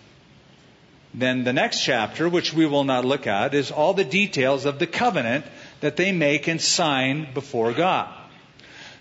Then 1.15 1.45
the 1.45 1.55
next 1.55 1.83
chapter, 1.85 2.29
which 2.29 2.53
we 2.53 2.67
will 2.67 2.85
not 2.85 3.07
look 3.07 3.27
at, 3.27 3.55
is 3.55 3.71
all 3.71 3.95
the 3.95 4.05
details 4.05 4.67
of 4.67 4.79
the 4.79 4.87
covenant 4.87 5.47
that 5.81 5.97
they 5.97 6.13
make 6.13 6.49
and 6.49 6.61
sign 6.61 7.33
before 7.35 7.73
God. 7.73 8.09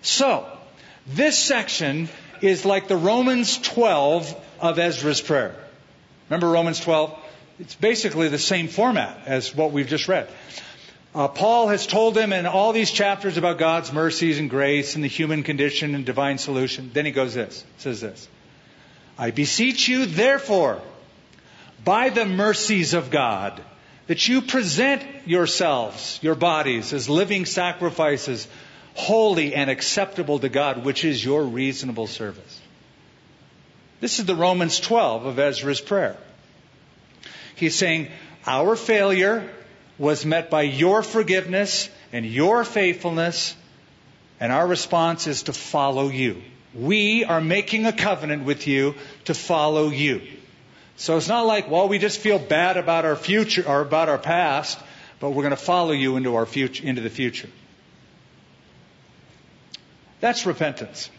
So, 0.01 0.45
this 1.07 1.37
section 1.37 2.09
is 2.41 2.65
like 2.65 2.87
the 2.87 2.97
Romans 2.97 3.57
12 3.57 4.35
of 4.59 4.79
Ezra's 4.79 5.21
prayer. 5.21 5.55
Remember 6.29 6.49
Romans 6.49 6.79
12? 6.79 7.17
It's 7.59 7.75
basically 7.75 8.29
the 8.29 8.39
same 8.39 8.67
format 8.67 9.19
as 9.25 9.53
what 9.53 9.71
we've 9.71 9.87
just 9.87 10.07
read. 10.07 10.29
Uh, 11.13 11.27
Paul 11.27 11.69
has 11.69 11.87
told 11.87 12.13
them 12.13 12.31
in 12.31 12.45
all 12.45 12.71
these 12.71 12.91
chapters 12.91 13.37
about 13.37 13.57
God's 13.57 13.91
mercies 13.91 14.37
and 14.37 14.49
grace 14.49 14.95
and 14.95 15.03
the 15.03 15.09
human 15.09 15.43
condition 15.43 15.95
and 15.95 16.05
divine 16.05 16.37
solution. 16.37 16.91
Then 16.93 17.05
he 17.05 17.11
goes 17.11 17.33
this, 17.33 17.63
says 17.79 17.99
this. 17.99 18.27
I 19.17 19.31
beseech 19.31 19.87
you, 19.87 20.05
therefore, 20.05 20.79
by 21.83 22.09
the 22.09 22.25
mercies 22.25 22.93
of 22.93 23.09
God, 23.09 23.61
that 24.09 24.27
you 24.27 24.41
present 24.41 25.03
yourselves, 25.27 26.17
your 26.23 26.33
bodies, 26.33 26.93
as 26.93 27.07
living 27.07 27.45
sacrifices, 27.45 28.47
holy 28.95 29.53
and 29.53 29.69
acceptable 29.69 30.39
to 30.39 30.49
God, 30.49 30.83
which 30.83 31.05
is 31.05 31.23
your 31.23 31.43
reasonable 31.43 32.07
service. 32.07 32.59
This 34.01 34.17
is 34.17 34.25
the 34.25 34.35
Romans 34.35 34.79
12 34.79 35.27
of 35.27 35.37
Ezra's 35.37 35.79
prayer. 35.79 36.17
He's 37.53 37.75
saying, 37.75 38.09
Our 38.47 38.75
failure 38.75 39.47
was 39.99 40.25
met 40.25 40.49
by 40.49 40.63
your 40.63 41.03
forgiveness 41.03 41.87
and 42.11 42.25
your 42.25 42.63
faithfulness, 42.63 43.55
and 44.39 44.51
our 44.51 44.65
response 44.65 45.27
is 45.27 45.43
to 45.43 45.53
follow 45.53 46.09
you. 46.09 46.41
We 46.73 47.25
are 47.25 47.41
making 47.41 47.85
a 47.85 47.93
covenant 47.93 48.43
with 48.43 48.65
you 48.65 48.95
to 49.25 49.35
follow 49.35 49.89
you. 49.89 50.38
So 50.99 51.15
it's 51.15 51.29
not 51.29 51.45
like, 51.45 51.71
well, 51.71 51.87
we 51.87 51.97
just 51.97 52.19
feel 52.19 52.39
bad 52.39 52.75
about 52.75 53.05
our 53.05 53.15
future 53.15 53.63
or 53.65 53.79
about 53.79 54.09
our 54.09 54.17
past, 54.17 54.77
but 55.21 55.29
we're 55.29 55.43
going 55.43 55.51
to 55.51 55.55
follow 55.55 55.93
you 55.93 56.17
into 56.17 56.35
our 56.35 56.45
future, 56.45 56.85
into 56.85 56.99
the 56.99 57.09
future. 57.09 57.47
That's 60.19 60.45
repentance. 60.45 61.09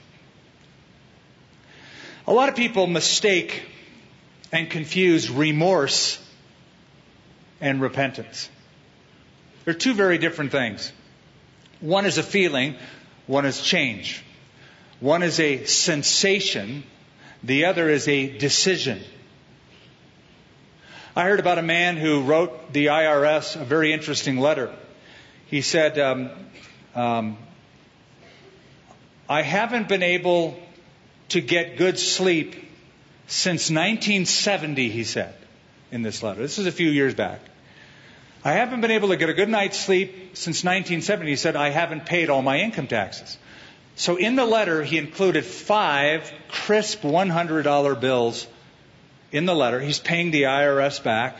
A 2.26 2.33
lot 2.35 2.51
of 2.51 2.57
people 2.57 2.89
mistake 2.89 3.62
and 4.53 4.68
confuse 4.68 5.31
remorse 5.31 6.22
and 7.62 7.81
repentance. 7.81 8.51
They're 9.64 9.72
two 9.72 9.95
very 9.95 10.18
different 10.18 10.53
things. 10.53 10.93
One 11.81 12.05
is 12.05 12.18
a 12.18 12.22
feeling, 12.22 12.74
one 13.26 13.47
is 13.47 13.62
change. 13.62 14.22
One 15.01 15.22
is 15.22 15.41
a 15.41 15.64
sensation, 15.64 16.83
the 17.43 17.64
other 17.64 17.89
is 17.89 18.09
a 18.09 18.37
decision. 18.37 19.01
I 21.16 21.24
heard 21.24 21.40
about 21.40 21.58
a 21.58 21.62
man 21.62 21.96
who 21.96 22.22
wrote 22.22 22.72
the 22.72 22.86
IRS 22.86 23.61
a 23.61 23.64
very 23.64 23.92
interesting 23.92 24.38
letter. 24.38 24.72
He 25.46 25.61
said, 25.61 25.98
um, 25.98 26.30
um, 26.94 27.36
I 29.28 29.42
haven't 29.42 29.88
been 29.88 30.04
able 30.04 30.56
to 31.30 31.40
get 31.40 31.76
good 31.76 31.98
sleep 31.98 32.54
since 33.26 33.70
1970, 33.70 34.88
he 34.88 35.02
said 35.02 35.34
in 35.90 36.02
this 36.02 36.22
letter. 36.22 36.40
This 36.42 36.58
is 36.58 36.66
a 36.66 36.72
few 36.72 36.88
years 36.88 37.14
back. 37.14 37.40
I 38.44 38.52
haven't 38.52 38.80
been 38.80 38.92
able 38.92 39.08
to 39.08 39.16
get 39.16 39.28
a 39.28 39.34
good 39.34 39.48
night's 39.48 39.78
sleep 39.78 40.36
since 40.36 40.62
1970. 40.62 41.30
He 41.30 41.36
said, 41.36 41.56
I 41.56 41.70
haven't 41.70 42.06
paid 42.06 42.30
all 42.30 42.40
my 42.40 42.61
income 42.61 42.86
taxes. 42.86 43.36
So 43.96 44.14
in 44.14 44.36
the 44.36 44.46
letter, 44.46 44.84
he 44.84 44.96
included 44.96 45.44
five 45.44 46.32
crisp 46.48 47.02
$100 47.02 48.00
bills 48.00 48.46
in 49.33 49.47
the 49.47 49.55
letter. 49.55 49.81
He's 49.81 49.99
paying 49.99 50.31
the 50.31 50.43
IRS 50.43 51.03
back. 51.03 51.37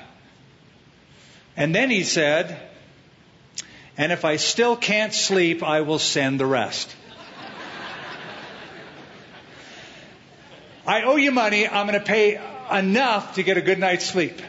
And 1.57 1.75
then 1.75 1.91
he 1.91 2.05
said, 2.05 2.59
and 3.97 4.13
if 4.13 4.25
I 4.25 4.37
still 4.37 4.77
can't 4.77 5.13
sleep, 5.13 5.63
I 5.63 5.83
will 5.83 5.99
send 5.99 6.41
the 6.41 6.47
rest. 6.47 6.95
I 10.87 11.03
owe 11.03 11.17
you 11.17 11.31
money. 11.31 11.69
I'm 11.69 11.87
going 11.87 11.99
to 11.99 12.05
pay 12.05 12.41
enough 12.73 13.35
to 13.35 13.43
get 13.43 13.57
a 13.57 13.61
good 13.61 13.79
night's 13.79 14.07
sleep. 14.07 14.41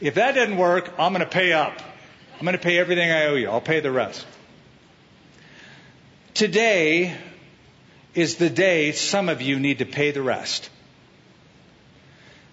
If 0.00 0.14
that 0.14 0.34
doesn't 0.34 0.56
work, 0.56 0.94
I'm 0.98 1.12
going 1.12 1.24
to 1.24 1.30
pay 1.30 1.52
up. 1.52 1.80
I'm 2.38 2.44
going 2.44 2.56
to 2.56 2.62
pay 2.62 2.78
everything 2.78 3.10
I 3.10 3.26
owe 3.26 3.34
you. 3.34 3.48
I'll 3.48 3.60
pay 3.60 3.80
the 3.80 3.92
rest. 3.92 4.26
Today 6.34 7.14
is 8.14 8.36
the 8.36 8.50
day 8.50 8.92
some 8.92 9.28
of 9.28 9.42
you 9.42 9.60
need 9.60 9.78
to 9.78 9.86
pay 9.86 10.10
the 10.10 10.22
rest. 10.22 10.70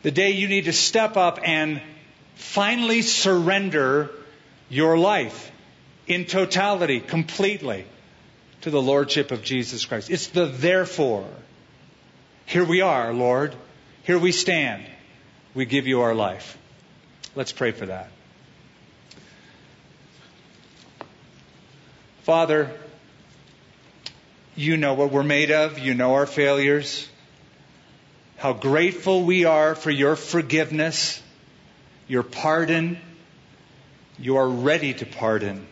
The 0.02 0.12
day 0.12 0.32
you 0.32 0.48
need 0.48 0.66
to 0.66 0.74
step 0.74 1.18
up 1.18 1.40
and 1.44 1.82
finally 2.36 3.02
surrender 3.02 4.10
your 4.70 4.98
life 4.98 5.52
in 6.08 6.26
totality, 6.26 7.00
completely, 7.00 7.86
to 8.62 8.70
the 8.70 8.82
Lordship 8.82 9.32
of 9.32 9.44
Jesus 9.44 9.86
Christ. 9.86 10.10
It's 10.10 10.28
the 10.28 10.46
therefore. 10.46 11.28
Here 12.46 12.64
we 12.66 12.82
are, 12.82 13.14
Lord. 13.14 13.56
Here 14.04 14.18
we 14.18 14.32
stand. 14.32 14.86
We 15.54 15.66
give 15.66 15.86
you 15.86 16.02
our 16.02 16.16
life. 16.16 16.58
Let's 17.36 17.52
pray 17.52 17.72
for 17.72 17.86
that. 17.86 18.10
Father, 22.24 22.72
you 24.56 24.78
know 24.78 24.94
what 24.94 25.12
we're 25.12 25.24
made 25.24 25.52
of. 25.52 25.80
You 25.80 25.94
know 25.94 26.16
our 26.16 26.26
failures. 26.26 27.08
How 28.40 28.54
grateful 28.54 29.24
we 29.24 29.46
are 29.46 29.76
for 29.76 29.92
your 29.92 30.16
forgiveness, 30.16 31.22
your 32.08 32.24
pardon. 32.24 32.98
You 34.18 34.38
are 34.38 34.50
ready 34.50 34.94
to 34.96 35.06
pardon. 35.06 35.66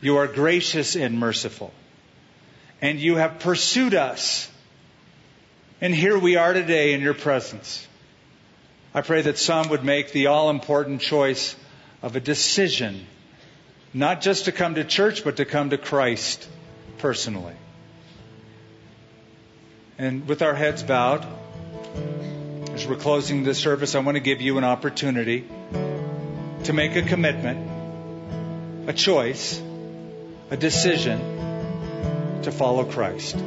You 0.00 0.18
are 0.18 0.26
gracious 0.26 0.94
and 0.94 1.18
merciful. 1.18 1.72
And 2.80 3.00
you 3.00 3.16
have 3.16 3.38
pursued 3.38 3.94
us 3.94 4.50
and 5.82 5.92
here 5.92 6.16
we 6.16 6.36
are 6.36 6.52
today 6.52 6.94
in 6.94 7.00
your 7.00 7.12
presence. 7.12 7.84
I 8.94 9.00
pray 9.00 9.22
that 9.22 9.36
some 9.36 9.68
would 9.70 9.82
make 9.82 10.12
the 10.12 10.28
all 10.28 10.48
important 10.48 11.00
choice 11.00 11.56
of 12.02 12.14
a 12.14 12.20
decision, 12.20 13.04
not 13.92 14.20
just 14.20 14.44
to 14.44 14.52
come 14.52 14.76
to 14.76 14.84
church, 14.84 15.24
but 15.24 15.38
to 15.38 15.44
come 15.44 15.70
to 15.70 15.78
Christ 15.78 16.48
personally. 16.98 17.56
And 19.98 20.28
with 20.28 20.40
our 20.40 20.54
heads 20.54 20.84
bowed, 20.84 21.26
we're 22.92 22.98
closing 22.98 23.42
this 23.42 23.56
service, 23.56 23.94
I 23.94 24.00
want 24.00 24.16
to 24.16 24.20
give 24.20 24.42
you 24.42 24.58
an 24.58 24.64
opportunity 24.64 25.48
to 26.64 26.72
make 26.74 26.94
a 26.94 27.00
commitment, 27.00 28.86
a 28.86 28.92
choice, 28.92 29.62
a 30.50 30.58
decision 30.58 32.42
to 32.42 32.52
follow 32.52 32.84
Christ. 32.84 33.42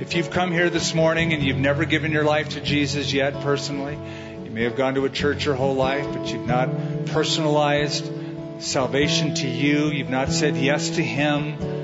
If 0.00 0.14
you've 0.14 0.30
come 0.30 0.52
here 0.52 0.70
this 0.70 0.94
morning 0.94 1.34
and 1.34 1.42
you've 1.42 1.58
never 1.58 1.84
given 1.84 2.12
your 2.12 2.24
life 2.24 2.48
to 2.50 2.62
Jesus 2.62 3.12
yet 3.12 3.34
personally, 3.42 3.98
you 4.44 4.50
may 4.50 4.62
have 4.62 4.76
gone 4.76 4.94
to 4.94 5.04
a 5.04 5.10
church 5.10 5.44
your 5.44 5.54
whole 5.54 5.74
life, 5.74 6.06
but 6.14 6.28
you've 6.28 6.46
not 6.46 6.70
personalized 7.08 8.10
salvation 8.62 9.34
to 9.34 9.46
you. 9.46 9.88
You've 9.88 10.08
not 10.08 10.30
said 10.32 10.56
yes 10.56 10.88
to 10.88 11.02
Him. 11.02 11.81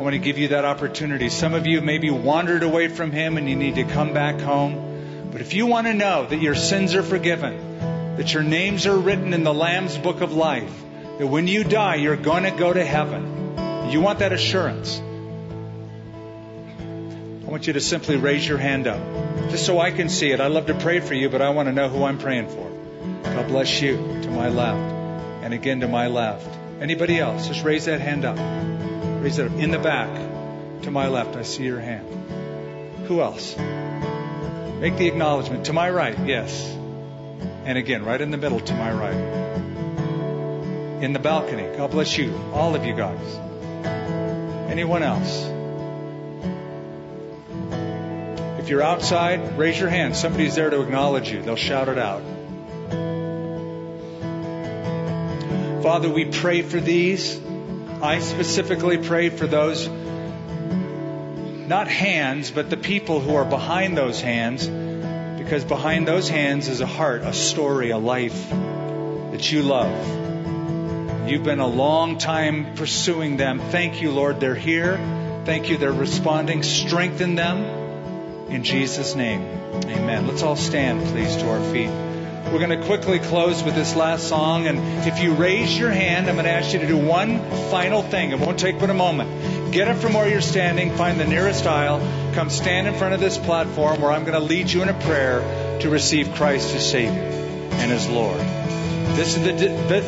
I 0.00 0.02
want 0.02 0.14
to 0.14 0.18
give 0.18 0.38
you 0.38 0.48
that 0.48 0.64
opportunity. 0.64 1.28
Some 1.28 1.52
of 1.52 1.66
you 1.66 1.82
maybe 1.82 2.08
wandered 2.08 2.62
away 2.62 2.88
from 2.88 3.12
Him 3.12 3.36
and 3.36 3.46
you 3.46 3.54
need 3.54 3.74
to 3.74 3.84
come 3.84 4.14
back 4.14 4.40
home. 4.40 5.28
But 5.30 5.42
if 5.42 5.52
you 5.52 5.66
want 5.66 5.88
to 5.88 5.92
know 5.92 6.24
that 6.24 6.40
your 6.40 6.54
sins 6.54 6.94
are 6.94 7.02
forgiven, 7.02 8.16
that 8.16 8.32
your 8.32 8.42
names 8.42 8.86
are 8.86 8.96
written 8.96 9.34
in 9.34 9.44
the 9.44 9.52
Lamb's 9.52 9.98
book 9.98 10.22
of 10.22 10.32
life, 10.32 10.72
that 11.18 11.26
when 11.26 11.46
you 11.46 11.64
die, 11.64 11.96
you're 11.96 12.16
going 12.16 12.44
to 12.44 12.50
go 12.50 12.72
to 12.72 12.82
heaven, 12.82 13.90
you 13.90 14.00
want 14.00 14.20
that 14.20 14.32
assurance. 14.32 15.02
I 16.78 17.50
want 17.50 17.66
you 17.66 17.74
to 17.74 17.80
simply 17.82 18.16
raise 18.16 18.48
your 18.48 18.56
hand 18.56 18.86
up, 18.86 19.02
just 19.50 19.66
so 19.66 19.78
I 19.78 19.90
can 19.90 20.08
see 20.08 20.30
it. 20.30 20.40
I 20.40 20.46
love 20.46 20.64
to 20.68 20.74
pray 20.74 21.00
for 21.00 21.12
you, 21.12 21.28
but 21.28 21.42
I 21.42 21.50
want 21.50 21.68
to 21.68 21.74
know 21.74 21.90
who 21.90 22.04
I'm 22.04 22.16
praying 22.16 22.48
for. 22.48 22.70
God 23.22 23.48
bless 23.48 23.82
you 23.82 23.98
to 23.98 24.30
my 24.30 24.48
left, 24.48 24.80
and 25.44 25.52
again 25.52 25.80
to 25.80 25.88
my 25.88 26.06
left. 26.06 26.48
Anybody 26.80 27.18
else? 27.18 27.48
Just 27.48 27.64
raise 27.64 27.84
that 27.84 28.00
hand 28.00 28.24
up. 28.24 28.38
Raise 29.20 29.38
it 29.38 29.50
up. 29.50 29.58
In 29.58 29.70
the 29.70 29.78
back, 29.78 30.08
to 30.82 30.90
my 30.90 31.08
left, 31.08 31.36
I 31.36 31.42
see 31.42 31.64
your 31.64 31.78
hand. 31.78 32.08
Who 33.06 33.20
else? 33.20 33.54
Make 33.56 34.96
the 34.96 35.08
acknowledgement. 35.08 35.66
To 35.66 35.74
my 35.74 35.90
right, 35.90 36.18
yes. 36.26 36.64
And 37.66 37.76
again, 37.76 38.02
right 38.02 38.18
in 38.18 38.30
the 38.30 38.38
middle, 38.38 38.60
to 38.60 38.74
my 38.74 38.90
right. 38.90 39.40
In 41.02 41.12
the 41.12 41.18
balcony, 41.18 41.64
God 41.76 41.90
bless 41.90 42.16
you. 42.16 42.34
All 42.54 42.74
of 42.74 42.86
you 42.86 42.94
guys. 42.94 43.20
Anyone 44.70 45.02
else? 45.02 45.44
If 48.58 48.70
you're 48.70 48.82
outside, 48.82 49.58
raise 49.58 49.78
your 49.78 49.90
hand. 49.90 50.16
Somebody's 50.16 50.54
there 50.54 50.70
to 50.70 50.80
acknowledge 50.80 51.30
you. 51.30 51.42
They'll 51.42 51.56
shout 51.56 51.88
it 51.88 51.98
out. 51.98 52.22
Father, 55.82 56.08
we 56.08 56.24
pray 56.24 56.62
for 56.62 56.80
these. 56.80 57.38
I 58.02 58.20
specifically 58.20 58.96
pray 58.96 59.28
for 59.28 59.46
those, 59.46 59.86
not 61.68 61.86
hands, 61.86 62.50
but 62.50 62.70
the 62.70 62.78
people 62.78 63.20
who 63.20 63.34
are 63.34 63.44
behind 63.44 63.96
those 63.96 64.20
hands, 64.20 64.66
because 65.38 65.64
behind 65.64 66.08
those 66.08 66.26
hands 66.28 66.68
is 66.68 66.80
a 66.80 66.86
heart, 66.86 67.22
a 67.22 67.34
story, 67.34 67.90
a 67.90 67.98
life 67.98 68.48
that 68.50 69.52
you 69.52 69.62
love. 69.62 71.28
You've 71.28 71.44
been 71.44 71.60
a 71.60 71.66
long 71.66 72.16
time 72.16 72.74
pursuing 72.74 73.36
them. 73.36 73.60
Thank 73.60 74.00
you, 74.00 74.12
Lord, 74.12 74.40
they're 74.40 74.54
here. 74.54 74.96
Thank 75.44 75.68
you, 75.68 75.76
they're 75.76 75.92
responding. 75.92 76.62
Strengthen 76.62 77.34
them 77.34 77.64
in 78.48 78.64
Jesus' 78.64 79.14
name. 79.14 79.42
Amen. 79.84 80.26
Let's 80.26 80.42
all 80.42 80.56
stand, 80.56 81.06
please, 81.08 81.36
to 81.36 81.50
our 81.50 81.72
feet. 81.72 81.90
We're 82.46 82.58
going 82.58 82.70
to 82.70 82.84
quickly 82.84 83.18
close 83.18 83.62
with 83.62 83.74
this 83.74 83.94
last 83.94 84.28
song. 84.28 84.66
And 84.66 85.06
if 85.06 85.22
you 85.22 85.34
raise 85.34 85.78
your 85.78 85.90
hand, 85.90 86.28
I'm 86.28 86.34
going 86.34 86.46
to 86.46 86.50
ask 86.50 86.72
you 86.72 86.80
to 86.80 86.86
do 86.86 86.96
one 86.96 87.38
final 87.70 88.02
thing. 88.02 88.32
It 88.32 88.40
won't 88.40 88.58
take 88.58 88.80
but 88.80 88.90
a 88.90 88.94
moment. 88.94 89.72
Get 89.72 89.86
up 89.86 89.98
from 89.98 90.14
where 90.14 90.28
you're 90.28 90.40
standing, 90.40 90.96
find 90.96 91.20
the 91.20 91.26
nearest 91.26 91.64
aisle, 91.64 92.00
come 92.34 92.50
stand 92.50 92.88
in 92.88 92.94
front 92.94 93.14
of 93.14 93.20
this 93.20 93.38
platform 93.38 94.00
where 94.00 94.10
I'm 94.10 94.24
going 94.24 94.34
to 94.34 94.44
lead 94.44 94.68
you 94.70 94.82
in 94.82 94.88
a 94.88 94.94
prayer 94.94 95.78
to 95.80 95.90
receive 95.90 96.34
Christ 96.34 96.74
as 96.74 96.90
Savior 96.90 97.22
and 97.22 97.92
as 97.92 98.08
Lord. 98.08 98.40
This 99.16 99.36
is 99.36 99.44
the, 99.44 99.52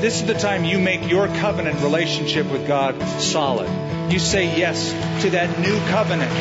this 0.01 0.21
is 0.21 0.27
the 0.27 0.35
time 0.35 0.65
you 0.65 0.79
make 0.79 1.09
your 1.09 1.29
covenant 1.29 1.81
relationship 1.81 2.51
with 2.51 2.67
God 2.67 3.01
solid. 3.21 3.69
You 4.13 4.19
say 4.19 4.57
yes 4.57 4.91
to 5.23 5.31
that 5.31 5.61
new 5.61 5.79
covenant 5.91 6.33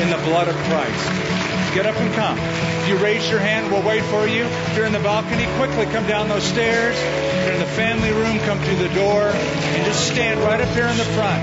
in 0.00 0.10
the 0.10 0.18
blood 0.24 0.48
of 0.48 0.54
Christ. 0.54 1.47
Get 1.74 1.86
up 1.86 1.96
and 1.96 2.12
come. 2.14 2.38
If 2.38 2.88
you 2.88 2.96
raise 2.96 3.30
your 3.30 3.40
hand, 3.40 3.70
we'll 3.70 3.86
wait 3.86 4.02
for 4.04 4.26
you. 4.26 4.44
If 4.44 4.76
you're 4.76 4.86
in 4.86 4.92
the 4.92 5.00
balcony, 5.00 5.46
quickly 5.56 5.84
come 5.86 6.06
down 6.06 6.28
those 6.28 6.42
stairs. 6.42 6.96
If 6.98 7.44
you're 7.44 7.54
in 7.54 7.60
the 7.60 7.66
family 7.66 8.10
room, 8.10 8.38
come 8.40 8.58
through 8.60 8.76
the 8.76 8.94
door 8.94 9.28
and 9.28 9.84
just 9.84 10.08
stand 10.08 10.40
right 10.40 10.60
up 10.60 10.68
here 10.74 10.86
in 10.86 10.96
the 10.96 11.04
front. 11.04 11.42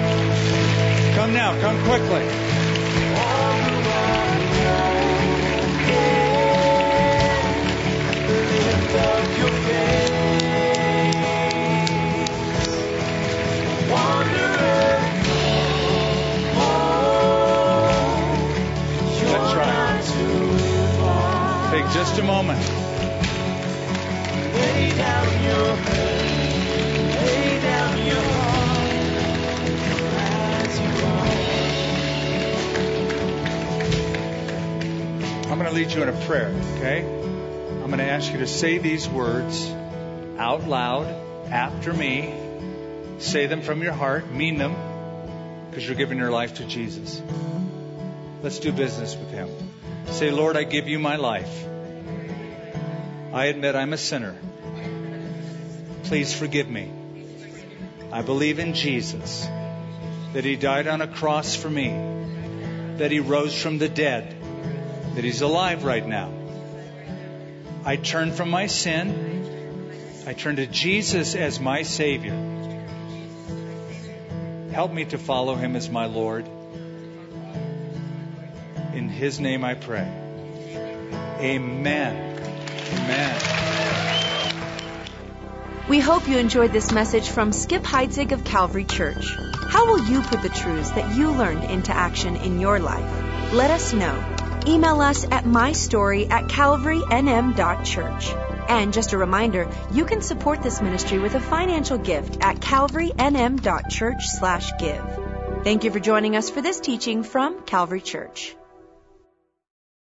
Come 1.16 1.32
now, 1.32 1.60
come 1.62 1.78
quickly. 1.86 2.26
Take 21.76 21.92
just 21.92 22.18
a 22.20 22.24
moment. 22.24 22.62
Lay 24.54 24.96
down 24.96 25.44
your 25.44 25.76
lay 27.20 27.60
down 27.62 28.08
your 28.08 28.16
heart. 28.16 28.86
I'm 35.52 35.60
going 35.60 35.70
to 35.70 35.76
lead 35.76 35.92
you 35.92 36.02
in 36.04 36.08
a 36.08 36.26
prayer, 36.26 36.48
okay? 36.78 37.02
I'm 37.04 37.88
going 37.88 37.98
to 37.98 38.06
ask 38.06 38.32
you 38.32 38.40
to 38.40 38.48
say 38.48 38.78
these 38.78 39.10
words 39.10 39.70
out 40.38 40.66
loud 40.66 41.08
after 41.52 41.92
me. 41.92 42.34
Say 43.18 43.48
them 43.48 43.62
from 43.62 43.84
your 43.84 43.92
heart, 43.92 44.32
mean 44.32 44.58
them, 44.58 44.78
because 45.70 45.86
you're 45.86 45.98
giving 45.98 46.20
your 46.20 46.32
life 46.32 46.54
to 46.54 46.66
Jesus. 46.66 47.22
Let's 48.42 48.60
do 48.60 48.72
business 48.72 49.18
with 49.18 49.30
Him. 49.32 49.50
Say, 50.12 50.32
Lord, 50.32 50.56
I 50.56 50.64
give 50.64 50.88
you 50.88 50.99
my 50.99 51.18
life. 51.18 51.66
I 53.34 53.45
admit 53.45 53.76
I'm 53.76 53.91
a 53.91 53.97
sinner. 53.97 54.36
Please 56.03 56.34
forgive 56.34 56.70
me. 56.70 56.91
I 58.12 58.22
believe 58.22 58.60
in 58.60 58.74
Jesus, 58.74 59.45
that 60.34 60.45
He 60.45 60.56
died 60.56 60.88
on 60.88 61.01
a 61.01 61.08
cross 61.08 61.56
for 61.56 61.70
me, 61.70 61.89
that 62.97 63.12
He 63.12 63.20
rose 63.20 63.62
from 63.62 63.78
the 63.78 63.89
dead, 63.89 64.36
that 65.16 65.24
He's 65.24 65.41
alive 65.41 65.84
right 65.84 66.06
now. 66.08 66.32
I 67.84 67.97
turn 67.97 68.32
from 68.32 68.49
my 68.49 68.68
sin. 68.68 70.24
I 70.26 70.34
turn 70.34 70.56
to 70.56 70.66
Jesus 70.66 71.36
as 71.36 71.60
my 71.60 71.82
Savior. 71.82 72.36
Help 74.72 74.93
me 74.93 75.06
to 75.06 75.18
follow 75.18 75.56
Him 75.56 75.76
as 75.76 75.89
my 75.89 76.06
Lord. 76.06 76.47
In 78.96 79.10
His 79.10 79.41
name 79.41 79.66
I 79.66 79.74
pray. 79.74 80.10
Amen. 81.41 82.39
Amen. 82.93 83.41
We 85.89 86.00
hope 86.00 86.30
you 86.30 86.38
enjoyed 86.38 86.72
this 86.72 86.93
message 86.93 87.28
from 87.28 87.52
Skip 87.52 87.84
Heitzig 87.84 88.32
of 88.32 88.46
Calvary 88.46 88.86
Church. 88.86 89.28
How 89.68 89.86
will 89.88 90.08
you 90.08 90.22
put 90.22 90.41
the 90.41 90.48
truths 90.50 90.91
that 90.91 91.14
you 91.14 91.32
learned 91.32 91.66
into 91.66 91.93
action 91.93 92.38
in 92.38 92.62
your 92.62 92.80
life? 92.80 93.52
Let 93.52 93.70
us 93.70 93.91
know. 93.91 94.24
Email 94.66 95.02
us 95.02 95.26
at 95.26 95.43
mystory 95.43 96.32
at 96.32 96.46
calvarynm.church. 96.46 98.34
And 98.70 98.93
just 98.93 99.12
a 99.12 99.18
reminder, 99.18 99.70
you 99.91 100.06
can 100.06 100.22
support 100.22 100.64
this 100.64 100.82
ministry 100.82 101.20
with 101.20 101.36
a 101.36 101.41
financial 101.41 101.98
gift 101.98 102.38
at 102.39 102.62
calvarynm.church 102.62 104.26
slash 104.26 104.72
give. 104.80 105.06
Thank 105.66 105.84
you 105.84 105.91
for 105.91 106.00
joining 106.00 106.38
us 106.38 106.50
for 106.50 106.62
this 106.62 106.80
teaching 106.80 107.24
from 107.24 107.62
Calvary 107.64 108.02
Church. 108.02 108.56